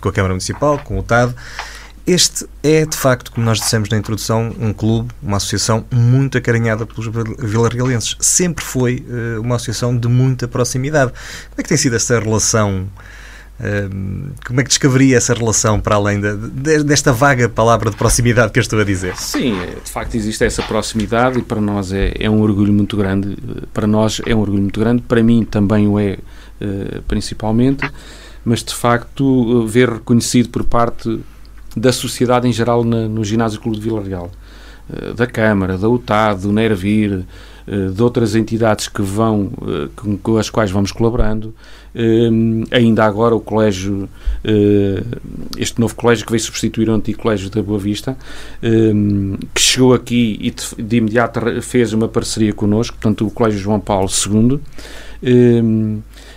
com 0.00 0.08
a 0.08 0.12
Câmara 0.12 0.32
Municipal, 0.32 0.78
com 0.78 0.98
o 0.98 1.02
TAD. 1.02 1.34
Este 2.06 2.46
é, 2.64 2.84
de 2.84 2.96
facto, 2.96 3.30
como 3.30 3.46
nós 3.46 3.58
dissemos 3.58 3.88
na 3.88 3.96
introdução, 3.96 4.52
um 4.58 4.72
clube, 4.72 5.10
uma 5.22 5.36
associação 5.36 5.84
muito 5.90 6.36
acarinhada 6.36 6.84
pelos 6.84 7.08
vilarrealenses. 7.38 8.16
Sempre 8.18 8.64
foi 8.64 9.06
uh, 9.08 9.40
uma 9.40 9.54
associação 9.54 9.96
de 9.96 10.08
muita 10.08 10.48
proximidade. 10.48 11.12
Como 11.12 11.54
é 11.58 11.62
que 11.62 11.68
tem 11.68 11.78
sido 11.78 11.94
essa 11.94 12.18
relação? 12.18 12.88
Uh, 13.60 14.32
como 14.44 14.60
é 14.60 14.64
que 14.64 14.68
descreveria 14.68 15.16
essa 15.16 15.32
relação 15.32 15.78
para 15.78 15.94
além 15.94 16.20
de, 16.20 16.36
de, 16.36 16.82
desta 16.82 17.12
vaga 17.12 17.48
palavra 17.48 17.88
de 17.88 17.96
proximidade 17.96 18.50
que 18.50 18.58
eu 18.58 18.62
estou 18.62 18.80
a 18.80 18.84
dizer? 18.84 19.16
Sim, 19.16 19.54
de 19.84 19.90
facto 19.90 20.16
existe 20.16 20.44
essa 20.44 20.62
proximidade 20.64 21.38
e 21.38 21.42
para 21.42 21.60
nós 21.60 21.92
é, 21.92 22.14
é 22.18 22.28
um 22.28 22.40
orgulho 22.40 22.72
muito 22.72 22.96
grande. 22.96 23.38
Para 23.72 23.86
nós 23.86 24.20
é 24.26 24.34
um 24.34 24.40
orgulho 24.40 24.62
muito 24.62 24.80
grande, 24.80 25.02
para 25.02 25.22
mim 25.22 25.44
também 25.44 25.86
o 25.86 26.00
é, 26.00 26.18
principalmente, 27.06 27.88
mas 28.44 28.64
de 28.64 28.74
facto 28.74 29.64
ver 29.66 29.88
reconhecido 29.88 30.48
por 30.48 30.64
parte 30.64 31.20
da 31.76 31.92
sociedade 31.92 32.48
em 32.48 32.52
geral 32.52 32.84
na, 32.84 33.08
no 33.08 33.24
Ginásio 33.24 33.60
Clube 33.60 33.78
de 33.78 33.84
Vila 33.84 34.02
Real. 34.02 34.30
Uh, 34.90 35.14
da 35.14 35.26
Câmara, 35.26 35.78
da 35.78 35.88
UTAD, 35.88 36.42
do 36.42 36.52
Nervir, 36.52 37.24
uh, 37.66 37.90
de 37.90 38.02
outras 38.02 38.34
entidades 38.34 38.88
que 38.88 39.00
vão, 39.00 39.52
uh, 39.62 40.18
com, 40.22 40.36
as 40.36 40.50
quais 40.50 40.70
vamos 40.70 40.90
colaborando. 40.90 41.54
ainda 42.70 43.04
agora 43.04 43.34
o 43.34 43.40
colégio, 43.40 44.08
este 45.58 45.78
novo 45.78 45.94
colégio 45.94 46.24
que 46.24 46.32
veio 46.32 46.42
substituir 46.42 46.88
o 46.88 46.94
antigo 46.94 47.20
colégio 47.20 47.50
da 47.50 47.62
Boa 47.62 47.78
Vista, 47.78 48.16
que 49.54 49.60
chegou 49.60 49.92
aqui 49.92 50.38
e 50.40 50.50
de, 50.50 50.82
de, 50.82 50.96
imediato 50.96 51.60
fez 51.60 51.92
uma 51.92 52.08
parceria 52.08 52.54
connosco, 52.54 52.96
portanto 52.96 53.26
o 53.26 53.30
Colégio 53.30 53.60
João 53.60 53.78
Paulo 53.78 54.08
II, 54.08 54.58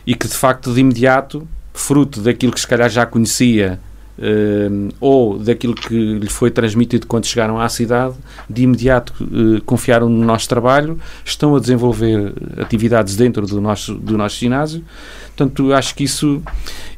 e 0.06 0.14
que 0.14 0.28
de 0.28 0.34
facto 0.36 0.74
de 0.74 0.82
imediato, 0.82 1.48
fruto 1.74 2.20
daquilo 2.20 2.52
que 2.52 2.60
se 2.60 2.68
calhar 2.68 2.90
já 2.90 3.06
conhecia 3.06 3.80
Uh, 4.18 4.94
ou 5.00 5.38
daquilo 5.38 5.76
que 5.76 5.94
lhe 5.94 6.30
foi 6.30 6.50
transmitido 6.50 7.06
quando 7.06 7.26
chegaram 7.26 7.60
à 7.60 7.68
cidade, 7.68 8.16
de 8.50 8.64
imediato 8.64 9.14
uh, 9.22 9.62
confiaram 9.66 10.08
no 10.08 10.24
nosso 10.24 10.48
trabalho, 10.48 10.98
estão 11.24 11.56
a 11.56 11.60
desenvolver 11.60 12.34
atividades 12.58 13.18
dentro 13.18 13.46
do 13.46 13.60
nosso, 13.60 13.94
do 13.96 14.18
nosso 14.18 14.38
ginásio. 14.38 14.84
Portanto, 15.36 15.74
acho 15.74 15.94
que 15.96 16.06
isso 16.06 16.42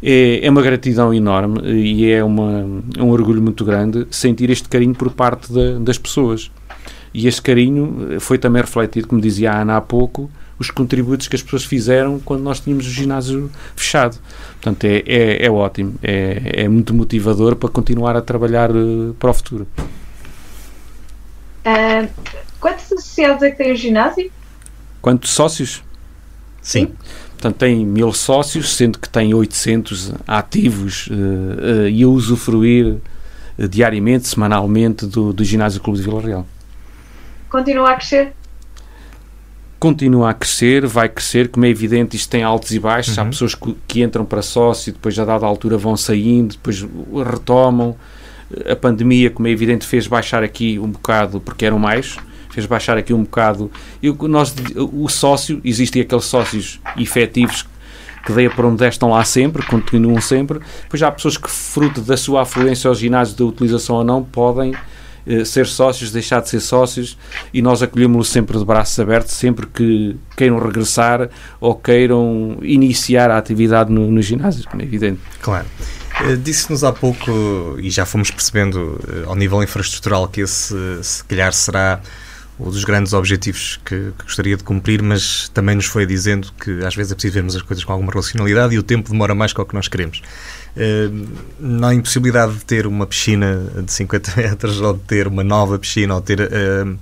é, 0.01 0.45
é 0.45 0.49
uma 0.49 0.61
gratidão 0.61 1.11
enorme 1.11 1.59
e 1.71 2.11
é 2.11 2.23
uma, 2.23 2.65
é 2.95 3.01
um 3.01 3.09
orgulho 3.09 3.41
muito 3.41 3.65
grande 3.65 4.05
sentir 4.11 4.51
este 4.51 4.69
carinho 4.69 4.93
por 4.93 5.11
parte 5.11 5.51
das 5.79 5.97
pessoas. 5.97 6.51
E 7.13 7.27
este 7.27 7.41
carinho 7.41 8.19
foi 8.19 8.37
também 8.37 8.61
refletido, 8.61 9.07
como 9.07 9.19
dizia 9.19 9.53
a 9.53 9.61
Ana 9.61 9.77
há 9.77 9.81
pouco, 9.81 10.29
os 10.59 10.71
contributos 10.71 11.27
que 11.27 11.35
as 11.35 11.41
pessoas 11.41 11.63
fizeram 11.63 12.19
quando 12.19 12.41
nós 12.41 12.59
tínhamos 12.59 12.87
o 12.87 12.89
ginásio 12.89 13.51
fechado. 13.75 14.17
Portanto, 14.53 14.85
é, 14.85 15.03
é, 15.05 15.45
é 15.45 15.51
ótimo, 15.51 15.95
é, 16.01 16.63
é 16.63 16.67
muito 16.67 16.93
motivador 16.93 17.55
para 17.55 17.69
continuar 17.69 18.15
a 18.15 18.21
trabalhar 18.21 18.71
uh, 18.71 19.15
para 19.19 19.29
o 19.29 19.33
futuro. 19.33 19.67
Uh, 21.65 22.09
quantos 22.59 22.85
associados 22.85 23.43
é 23.43 23.51
que 23.51 23.57
tem 23.57 23.71
o 23.71 23.75
ginásio? 23.75 24.31
Quantos 25.01 25.29
sócios? 25.29 25.83
Sim. 26.61 26.91
Portanto, 27.33 27.57
tem 27.57 27.85
mil 27.85 28.11
sócios, 28.13 28.75
sendo 28.75 28.97
que 28.97 29.07
tem 29.07 29.33
800 29.33 30.13
ativos 30.27 31.07
uh, 31.07 31.13
uh, 31.13 31.87
e 31.87 32.03
a 32.03 32.07
usufruir 32.07 32.97
diariamente, 33.69 34.27
semanalmente, 34.27 35.05
do, 35.07 35.33
do 35.33 35.43
Ginásio 35.43 35.81
Clube 35.81 35.97
de 35.97 36.05
Vila 36.05 36.21
Real. 36.21 36.47
Continua 37.49 37.91
a 37.91 37.95
crescer? 37.95 38.33
Continua 39.79 40.31
a 40.31 40.33
crescer, 40.33 40.85
vai 40.87 41.07
crescer, 41.07 41.49
como 41.49 41.65
é 41.65 41.69
evidente, 41.69 42.15
isto 42.15 42.29
tem 42.29 42.43
altos 42.43 42.71
e 42.71 42.79
baixos. 42.79 43.15
Uhum. 43.17 43.23
Há 43.23 43.25
pessoas 43.27 43.55
que, 43.55 43.75
que, 43.87 44.01
entram 44.01 44.25
para 44.25 44.41
sócio, 44.41 44.91
depois, 44.91 45.17
a 45.19 45.25
dada 45.25 45.45
altura, 45.45 45.77
vão 45.77 45.95
saindo, 45.95 46.53
depois 46.55 46.85
retomam. 47.25 47.95
A 48.69 48.75
pandemia, 48.75 49.29
como 49.29 49.47
é 49.47 49.51
evidente, 49.51 49.85
fez 49.85 50.07
baixar 50.07 50.43
aqui 50.43 50.79
um 50.79 50.89
bocado, 50.89 51.39
porque 51.39 51.65
eram 51.65 51.77
mais 51.77 52.17
fez 52.57 52.65
baixar 52.65 52.97
aqui 52.97 53.13
um 53.13 53.21
bocado. 53.21 53.71
Eu, 54.01 54.17
nós, 54.21 54.51
o 54.75 55.07
sócio, 55.07 55.61
existem 55.63 56.01
aqueles 56.01 56.25
sócios 56.25 56.79
efetivos 56.97 57.67
que 58.25 58.33
daí 58.33 58.49
para 58.49 58.67
onde 58.67 58.85
estão 58.85 59.11
lá 59.11 59.23
sempre, 59.23 59.63
continuam 59.63 60.19
sempre. 60.19 60.59
Depois 60.81 61.01
há 61.03 61.11
pessoas 61.11 61.37
que, 61.37 61.49
fruto 61.49 62.01
da 62.01 62.17
sua 62.17 62.41
afluência 62.41 62.87
aos 62.89 62.97
ginásios, 62.97 63.37
da 63.37 63.45
utilização 63.45 63.97
ou 63.97 64.03
não, 64.03 64.23
podem 64.23 64.73
eh, 65.27 65.43
ser 65.43 65.67
sócios, 65.67 66.11
deixar 66.11 66.41
de 66.41 66.49
ser 66.49 66.59
sócios 66.59 67.17
e 67.53 67.61
nós 67.61 67.83
acolhemos-los 67.83 68.29
sempre 68.29 68.57
de 68.57 68.65
braços 68.65 68.97
abertos, 68.99 69.33
sempre 69.33 69.67
que 69.67 70.15
queiram 70.35 70.57
regressar 70.57 71.29
ou 71.59 71.75
queiram 71.75 72.57
iniciar 72.61 73.29
a 73.29 73.37
atividade 73.37 73.91
no, 73.91 74.09
no 74.09 74.21
ginásio, 74.21 74.63
como 74.69 74.81
é 74.81 74.85
evidente. 74.85 75.19
Claro. 75.41 75.65
Eh, 76.21 76.35
disse-nos 76.35 76.83
há 76.83 76.91
pouco, 76.91 77.77
e 77.79 77.89
já 77.89 78.05
fomos 78.05 78.31
percebendo 78.31 78.99
eh, 79.07 79.23
ao 79.27 79.35
nível 79.35 79.61
infraestrutural, 79.61 80.27
que 80.27 80.41
esse, 80.41 80.75
se 81.03 81.23
calhar, 81.25 81.53
será 81.53 82.01
um 82.59 82.71
dos 82.71 82.83
grandes 82.83 83.13
objetivos 83.13 83.79
que, 83.85 84.11
que, 84.17 84.23
gostaria 84.23 84.57
de 84.57 84.63
cumprir, 84.63 85.01
mas 85.01 85.49
também 85.49 85.75
nos 85.75 85.85
foi 85.85 86.05
dizendo 86.05 86.51
que 86.53 86.83
às 86.83 86.95
vezes 86.95 87.11
é 87.11 87.15
preciso 87.15 87.33
vermos 87.33 87.55
as 87.55 87.61
coisas 87.61 87.83
com 87.83 87.93
alguma 87.93 88.11
racionalidade 88.11 88.73
e 88.73 88.79
o 88.79 88.83
tempo 88.83 89.11
demora 89.11 89.35
mais 89.35 89.53
que 89.53 89.61
o 89.61 89.65
que 89.65 89.75
nós 89.75 89.87
queremos. 89.87 90.21
Uh, 90.75 91.27
na 91.59 91.93
impossibilidade 91.93 92.53
de 92.53 92.65
ter 92.65 92.87
uma 92.87 93.05
piscina 93.05 93.71
de 93.83 93.91
50 93.91 94.33
metros 94.41 94.81
ou 94.81 94.93
de 94.93 94.99
ter 95.01 95.27
uma 95.27 95.43
nova 95.43 95.77
piscina 95.77 96.15
ou 96.15 96.21
ter 96.21 96.39
uh, 96.41 96.99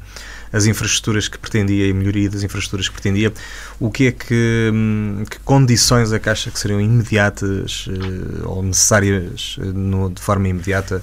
as 0.52 0.66
infraestruturas 0.66 1.28
que 1.28 1.38
pretendia 1.38 1.88
e 1.88 1.94
melhoria 1.94 2.30
das 2.30 2.44
infraestruturas 2.44 2.88
que 2.88 2.94
pretendia, 2.94 3.34
o 3.80 3.90
que 3.92 4.08
é 4.08 4.12
que, 4.12 4.72
hum, 4.74 5.24
que 5.30 5.40
condições 5.40 6.14
a 6.14 6.20
Caixa 6.20 6.52
que 6.52 6.60
seriam 6.60 6.80
imediatas 6.80 7.88
uh, 7.88 8.50
ou 8.50 8.64
necessárias 8.64 9.58
no, 9.60 10.10
de 10.10 10.22
forma 10.22 10.48
imediata 10.50 11.02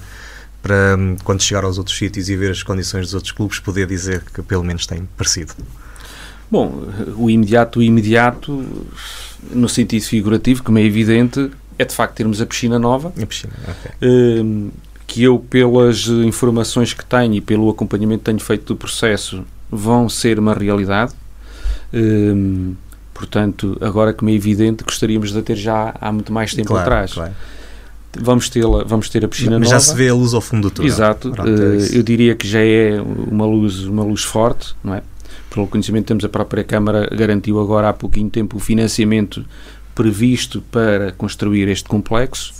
para 0.63 0.95
hum, 0.97 1.17
quando 1.25 1.43
chegar 1.43 1.65
aos 1.65 1.77
outros 1.77 1.95
sítios 1.97 2.29
e 2.29 2.37
ver 2.37 2.51
as 2.51 2.63
condições 2.63 3.07
dos 3.07 3.13
outros 3.13 3.33
clubes 3.33 3.59
poder 3.59 3.85
dizer 3.85 4.23
que 4.33 4.41
pelo 4.41 4.63
menos 4.63 4.87
tem 4.87 5.07
parecido? 5.17 5.53
Bom, 6.49 6.87
o 7.17 7.29
imediato, 7.29 7.79
o 7.79 7.83
imediato, 7.83 8.65
no 9.51 9.67
sentido 9.67 10.03
figurativo, 10.03 10.63
como 10.63 10.77
é 10.77 10.83
evidente, 10.83 11.51
é 11.77 11.83
de 11.83 11.93
facto 11.93 12.15
termos 12.15 12.39
a 12.39 12.45
piscina 12.45 12.79
nova. 12.79 13.11
A 13.21 13.25
piscina, 13.25 13.53
ok. 13.67 13.91
Hum, 14.01 14.71
que 15.05 15.23
eu, 15.23 15.37
pelas 15.37 16.07
informações 16.07 16.93
que 16.93 17.03
tenho 17.03 17.33
e 17.33 17.41
pelo 17.41 17.69
acompanhamento 17.69 18.19
que 18.19 18.25
tenho 18.25 18.39
feito 18.39 18.65
do 18.73 18.75
processo, 18.77 19.43
vão 19.69 20.07
ser 20.07 20.39
uma 20.39 20.53
realidade. 20.53 21.13
Hum, 21.93 22.75
portanto, 23.13 23.77
agora 23.81 24.13
como 24.13 24.31
é 24.31 24.33
evidente, 24.33 24.83
gostaríamos 24.83 25.33
de 25.33 25.41
ter 25.41 25.57
já 25.57 25.93
há 25.99 26.11
muito 26.11 26.31
mais 26.31 26.53
tempo 26.53 26.69
claro, 26.69 26.83
atrás. 26.83 27.13
Claro 27.13 27.33
vamos 28.19 28.49
ter, 28.49 28.63
vamos 28.85 29.09
ter 29.09 29.25
a 29.25 29.27
piscina 29.27 29.59
Mas 29.59 29.69
nova. 29.69 29.79
já 29.81 29.91
se 29.91 29.95
vê 29.95 30.09
a 30.09 30.13
luz 30.13 30.33
ao 30.33 30.41
fundo 30.41 30.69
do 30.69 30.71
túnel. 30.71 30.91
Exato. 30.91 31.31
Pronto, 31.31 31.49
é 31.49 31.97
eu 31.97 32.03
diria 32.03 32.35
que 32.35 32.47
já 32.47 32.59
é 32.59 33.01
uma 33.01 33.45
luz, 33.45 33.83
uma 33.85 34.03
luz 34.03 34.23
forte, 34.23 34.75
não 34.83 34.93
é? 34.93 35.01
Pelo 35.49 35.67
conhecimento 35.67 36.05
temos 36.05 36.25
a 36.25 36.29
própria 36.29 36.63
Câmara 36.63 37.07
garantiu 37.15 37.59
agora 37.59 37.89
há 37.89 37.93
pouquinho 37.93 38.29
tempo 38.29 38.57
o 38.57 38.59
financiamento 38.59 39.45
previsto 39.93 40.63
para 40.71 41.11
construir 41.11 41.67
este 41.67 41.87
complexo. 41.87 42.53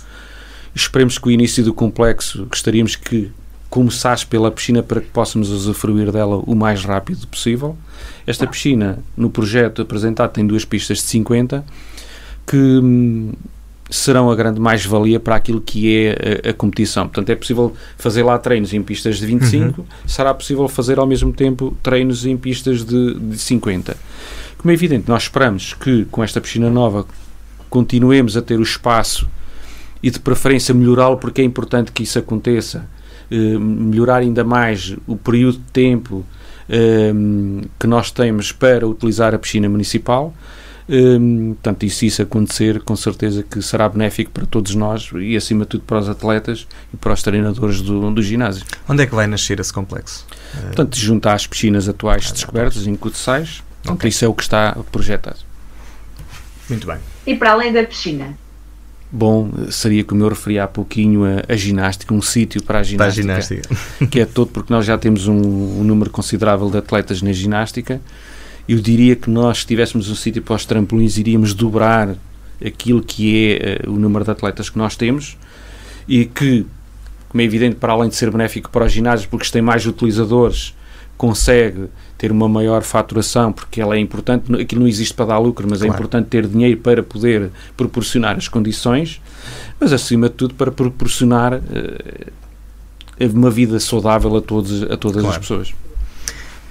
Esperemos 0.74 1.18
que 1.18 1.28
o 1.28 1.30
início 1.30 1.64
do 1.64 1.74
complexo 1.74 2.46
gostaríamos 2.46 2.96
que 2.96 3.30
começasse 3.68 4.24
pela 4.24 4.50
piscina 4.52 4.84
para 4.84 5.00
que 5.00 5.08
possamos 5.08 5.50
usufruir 5.50 6.12
dela 6.12 6.36
o 6.46 6.54
mais 6.54 6.84
rápido 6.84 7.26
possível. 7.26 7.76
Esta 8.24 8.46
piscina, 8.46 9.00
no 9.16 9.28
projeto 9.28 9.82
apresentado, 9.82 10.30
tem 10.32 10.46
duas 10.46 10.64
pistas 10.64 10.98
de 10.98 11.04
50 11.04 11.64
que 12.46 12.56
hum, 12.56 13.32
serão 13.96 14.30
a 14.30 14.34
grande 14.34 14.60
mais-valia 14.60 15.20
para 15.20 15.36
aquilo 15.36 15.60
que 15.60 15.94
é 15.96 16.42
a, 16.44 16.50
a, 16.50 16.52
competição. 16.52 17.06
Portanto, 17.06 17.30
é 17.30 17.36
possível 17.36 17.72
fazer 17.96 18.22
lá 18.22 18.38
treinos 18.38 18.72
em 18.72 18.82
pistas 18.82 19.18
de 19.18 19.26
25, 19.26 19.80
uhum. 19.80 19.86
será 20.06 20.34
possível 20.34 20.66
fazer 20.68 20.98
ao 20.98 21.06
mesmo 21.06 21.32
tempo 21.32 21.76
treinos 21.82 22.26
em 22.26 22.36
pistas 22.36 22.84
de, 22.84 23.14
de 23.14 23.38
50. 23.38 23.96
Como 24.58 24.70
é 24.70 24.74
evidente, 24.74 25.08
nós 25.08 25.24
esperamos 25.24 25.74
que 25.74 26.06
com 26.06 26.24
esta 26.24 26.40
piscina 26.40 26.70
nova 26.70 27.06
continuemos 27.70 28.36
a 28.36 28.42
ter 28.42 28.58
o 28.58 28.62
espaço 28.62 29.28
e 30.02 30.10
de 30.10 30.18
preferência 30.18 30.74
melhorá-lo, 30.74 31.16
porque 31.16 31.40
é 31.40 31.44
importante 31.44 31.92
que 31.92 32.02
isso 32.02 32.18
aconteça, 32.18 32.86
eh, 33.30 33.58
melhorar 33.58 34.18
ainda 34.18 34.42
mais 34.42 34.96
o 35.06 35.16
período 35.16 35.58
de 35.58 35.70
tempo 35.72 36.24
eh, 36.68 37.12
que 37.78 37.86
nós 37.86 38.10
temos 38.10 38.52
para 38.52 38.86
utilizar 38.86 39.34
a 39.34 39.38
piscina 39.38 39.68
municipal 39.68 40.34
Hum, 40.88 41.54
portanto, 41.54 41.84
e 41.84 41.90
se 41.90 42.06
isso 42.06 42.20
acontecer, 42.20 42.80
com 42.80 42.94
certeza 42.94 43.42
que 43.42 43.62
será 43.62 43.88
benéfico 43.88 44.30
para 44.30 44.44
todos 44.44 44.74
nós 44.74 45.10
e, 45.14 45.34
acima 45.36 45.64
de 45.64 45.70
tudo, 45.70 45.84
para 45.84 45.98
os 45.98 46.08
atletas 46.08 46.66
e 46.92 46.96
para 46.96 47.12
os 47.12 47.22
treinadores 47.22 47.80
do, 47.80 48.10
do 48.10 48.22
ginásio. 48.22 48.64
Onde 48.88 49.02
é 49.02 49.06
que 49.06 49.14
vai 49.14 49.26
nascer 49.26 49.58
esse 49.60 49.72
complexo? 49.72 50.26
Portanto, 50.66 50.96
junto 50.98 51.26
às 51.28 51.46
piscinas 51.46 51.88
atuais 51.88 52.26
ah, 52.28 52.32
descobertas, 52.32 52.86
em 52.86 52.94
Cutsais, 52.96 53.62
okay. 53.88 54.10
isso 54.10 54.24
é 54.24 54.28
o 54.28 54.34
que 54.34 54.42
está 54.42 54.76
projetado. 54.92 55.38
Muito 56.68 56.86
bem. 56.86 56.98
E 57.26 57.34
para 57.34 57.52
além 57.52 57.72
da 57.72 57.84
piscina? 57.84 58.36
Bom, 59.10 59.50
seria 59.70 60.02
como 60.02 60.24
eu 60.24 60.28
referi 60.28 60.58
há 60.58 60.66
pouquinho 60.66 61.24
a, 61.24 61.52
a 61.52 61.56
ginástica, 61.56 62.12
um 62.12 62.20
sítio 62.20 62.62
para 62.62 62.80
a 62.80 62.82
ginástica, 62.82 63.26
para 63.26 63.36
a 63.36 63.40
ginástica. 63.40 64.06
que 64.10 64.20
é 64.20 64.26
todo 64.26 64.48
porque 64.50 64.72
nós 64.72 64.84
já 64.84 64.98
temos 64.98 65.28
um, 65.28 65.36
um 65.36 65.84
número 65.84 66.10
considerável 66.10 66.68
de 66.68 66.78
atletas 66.78 67.22
na 67.22 67.32
ginástica 67.32 68.00
eu 68.68 68.78
diria 68.78 69.14
que 69.14 69.28
nós, 69.30 69.58
se 69.58 69.66
tivéssemos 69.66 70.08
um 70.08 70.14
sítio 70.14 70.42
para 70.42 70.56
os 70.56 70.64
trampolins, 70.64 71.18
iríamos 71.18 71.52
dobrar 71.52 72.16
aquilo 72.64 73.02
que 73.02 73.58
é 73.60 73.86
uh, 73.86 73.92
o 73.92 73.98
número 73.98 74.24
de 74.24 74.30
atletas 74.30 74.70
que 74.70 74.78
nós 74.78 74.96
temos 74.96 75.36
e 76.08 76.24
que, 76.24 76.66
como 77.28 77.42
é 77.42 77.44
evidente, 77.44 77.76
para 77.76 77.92
além 77.92 78.08
de 78.08 78.16
ser 78.16 78.30
benéfico 78.30 78.70
para 78.70 78.86
os 78.86 78.92
ginásios, 78.92 79.26
porque 79.26 79.48
tem 79.50 79.60
mais 79.60 79.86
utilizadores, 79.86 80.74
consegue 81.16 81.88
ter 82.16 82.32
uma 82.32 82.48
maior 82.48 82.82
faturação, 82.82 83.52
porque 83.52 83.80
ela 83.80 83.96
é 83.96 83.98
importante, 83.98 84.52
aquilo 84.54 84.82
não 84.82 84.88
existe 84.88 85.14
para 85.14 85.26
dar 85.26 85.38
lucro, 85.38 85.66
mas 85.68 85.80
é 85.80 85.86
claro. 85.86 85.92
é 85.92 85.96
importante 85.96 86.26
ter 86.28 86.46
dinheiro 86.46 86.80
para 86.80 87.02
poder 87.02 87.50
proporcionar 87.76 88.36
as 88.36 88.48
condições, 88.48 89.20
mas 89.78 89.92
acima 89.92 90.28
de 90.28 90.34
tudo 90.34 90.54
para 90.54 90.70
proporcionar 90.70 91.54
uh, 91.54 93.30
uma 93.34 93.50
vida 93.50 93.78
saudável 93.78 94.36
a, 94.36 94.40
todos, 94.40 94.82
a 94.84 94.96
todas 94.96 95.22
claro. 95.22 95.28
as 95.28 95.38
pessoas. 95.38 95.74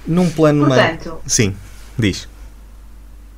Num 0.06 0.28
plano... 0.28 0.66
Portanto, 0.66 1.18
Sim. 1.26 1.54
Diz. 1.98 2.28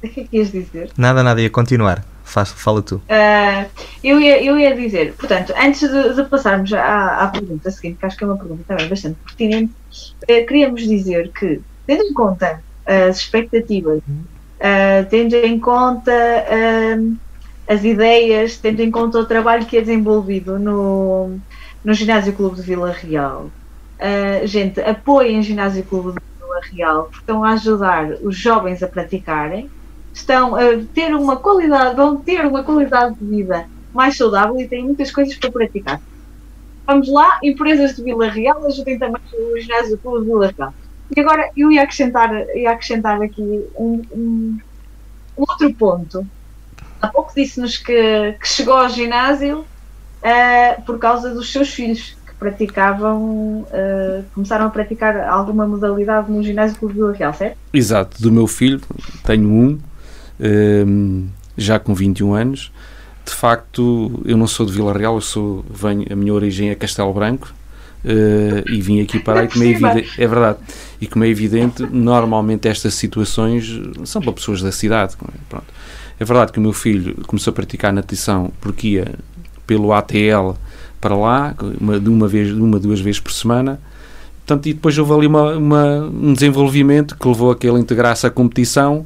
O 0.03 0.09
que 0.09 0.21
é 0.21 0.25
que 0.25 0.37
ias 0.37 0.53
dizer? 0.53 0.91
Nada, 0.97 1.23
nada, 1.23 1.41
ia 1.41 1.51
continuar. 1.51 2.05
Faz, 2.27 2.51
fala 2.51 2.83
tu. 2.83 2.97
Uh, 2.97 3.71
eu, 4.03 4.21
ia, 4.21 4.43
eu 4.43 4.59
ia 4.59 4.75
dizer, 4.75 5.15
portanto, 5.15 5.55
antes 5.57 5.89
de, 5.89 6.15
de 6.15 6.25
passarmos 6.25 6.73
à, 6.73 7.23
à, 7.23 7.29
pergunta 7.29 7.71
seguinte, 7.71 7.99
que 8.01 8.07
acho 8.07 8.17
que 8.17 8.25
é 8.25 8.27
uma 8.27 8.37
pergunta 8.37 8.65
também 8.67 8.89
bastante 8.89 9.17
pertinente, 9.25 9.73
uh, 9.73 10.47
queríamos 10.47 10.83
dizer 10.83 11.31
que, 11.33 11.61
tendo 11.87 12.03
em 12.03 12.13
conta 12.13 12.61
as 12.85 13.19
expectativas, 13.19 13.99
uh, 13.99 15.07
tendo 15.09 15.37
em 15.37 15.59
conta 15.59 16.13
as 17.69 17.85
ideias, 17.85 18.59
tendo 18.59 18.81
em 18.81 18.91
conta 18.91 19.19
o 19.19 19.25
trabalho 19.25 19.65
que 19.65 19.77
é 19.77 19.81
desenvolvido 19.81 20.59
no, 20.59 21.39
no 21.85 21.95
Ginásio 21.95 22.33
Clube 22.33 22.57
de 22.57 22.63
Vila 22.63 22.91
Real, 22.91 23.51
gente, 24.45 24.81
apoiem 24.81 25.39
o 25.39 25.43
Ginásio 25.43 25.85
Clube 25.85 26.13
de 26.13 26.36
Real, 26.61 27.05
porque 27.05 27.21
estão 27.21 27.45
a 27.45 27.51
ajudar 27.53 28.11
os 28.23 28.37
jovens 28.37 28.83
a 28.83 28.89
praticarem, 28.89 29.71
estão 30.13 30.55
a 30.55 30.61
ter 30.95 31.15
uma 31.15 31.37
qualidade, 31.37 31.97
vão 31.97 32.17
ter 32.17 32.45
uma 32.47 32.63
qualidade 32.63 33.17
de 33.17 33.25
vida 33.25 33.67
mais 33.93 34.17
saudável 34.17 34.59
e 34.61 34.69
têm 34.69 34.85
muitas 34.85 35.11
coisas 35.11 35.37
para 35.37 35.51
praticar. 35.51 36.01
Vamos 36.87 37.09
lá, 37.09 37.39
empresas 37.43 37.97
de 37.97 38.03
Vila 38.03 38.29
Real, 38.29 38.65
ajudem 38.67 38.99
também 38.99 39.21
o 39.33 39.59
ginásio 39.59 39.99
pelo 39.99 40.23
Vila 40.23 40.55
Real. 40.57 40.75
E 41.15 41.21
agora 41.21 41.51
eu 41.57 41.71
ia 41.71 41.83
acrescentar, 41.83 42.31
ia 42.55 42.71
acrescentar 42.71 43.21
aqui 43.23 43.43
um, 43.77 44.03
um, 44.13 44.59
um 45.37 45.45
outro 45.49 45.73
ponto. 45.75 46.27
Há 47.01 47.09
pouco 47.09 47.33
disse-nos 47.35 47.77
que, 47.79 48.37
que, 48.41 48.49
chegou 48.49 48.75
ao 48.75 48.89
ginásio 48.89 49.61
uh, 49.61 50.83
por 50.83 50.99
causa 50.99 51.33
dos 51.33 51.53
seus 51.53 51.71
filhos 51.71 52.17
praticavam, 52.47 53.63
uh, 53.63 54.25
começaram 54.33 54.67
a 54.67 54.71
praticar 54.71 55.17
alguma 55.29 55.67
modalidade 55.67 56.31
no 56.31 56.43
ginásio 56.43 56.79
Clube 56.79 56.95
Vila 56.95 57.13
Real, 57.13 57.35
certo? 57.35 57.57
Exato, 57.73 58.23
do 58.23 58.31
meu 58.31 58.47
filho, 58.47 58.81
tenho 59.25 59.49
um, 59.49 59.79
uh, 60.41 61.29
já 61.57 61.81
com 61.81 61.93
21 61.93 62.35
anos. 62.35 62.73
De 63.25 63.33
facto, 63.33 64.23
eu 64.25 64.37
não 64.37 64.47
sou 64.47 64.65
de 64.65 64.73
Vila 64.73 64.97
Real, 64.97 65.17
eu 65.17 65.21
sou, 65.21 65.65
venho, 65.69 66.07
a 66.09 66.15
minha 66.15 66.33
origem 66.33 66.71
é 66.71 66.77
Castelo 66.77 67.13
Branco, 67.13 67.53
uh, 68.05 68.71
e 68.73 68.81
vim 68.81 69.03
aqui 69.03 69.19
parar 69.19 69.45
e 69.45 69.49
como 69.49 69.65
é 69.65 69.69
evidente, 69.69 70.11
é 70.17 70.27
verdade, 70.29 70.59
e 71.01 71.07
como 71.09 71.25
é 71.25 71.29
evidente, 71.29 71.83
normalmente 71.83 72.69
estas 72.69 72.95
situações 72.95 73.69
são 74.05 74.23
para 74.23 74.33
pessoas 74.33 74.63
da 74.63 74.71
cidade. 74.71 75.17
Pronto. 75.49 75.67
É 76.19 76.25
verdade 76.25 76.53
que 76.53 76.61
o 76.61 76.63
meu 76.63 76.73
filho 76.73 77.17
começou 77.27 77.51
a 77.51 77.55
praticar 77.55 77.93
natação 77.93 78.53
porque 78.61 78.89
ia 78.89 79.15
pelo 79.67 79.93
ATL 79.93 80.55
para 81.07 81.15
lá, 81.15 81.55
uma, 81.81 82.01
de 82.01 82.11
uma 82.11 82.27
vez, 82.27 82.51
uma, 82.53 82.81
duas 82.81 82.99
vezes 82.99 83.21
por 83.21 83.31
semana, 83.31 83.79
Portanto, 84.45 84.67
e 84.67 84.75
depois 84.75 84.97
houve 84.97 85.13
ali 85.13 85.27
uma, 85.27 85.57
uma, 85.57 85.99
um 86.05 86.33
desenvolvimento 86.33 87.17
que 87.17 87.27
levou 87.27 87.51
a 87.51 87.57
que 87.57 87.67
ele 87.67 87.81
integrasse 87.81 88.29
a 88.29 88.31
competição 88.31 89.05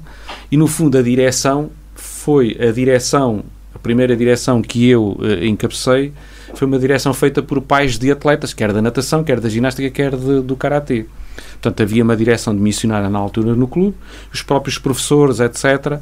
e, 0.53 0.57
no 0.57 0.67
fundo, 0.67 0.99
a 0.99 1.03
direção 1.03 1.71
foi 1.95 2.59
a 2.61 2.71
direção, 2.71 3.43
a 3.75 3.79
primeira 3.79 4.15
direção 4.15 4.61
que 4.61 4.87
eu 4.87 5.17
encabecei, 5.43 6.13
foi 6.55 6.69
uma 6.69 6.79
direção 6.79 7.15
feita 7.15 7.43
por 7.43 7.63
pais 7.63 7.99
de 7.99 8.11
atletas, 8.11 8.53
quer 8.53 8.71
da 8.71 8.83
natação, 8.83 9.25
quer 9.25 9.41
da 9.41 9.49
ginástica, 9.49 9.89
quer 9.89 10.15
de, 10.15 10.43
do 10.43 10.57
karatê. 10.57 11.07
Portanto, 11.53 11.83
havia 11.83 12.03
uma 12.03 12.17
direção 12.17 12.55
de 12.55 12.61
missionária 12.61 13.09
na 13.09 13.19
altura 13.19 13.55
no 13.55 13.67
clube, 13.67 13.97
os 14.31 14.43
próprios 14.43 14.77
professores, 14.77 15.41
etc., 15.41 16.01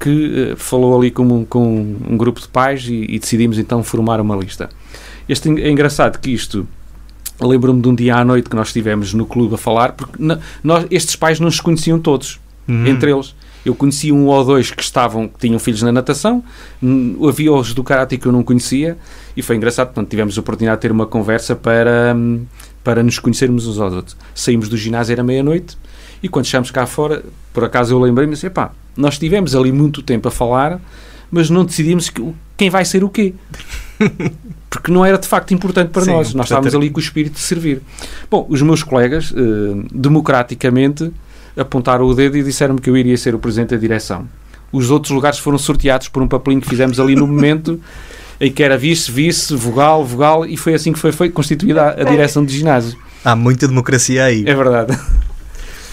que 0.00 0.52
uh, 0.52 0.56
falou 0.56 0.98
ali 0.98 1.12
com, 1.12 1.44
com 1.44 1.96
um 2.08 2.16
grupo 2.16 2.40
de 2.40 2.48
pais 2.48 2.86
e, 2.88 3.06
e 3.08 3.18
decidimos 3.20 3.56
então 3.56 3.84
formar 3.84 4.20
uma 4.20 4.34
lista. 4.34 4.68
Este, 5.28 5.48
é 5.62 5.70
engraçado 5.70 6.18
que 6.18 6.30
isto 6.30 6.66
lembro-me 7.40 7.80
de 7.80 7.88
um 7.88 7.94
dia 7.94 8.16
à 8.16 8.24
noite 8.24 8.48
que 8.48 8.56
nós 8.56 8.68
estivemos 8.68 9.14
no 9.14 9.24
clube 9.26 9.54
a 9.54 9.58
falar, 9.58 9.92
porque 9.92 10.18
nós, 10.62 10.86
estes 10.90 11.16
pais 11.16 11.40
não 11.40 11.50
se 11.50 11.62
conheciam 11.62 11.98
todos, 11.98 12.38
uhum. 12.68 12.86
entre 12.86 13.10
eles. 13.10 13.34
Eu 13.64 13.74
conhecia 13.74 14.14
um 14.14 14.26
ou 14.26 14.44
dois 14.44 14.70
que 14.70 14.82
estavam, 14.82 15.28
que 15.28 15.38
tinham 15.38 15.58
filhos 15.58 15.82
na 15.82 15.92
natação, 15.92 16.42
havia 17.28 17.52
os 17.52 17.74
do 17.74 17.84
karate 17.84 18.16
que 18.16 18.26
eu 18.26 18.32
não 18.32 18.42
conhecia, 18.42 18.96
e 19.36 19.42
foi 19.42 19.56
engraçado, 19.56 19.88
portanto, 19.88 20.08
tivemos 20.08 20.36
a 20.36 20.40
oportunidade 20.40 20.78
de 20.78 20.82
ter 20.82 20.92
uma 20.92 21.06
conversa 21.06 21.54
para, 21.54 22.16
para 22.82 23.02
nos 23.02 23.18
conhecermos 23.18 23.66
uns 23.66 23.78
aos 23.78 23.92
outros. 23.92 24.16
Saímos 24.34 24.68
do 24.68 24.78
ginásio, 24.78 25.12
era 25.12 25.22
meia-noite, 25.22 25.76
e 26.22 26.28
quando 26.28 26.46
chegámos 26.46 26.70
cá 26.70 26.86
fora, 26.86 27.22
por 27.52 27.64
acaso 27.64 27.94
eu 27.94 27.98
lembrei-me 27.98 28.32
assim, 28.32 28.48
pá, 28.48 28.72
nós 28.96 29.18
tivemos 29.18 29.54
ali 29.54 29.72
muito 29.72 30.02
tempo 30.02 30.28
a 30.28 30.30
falar, 30.30 30.80
mas 31.30 31.50
não 31.50 31.64
decidimos 31.64 32.10
quem 32.56 32.70
vai 32.70 32.84
ser 32.84 33.04
o 33.04 33.10
quê. 33.10 33.34
porque 34.70 34.92
não 34.92 35.04
era 35.04 35.18
de 35.18 35.26
facto 35.26 35.52
importante 35.52 35.88
para 35.90 36.02
Sim, 36.02 36.12
nós. 36.12 36.32
Nós 36.32 36.46
estávamos 36.46 36.74
ali 36.74 36.88
com 36.88 36.98
o 36.98 37.02
espírito 37.02 37.34
de 37.34 37.40
servir. 37.40 37.82
Bom, 38.30 38.46
os 38.48 38.62
meus 38.62 38.84
colegas, 38.84 39.34
eh, 39.36 39.88
democraticamente, 39.92 41.12
apontaram 41.56 42.06
o 42.06 42.14
dedo 42.14 42.38
e 42.38 42.42
disseram-me 42.44 42.80
que 42.80 42.88
eu 42.88 42.96
iria 42.96 43.16
ser 43.18 43.34
o 43.34 43.38
presidente 43.40 43.70
da 43.70 43.76
direção. 43.76 44.28
Os 44.72 44.88
outros 44.88 45.10
lugares 45.10 45.40
foram 45.40 45.58
sorteados 45.58 46.08
por 46.08 46.22
um 46.22 46.28
papelinho 46.28 46.62
que 46.62 46.68
fizemos 46.68 47.00
ali 47.00 47.16
no 47.16 47.26
momento 47.26 47.80
em 48.40 48.50
que 48.52 48.62
era 48.62 48.78
vice, 48.78 49.10
vice, 49.10 49.54
vogal, 49.56 50.04
vogal, 50.04 50.46
e 50.46 50.56
foi 50.56 50.74
assim 50.74 50.92
que 50.92 51.00
foi, 51.00 51.10
foi 51.10 51.28
constituída 51.28 51.82
a, 51.82 52.02
a 52.02 52.04
direção 52.04 52.44
de 52.44 52.56
ginásio. 52.56 52.96
Há 53.24 53.34
muita 53.34 53.66
democracia 53.66 54.24
aí. 54.24 54.44
É 54.46 54.54
verdade. 54.54 54.96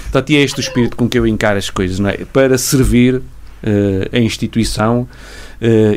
Portanto, 0.04 0.30
e 0.30 0.38
é 0.38 0.42
este 0.44 0.60
o 0.60 0.62
espírito 0.62 0.96
com 0.96 1.10
que 1.10 1.18
eu 1.18 1.26
encaro 1.26 1.58
as 1.58 1.70
coisas, 1.72 1.98
não 2.00 2.10
é? 2.10 2.18
Para 2.32 2.58
servir 2.58 3.16
uh, 3.16 3.24
a 4.14 4.20
instituição 4.20 5.08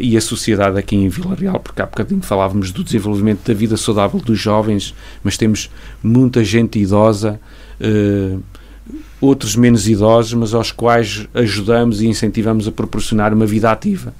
e 0.01 0.17
a 0.17 0.21
sociedade 0.21 0.79
aqui 0.79 0.97
em 0.97 1.09
Vila 1.09 1.35
Real, 1.35 1.61
porque 1.61 1.83
há 1.83 1.87
bocadinho 1.87 2.23
falávamos 2.23 2.73
do 2.73 2.83
desenvolvimento 2.83 3.47
da 3.47 3.55
vida 3.55 3.77
saudável 3.77 4.21
dos 4.21 4.39
jovens, 4.39 4.95
mas 5.23 5.37
temos 5.37 5.71
muita 6.03 6.43
gente 6.43 6.79
idosa, 6.79 7.41
uh, 7.81 8.43
outros 9.21 9.55
menos 9.57 9.87
idosos, 9.89 10.33
mas 10.35 10.55
aos 10.55 10.73
quais 10.73 11.29
ajudamos 11.35 12.01
e 12.01 12.07
incentivamos 12.07 12.67
a 12.67 12.73
proporcionar 12.73 13.35
uma 13.35 13.45
vida 13.45 13.71
ativa, 13.71 14.15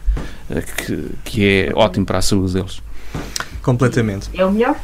uh, 0.51 0.63
que, 0.77 1.07
que 1.25 1.45
é 1.45 1.73
ótimo 1.75 2.05
para 2.05 2.19
a 2.19 2.23
saúde 2.23 2.55
deles. 2.55 2.83
Completamente. 3.63 4.29
É 4.35 4.45
o 4.45 4.53
melhor. 4.53 4.77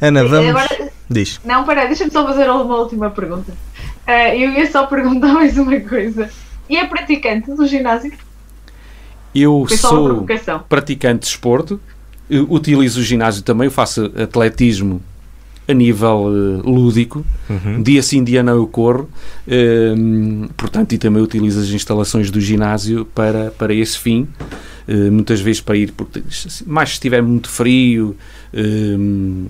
Ana, 0.00 0.24
vamos. 0.24 0.50
Agora, 0.50 0.90
Diz. 1.12 1.40
Não, 1.44 1.64
peraí, 1.64 1.88
deixa-me 1.88 2.10
só 2.10 2.26
fazer 2.26 2.48
uma 2.50 2.76
última 2.76 3.10
pergunta. 3.10 3.52
Uh, 4.06 4.34
eu 4.34 4.50
ia 4.50 4.70
só 4.70 4.86
perguntar 4.86 5.28
mais 5.34 5.56
uma 5.58 5.78
coisa. 5.80 6.30
E 6.68 6.76
é 6.76 6.86
praticante 6.86 7.52
do 7.52 7.66
ginásio? 7.66 8.12
Eu 9.34 9.66
sou 9.68 10.26
praticante 10.68 11.20
de 11.20 11.26
esporto, 11.26 11.80
utilizo 12.48 13.00
o 13.00 13.02
ginásio 13.02 13.42
também, 13.42 13.70
faço 13.70 14.12
atletismo 14.16 15.00
a 15.66 15.72
nível 15.72 16.26
uh, 16.26 16.70
lúdico, 16.70 17.24
uhum. 17.48 17.82
dia 17.82 18.02
sim, 18.02 18.22
dia 18.24 18.42
não 18.42 18.54
eu 18.54 18.66
corro, 18.66 19.08
uh, 19.46 20.48
portanto, 20.56 20.92
e 20.92 20.98
também 20.98 21.22
utilizo 21.22 21.60
as 21.60 21.68
instalações 21.68 22.30
do 22.30 22.40
ginásio 22.40 23.04
para, 23.04 23.50
para 23.52 23.72
esse 23.72 23.98
fim, 23.98 24.28
uh, 24.88 25.12
muitas 25.12 25.40
vezes 25.40 25.60
para 25.60 25.76
ir, 25.76 25.92
porque, 25.92 26.22
mais 26.66 26.90
se 26.90 26.94
estiver 26.94 27.22
muito 27.22 27.48
frio 27.48 28.16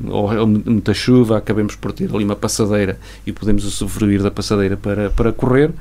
ou, 0.09 0.33
ou, 0.33 0.47
muita 0.47 0.95
chuva, 0.95 1.39
acabemos 1.39 1.75
por 1.75 1.93
ter 1.93 2.09
ali 2.15 2.23
uma 2.23 2.37
passadeira 2.37 2.99
e 3.27 3.33
podemos 3.33 3.65
usufruir 3.65 4.23
da 4.23 4.31
passadeira 4.31 4.77
para, 4.77 5.11
para 5.11 5.33
correr. 5.33 5.73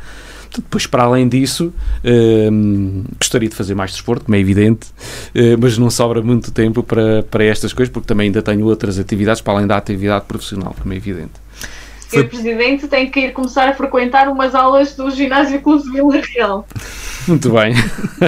Depois, 0.58 0.86
para 0.86 1.04
além 1.04 1.28
disso, 1.28 1.74
uh, 2.04 3.04
gostaria 3.18 3.48
de 3.48 3.56
fazer 3.56 3.76
mais 3.76 3.92
desporto, 3.92 4.26
como 4.26 4.36
é 4.36 4.40
evidente, 4.40 4.88
uh, 4.88 5.58
mas 5.60 5.78
não 5.78 5.90
sobra 5.90 6.22
muito 6.22 6.52
tempo 6.52 6.84
para, 6.84 7.24
para 7.24 7.44
estas 7.44 7.74
coisas, 7.74 7.92
porque 7.92 8.08
também 8.08 8.26
ainda 8.26 8.42
tenho 8.42 8.66
outras 8.66 9.00
atividades 9.00 9.42
para 9.42 9.54
além 9.54 9.68
da 9.68 9.78
atividade 9.78 10.26
profissional, 10.26 10.76
como 10.80 10.94
é 10.94 10.98
evidente. 10.98 11.34
Foi... 12.12 12.22
O 12.22 12.28
Presidente 12.28 12.88
tem 12.90 13.10
que 13.10 13.22
ir 13.22 13.32
começar 13.32 13.70
a 13.70 13.74
frequentar 13.74 14.28
umas 14.28 14.54
aulas 14.54 14.94
do 14.96 15.10
Ginásio 15.10 15.62
Clube 15.62 15.84
de 15.84 15.92
Vila 15.92 16.22
Real. 16.22 16.68
Muito 17.26 17.52
bem. 17.52 17.74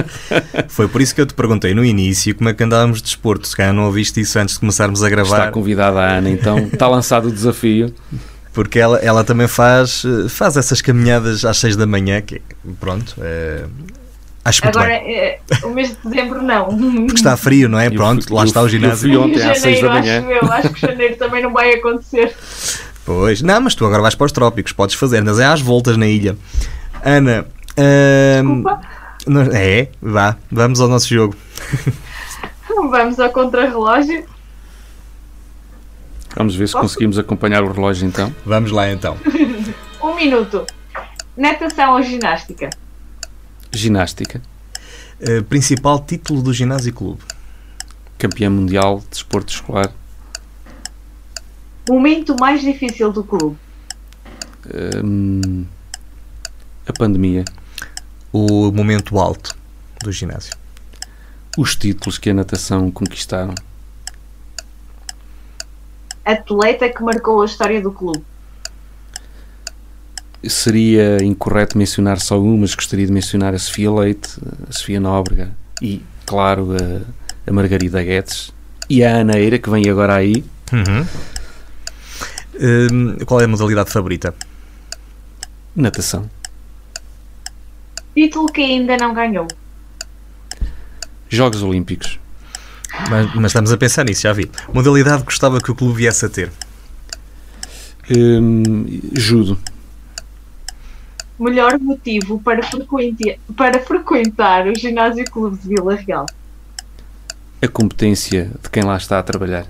Foi 0.68 0.88
por 0.88 1.02
isso 1.02 1.14
que 1.14 1.20
eu 1.20 1.26
te 1.26 1.34
perguntei 1.34 1.74
no 1.74 1.84
início 1.84 2.34
como 2.34 2.48
é 2.48 2.54
que 2.54 2.62
andávamos 2.62 2.98
de 2.98 3.04
desporto. 3.04 3.46
Se 3.46 3.56
calhar 3.56 3.74
não 3.74 3.84
ouviste 3.84 4.20
isso 4.20 4.38
antes 4.38 4.54
de 4.54 4.60
começarmos 4.60 5.02
a 5.02 5.10
gravar. 5.10 5.38
Está 5.38 5.50
convidada 5.50 6.00
a 6.00 6.16
Ana, 6.16 6.30
então 6.30 6.58
está 6.58 6.88
lançado 6.88 7.28
o 7.28 7.32
desafio 7.32 7.92
porque 8.54 8.78
ela, 8.78 8.98
ela 8.98 9.24
também 9.24 9.48
faz, 9.48 10.04
faz 10.28 10.56
essas 10.56 10.80
caminhadas 10.80 11.44
às 11.44 11.58
6 11.58 11.76
da 11.76 11.86
manhã, 11.86 12.22
que 12.22 12.40
pronto, 12.78 13.16
é, 13.20 13.64
acho 14.44 14.64
muito 14.64 14.78
Agora, 14.78 15.00
bem. 15.00 15.16
É, 15.16 15.40
o 15.64 15.70
mês 15.70 15.90
de 15.90 15.96
dezembro 16.04 16.40
não. 16.40 16.68
Porque 17.04 17.14
está 17.14 17.36
frio, 17.36 17.68
não 17.68 17.78
é? 17.78 17.90
Pronto, 17.90 18.32
lá 18.32 18.44
está 18.44 18.62
o 18.62 18.68
ginásio. 18.68 19.12
Eu 19.12 19.22
fui 19.22 19.30
ontem 19.30 19.42
às 19.42 19.58
6 19.58 19.82
da 19.82 19.88
manhã. 19.88 20.20
Acho, 20.20 20.30
eu, 20.30 20.52
acho 20.52 20.70
que 20.70 20.80
janeiro 20.80 21.16
também 21.16 21.42
não 21.42 21.52
vai 21.52 21.74
acontecer. 21.74 22.32
Pois, 23.04 23.42
não, 23.42 23.60
mas 23.60 23.74
tu 23.74 23.84
agora 23.84 24.00
vais 24.00 24.14
para 24.14 24.24
os 24.24 24.32
trópicos, 24.32 24.72
podes 24.72 24.94
fazer, 24.94 25.22
mas 25.22 25.40
é 25.40 25.44
às 25.44 25.60
voltas 25.60 25.96
na 25.96 26.06
ilha. 26.06 26.36
Ana, 27.04 27.44
é, 27.76 28.40
vá, 30.00 30.36
vamos 30.50 30.80
ao 30.80 30.88
nosso 30.88 31.08
jogo. 31.08 31.36
Vamos 32.90 33.20
ao 33.20 33.30
contrarrelógio. 33.30 34.24
Vamos 36.34 36.56
ver 36.56 36.66
se 36.66 36.72
Posso? 36.72 36.88
conseguimos 36.88 37.18
acompanhar 37.18 37.62
o 37.62 37.72
relógio 37.72 38.06
então. 38.06 38.34
Vamos 38.44 38.70
lá 38.70 38.90
então. 38.90 39.16
um 40.02 40.14
minuto. 40.14 40.66
Natação 41.36 41.94
ou 41.94 42.02
ginástica? 42.02 42.70
Ginástica. 43.70 44.42
Uh, 45.20 45.42
principal 45.44 46.00
título 46.00 46.42
do 46.42 46.52
Ginásio 46.52 46.92
Clube? 46.92 47.22
Campeão 48.18 48.50
mundial 48.50 49.00
de 49.00 49.06
desporto 49.06 49.52
escolar. 49.52 49.92
Momento 51.88 52.34
mais 52.38 52.60
difícil 52.62 53.12
do 53.12 53.22
clube? 53.22 53.56
Uh, 54.66 55.66
a 56.86 56.92
pandemia. 56.92 57.44
O 58.32 58.72
momento 58.72 59.18
alto 59.18 59.56
do 60.02 60.10
ginásio? 60.10 60.54
Os 61.56 61.76
títulos 61.76 62.18
que 62.18 62.30
a 62.30 62.34
natação 62.34 62.90
conquistaram 62.90 63.54
atleta 66.24 66.88
que 66.88 67.02
marcou 67.02 67.42
a 67.42 67.44
história 67.44 67.80
do 67.80 67.92
clube? 67.92 68.22
Seria 70.42 71.22
incorreto 71.22 71.78
mencionar 71.78 72.20
só 72.20 72.38
uma, 72.40 72.58
mas 72.58 72.74
gostaria 72.74 73.06
de 73.06 73.12
mencionar 73.12 73.54
a 73.54 73.58
Sofia 73.58 73.90
Leite, 73.90 74.38
a 74.68 74.72
Sofia 74.72 75.00
Nóbrega 75.00 75.50
e, 75.80 76.02
claro, 76.26 76.68
a, 76.72 77.50
a 77.50 77.52
Margarida 77.52 78.02
Guedes 78.02 78.52
e 78.88 79.02
a 79.02 79.16
Ana 79.16 79.38
Eira, 79.38 79.58
que 79.58 79.70
vem 79.70 79.88
agora 79.88 80.16
aí. 80.16 80.44
Uhum. 80.72 81.06
Hum, 82.60 83.16
qual 83.26 83.40
é 83.40 83.44
a 83.44 83.48
modalidade 83.48 83.90
favorita? 83.90 84.34
Natação. 85.74 86.30
Título 88.14 88.46
que 88.46 88.62
ainda 88.62 88.96
não 88.96 89.12
ganhou? 89.12 89.48
Jogos 91.28 91.62
Olímpicos. 91.62 92.20
Mas, 93.10 93.34
mas, 93.34 93.46
estamos 93.46 93.72
a 93.72 93.76
pensar 93.76 94.04
nisso, 94.04 94.22
já 94.22 94.32
vi. 94.32 94.50
Modalidade 94.72 95.18
que 95.18 95.26
gostava 95.26 95.60
que 95.60 95.70
o 95.70 95.74
clube 95.74 95.94
viesse 95.94 96.24
a 96.24 96.28
ter? 96.28 96.50
Hum, 98.10 99.00
judo. 99.12 99.58
Melhor 101.38 101.78
motivo 101.80 102.40
para, 102.40 102.62
frequentar, 102.62 103.34
para 103.56 103.80
frequentar 103.80 104.68
o 104.68 104.78
Ginásio 104.78 105.24
Clube 105.24 105.58
de 105.58 105.68
Vila 105.68 105.96
Real? 105.96 106.26
A 107.60 107.68
competência 107.68 108.52
de 108.62 108.70
quem 108.70 108.84
lá 108.84 108.96
está 108.96 109.18
a 109.18 109.22
trabalhar. 109.22 109.66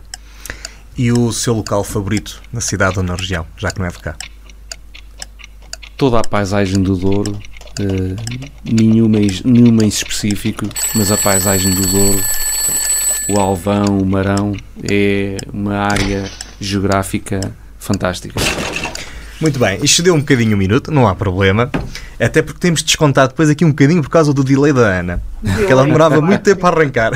E 0.97 1.11
o 1.11 1.33
seu 1.33 1.55
local 1.55 1.83
favorito 1.83 2.43
na 2.53 2.61
cidade 2.61 2.99
ou 2.99 3.03
na 3.03 3.15
região, 3.15 3.47
já 3.57 3.71
que 3.71 3.79
não 3.79 3.87
é 3.87 3.91
de 3.91 3.99
cá? 3.99 4.15
Toda 5.97 6.21
a 6.21 6.23
paisagem 6.23 6.83
do 6.83 6.97
Douro, 6.97 7.33
uh, 7.33 8.17
nenhuma, 8.65 9.19
nenhuma 9.45 9.85
em 9.85 9.89
específico, 9.89 10.67
mas 10.95 11.11
a 11.11 11.17
paisagem 11.17 11.73
do 11.73 11.87
Douro 11.87 12.23
o 13.29 13.39
Alvão, 13.41 13.99
o 13.99 14.07
Marão, 14.07 14.55
é 14.83 15.37
uma 15.53 15.77
área 15.77 16.31
geográfica 16.61 17.41
fantástica. 17.79 18.41
Muito 19.41 19.59
bem, 19.59 19.79
isto 19.83 20.03
deu 20.03 20.15
um 20.15 20.21
bocadinho 20.21 20.55
um 20.55 20.59
minuto, 20.59 20.91
não 20.91 21.07
há 21.07 21.15
problema. 21.15 21.71
Até 22.21 22.41
porque 22.41 22.61
temos 22.61 22.83
descontado 22.83 23.31
depois 23.31 23.51
aqui 23.51 23.65
um 23.65 23.71
bocadinho 23.71 24.03
por 24.03 24.09
causa 24.09 24.33
do 24.33 24.45
delay 24.45 24.73
da 24.73 24.83
Ana. 24.83 25.23
Que 25.67 25.71
ela 25.71 25.85
demorava 25.85 26.21
muito 26.21 26.41
tempo 26.43 26.65
a 26.67 26.71
arrancar. 26.71 27.13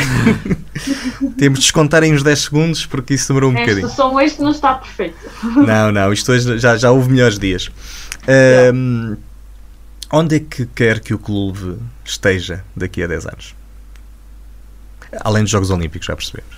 temos 1.39 1.61
de 1.61 1.65
descontar 1.65 2.03
em 2.03 2.13
uns 2.13 2.23
10 2.23 2.39
segundos 2.39 2.87
porque 2.87 3.15
isso 3.15 3.29
demorou 3.29 3.51
um 3.51 3.55
este 3.55 3.63
bocadinho. 3.63 3.89
som 3.89 4.15
hoje 4.15 4.37
não 4.41 4.51
está 4.51 4.75
perfeito. 4.75 5.17
Não, 5.43 5.93
não, 5.93 6.13
isto 6.13 6.33
hoje 6.33 6.59
já, 6.59 6.77
já 6.77 6.91
houve 6.91 7.11
melhores 7.11 7.39
dias. 7.39 7.71
Um, 8.75 9.17
onde 10.13 10.37
é 10.37 10.41
que 10.41 10.67
quer 10.67 11.01
que 11.01 11.15
o 11.15 11.19
clube 11.19 11.79
esteja 12.05 12.65
daqui 12.77 13.03
a 13.03 13.07
10 13.07 13.27
anos? 13.27 13.55
Além 15.21 15.43
dos 15.43 15.51
Jogos 15.51 15.71
Olímpicos, 15.71 16.07
já 16.07 16.17
percebemos. 16.17 16.57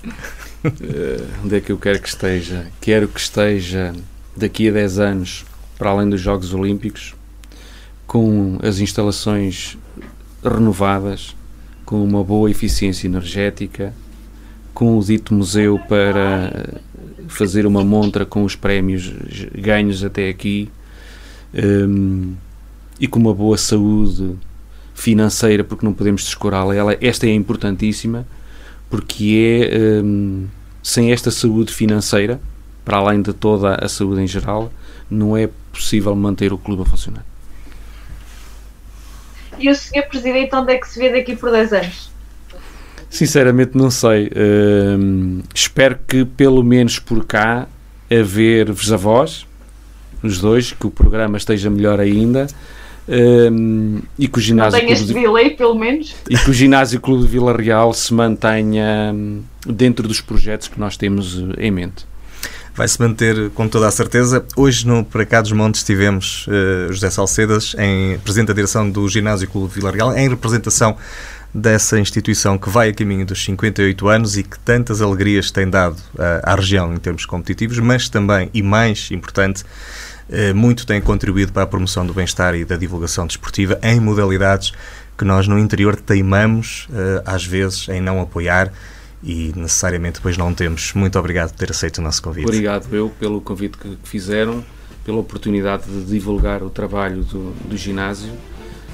Uh, 0.65 1.27
onde 1.45 1.57
é 1.57 1.61
que 1.61 1.73
eu 1.73 1.79
quero 1.79 2.01
que 2.01 2.09
esteja? 2.09 2.67
Quero 2.81 3.09
que 3.09 3.21
esteja 3.21 3.95
daqui 4.37 4.69
a 4.69 4.73
10 4.73 4.99
anos, 4.99 5.45
para 5.79 5.91
além 5.91 6.09
dos 6.09 6.21
Jogos 6.21 6.53
Olímpicos, 6.53 7.15
com 8.07 8.59
as 8.63 8.79
instalações 8.79 9.79
renovadas, 10.43 11.35
com 11.85 12.03
uma 12.03 12.23
boa 12.25 12.51
eficiência 12.51 13.07
energética, 13.07 13.93
com 14.75 14.99
o 14.99 15.05
dito 15.05 15.35
museu 15.35 15.79
para 15.89 16.81
fazer 17.29 17.67
uma 17.67 17.85
montra 17.85 18.25
com 18.25 18.45
os 18.45 18.57
prémios 18.57 19.13
ganhos 19.55 20.03
até 20.03 20.29
aqui 20.29 20.71
um, 21.55 22.35
e 22.99 23.07
com 23.07 23.19
uma 23.19 23.35
boa 23.35 23.57
saúde 23.57 24.37
financeira, 24.95 25.65
porque 25.65 25.85
não 25.85 25.93
podemos 25.93 26.25
descurá-la. 26.25 26.75
Esta 27.01 27.27
é 27.27 27.35
importantíssima, 27.35 28.27
porque 28.91 29.69
é 29.71 30.03
um, 30.03 30.49
sem 30.83 31.13
esta 31.13 31.31
saúde 31.31 31.73
financeira, 31.73 32.41
para 32.85 32.97
além 32.97 33.23
de 33.23 33.33
toda 33.33 33.77
a 33.77 33.89
saúde 33.89 34.21
em 34.21 34.27
geral, 34.27 34.73
não 35.09 35.37
é 35.37 35.49
possível 35.73 36.15
manter 36.17 36.53
o 36.53 36.59
clube 36.59 36.83
a 36.83 36.85
funcionar. 36.85 37.25
E 39.59 39.71
o 39.71 39.75
Sr. 39.75 40.09
Presidente, 40.09 40.55
onde 40.55 40.73
é 40.73 40.79
que 40.79 40.89
se 40.89 40.99
vê 40.99 41.13
daqui 41.13 41.37
por 41.37 41.53
10 41.53 41.73
anos? 41.73 42.11
Sinceramente, 43.09 43.77
não 43.77 43.91
sei. 43.91 44.29
Uh, 44.29 45.43
espero 45.55 45.99
que, 46.07 46.25
pelo 46.25 46.65
menos 46.65 46.99
por 46.99 47.25
cá, 47.25 47.69
a 48.11 48.23
ver-vos 48.23 48.93
a 48.93 48.97
vós, 48.97 49.47
os 50.23 50.41
dois, 50.41 50.73
que 50.73 50.87
o 50.87 50.91
programa 50.91 51.37
esteja 51.37 51.69
melhor 51.69 52.01
ainda. 52.01 52.47
E 54.19 54.29
que 54.29 54.39
o 54.39 54.41
ginásio 54.41 54.83
não 54.83 54.89
este 54.89 55.07
de... 55.07 55.15
delay, 55.15 55.51
pelo 55.51 55.75
menos. 55.75 56.15
E 56.29 56.37
que 56.37 56.51
o 56.51 56.53
Ginásio 56.53 57.01
Clube 57.01 57.23
de 57.25 57.29
Vila 57.29 57.57
Real 57.57 57.93
se 57.93 58.15
mantenha 58.15 59.13
hum, 59.13 59.43
dentro 59.67 60.07
dos 60.07 60.21
projetos 60.21 60.69
que 60.69 60.79
nós 60.79 60.97
temos 60.97 61.39
eh, 61.59 61.67
em 61.67 61.71
mente 61.71 62.09
vai 62.73 62.89
se 62.89 62.99
manter 63.01 63.51
com 63.51 63.69
toda 63.69 63.89
a 63.89 63.91
certeza. 63.91 64.43
Hoje 64.57 64.87
no 64.87 65.05
Para 65.05 65.27
Cá 65.27 65.43
dos 65.43 65.53
Montes 65.53 65.83
tivemos 65.83 66.47
uh, 66.47 66.91
José 66.91 67.11
Salcedas, 67.11 67.75
em 67.79 68.19
Presidente 68.21 68.49
da 68.49 68.55
Direção 68.55 68.89
do 68.89 69.07
Ginásio 69.07 69.49
Clube 69.49 69.75
Vila 69.75 69.91
Real, 69.91 70.17
em 70.17 70.29
representação 70.29 70.97
dessa 71.53 71.99
instituição 71.99 72.57
que 72.57 72.71
vai 72.71 72.91
a 72.91 72.95
caminho 72.95 73.27
dos 73.27 73.45
58 73.45 74.09
anos 74.09 74.39
e 74.39 74.43
que 74.43 74.59
tantas 74.61 75.03
alegrias 75.03 75.51
tem 75.51 75.69
dado 75.69 75.97
uh, 76.15 76.41
à 76.43 76.55
região 76.55 76.95
em 76.95 76.97
termos 76.97 77.27
competitivos, 77.27 77.79
mas 77.81 78.09
também, 78.09 78.49
e 78.55 78.63
mais 78.63 79.11
importante, 79.11 79.65
muito 80.55 80.87
tem 80.87 81.01
contribuído 81.01 81.53
para 81.53 81.63
a 81.63 81.67
promoção 81.67 82.07
do 82.07 82.15
bem-estar 82.15 82.55
e 82.55 82.65
da 82.65 82.77
divulgação 82.77 83.27
desportiva 83.27 83.79
em 83.83 83.99
modalidades 84.01 84.73
que 85.19 85.25
nós 85.25 85.47
no 85.47 85.59
interior 85.59 85.97
teimamos, 85.97 86.89
às 87.27 87.45
vezes, 87.45 87.89
em 87.89 88.01
não 88.01 88.21
apoiar 88.21 88.73
e 89.23 89.53
necessariamente 89.55 90.15
depois 90.15 90.37
não 90.37 90.55
temos. 90.55 90.93
Muito 90.95 91.19
obrigado 91.19 91.51
por 91.51 91.59
ter 91.59 91.71
aceito 91.71 91.99
o 91.99 92.03
nosso 92.03 92.23
convite. 92.23 92.47
Obrigado 92.47 92.87
eu 92.95 93.11
pelo 93.19 93.41
convite 93.41 93.77
que 93.77 93.99
fizeram, 94.05 94.65
pela 95.05 95.19
oportunidade 95.19 95.85
de 95.85 96.05
divulgar 96.05 96.63
o 96.63 96.71
trabalho 96.71 97.23
do, 97.25 97.53
do 97.69 97.77
ginásio. 97.77 98.33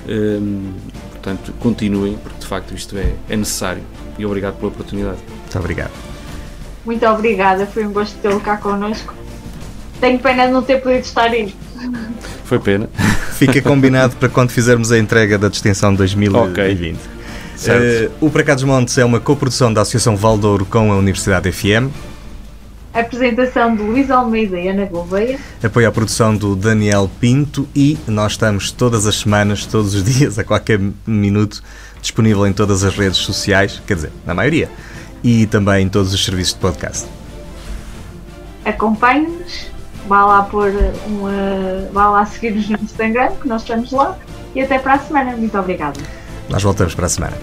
Hum, 0.08 0.72
portanto, 1.12 1.52
continuem, 1.58 2.16
porque 2.16 2.38
de 2.38 2.46
facto 2.46 2.74
isto 2.74 2.96
é, 2.96 3.14
é 3.28 3.36
necessário. 3.36 3.82
E 4.18 4.24
obrigado 4.24 4.56
pela 4.56 4.68
oportunidade. 4.68 5.18
Muito 5.28 5.58
obrigado. 5.58 5.92
Muito 6.84 7.06
obrigada, 7.06 7.66
foi 7.66 7.84
um 7.84 7.92
gosto 7.92 8.16
tê-lo 8.20 8.40
cá 8.40 8.56
connosco. 8.56 9.12
Tenho 10.00 10.18
pena 10.18 10.46
de 10.46 10.52
não 10.52 10.62
ter 10.62 10.80
podido 10.80 11.04
estar 11.04 11.30
aí. 11.30 11.54
Foi 12.44 12.58
pena. 12.58 12.88
Fica 13.32 13.60
combinado 13.60 14.16
para 14.16 14.28
quando 14.28 14.50
fizermos 14.50 14.92
a 14.92 14.98
entrega 14.98 15.38
da 15.38 15.48
distinção 15.48 15.94
2020. 15.94 16.50
Okay. 16.50 16.96
Uh, 17.56 18.12
o 18.20 18.30
Para 18.30 18.44
Cá 18.44 18.54
dos 18.54 18.64
Montes 18.64 18.98
é 18.98 19.04
uma 19.04 19.18
coprodução 19.18 19.72
da 19.72 19.80
Associação 19.80 20.16
Valdouro 20.16 20.66
com 20.66 20.92
a 20.92 20.96
Universidade 20.96 21.50
FM. 21.50 21.90
Apresentação 22.92 23.76
de 23.76 23.82
Luís 23.82 24.10
Almeida 24.10 24.58
e 24.58 24.68
Ana 24.68 24.86
Gouveia. 24.86 25.38
Apoio 25.62 25.88
à 25.88 25.92
produção 25.92 26.34
do 26.34 26.56
Daniel 26.56 27.10
Pinto 27.20 27.68
e 27.74 27.98
nós 28.06 28.32
estamos 28.32 28.70
todas 28.70 29.06
as 29.06 29.16
semanas, 29.16 29.66
todos 29.66 29.94
os 29.94 30.04
dias, 30.04 30.38
a 30.38 30.44
qualquer 30.44 30.80
minuto, 31.06 31.62
disponível 32.00 32.46
em 32.46 32.52
todas 32.52 32.84
as 32.84 32.94
redes 32.94 33.18
sociais, 33.18 33.82
quer 33.86 33.94
dizer, 33.94 34.12
na 34.24 34.34
maioria, 34.34 34.70
e 35.22 35.46
também 35.46 35.84
em 35.84 35.88
todos 35.88 36.14
os 36.14 36.24
serviços 36.24 36.54
de 36.54 36.60
podcast. 36.60 37.06
Acompanhe-nos, 38.64 39.66
vá 40.06 40.24
lá 40.24 40.42
pôr 40.42 40.72
uma. 41.06 41.88
vá 41.92 42.10
lá 42.10 42.26
seguir-nos 42.26 42.68
no 42.68 42.78
Instagram, 42.82 43.32
que 43.40 43.48
nós 43.48 43.62
estamos 43.62 43.92
lá, 43.92 44.16
e 44.54 44.60
até 44.60 44.78
para 44.78 44.94
a 44.94 44.98
semana. 44.98 45.36
Muito 45.36 45.58
obrigada. 45.58 46.00
Nós 46.48 46.62
voltamos 46.62 46.94
para 46.94 47.06
a 47.06 47.08
semana. 47.08 47.36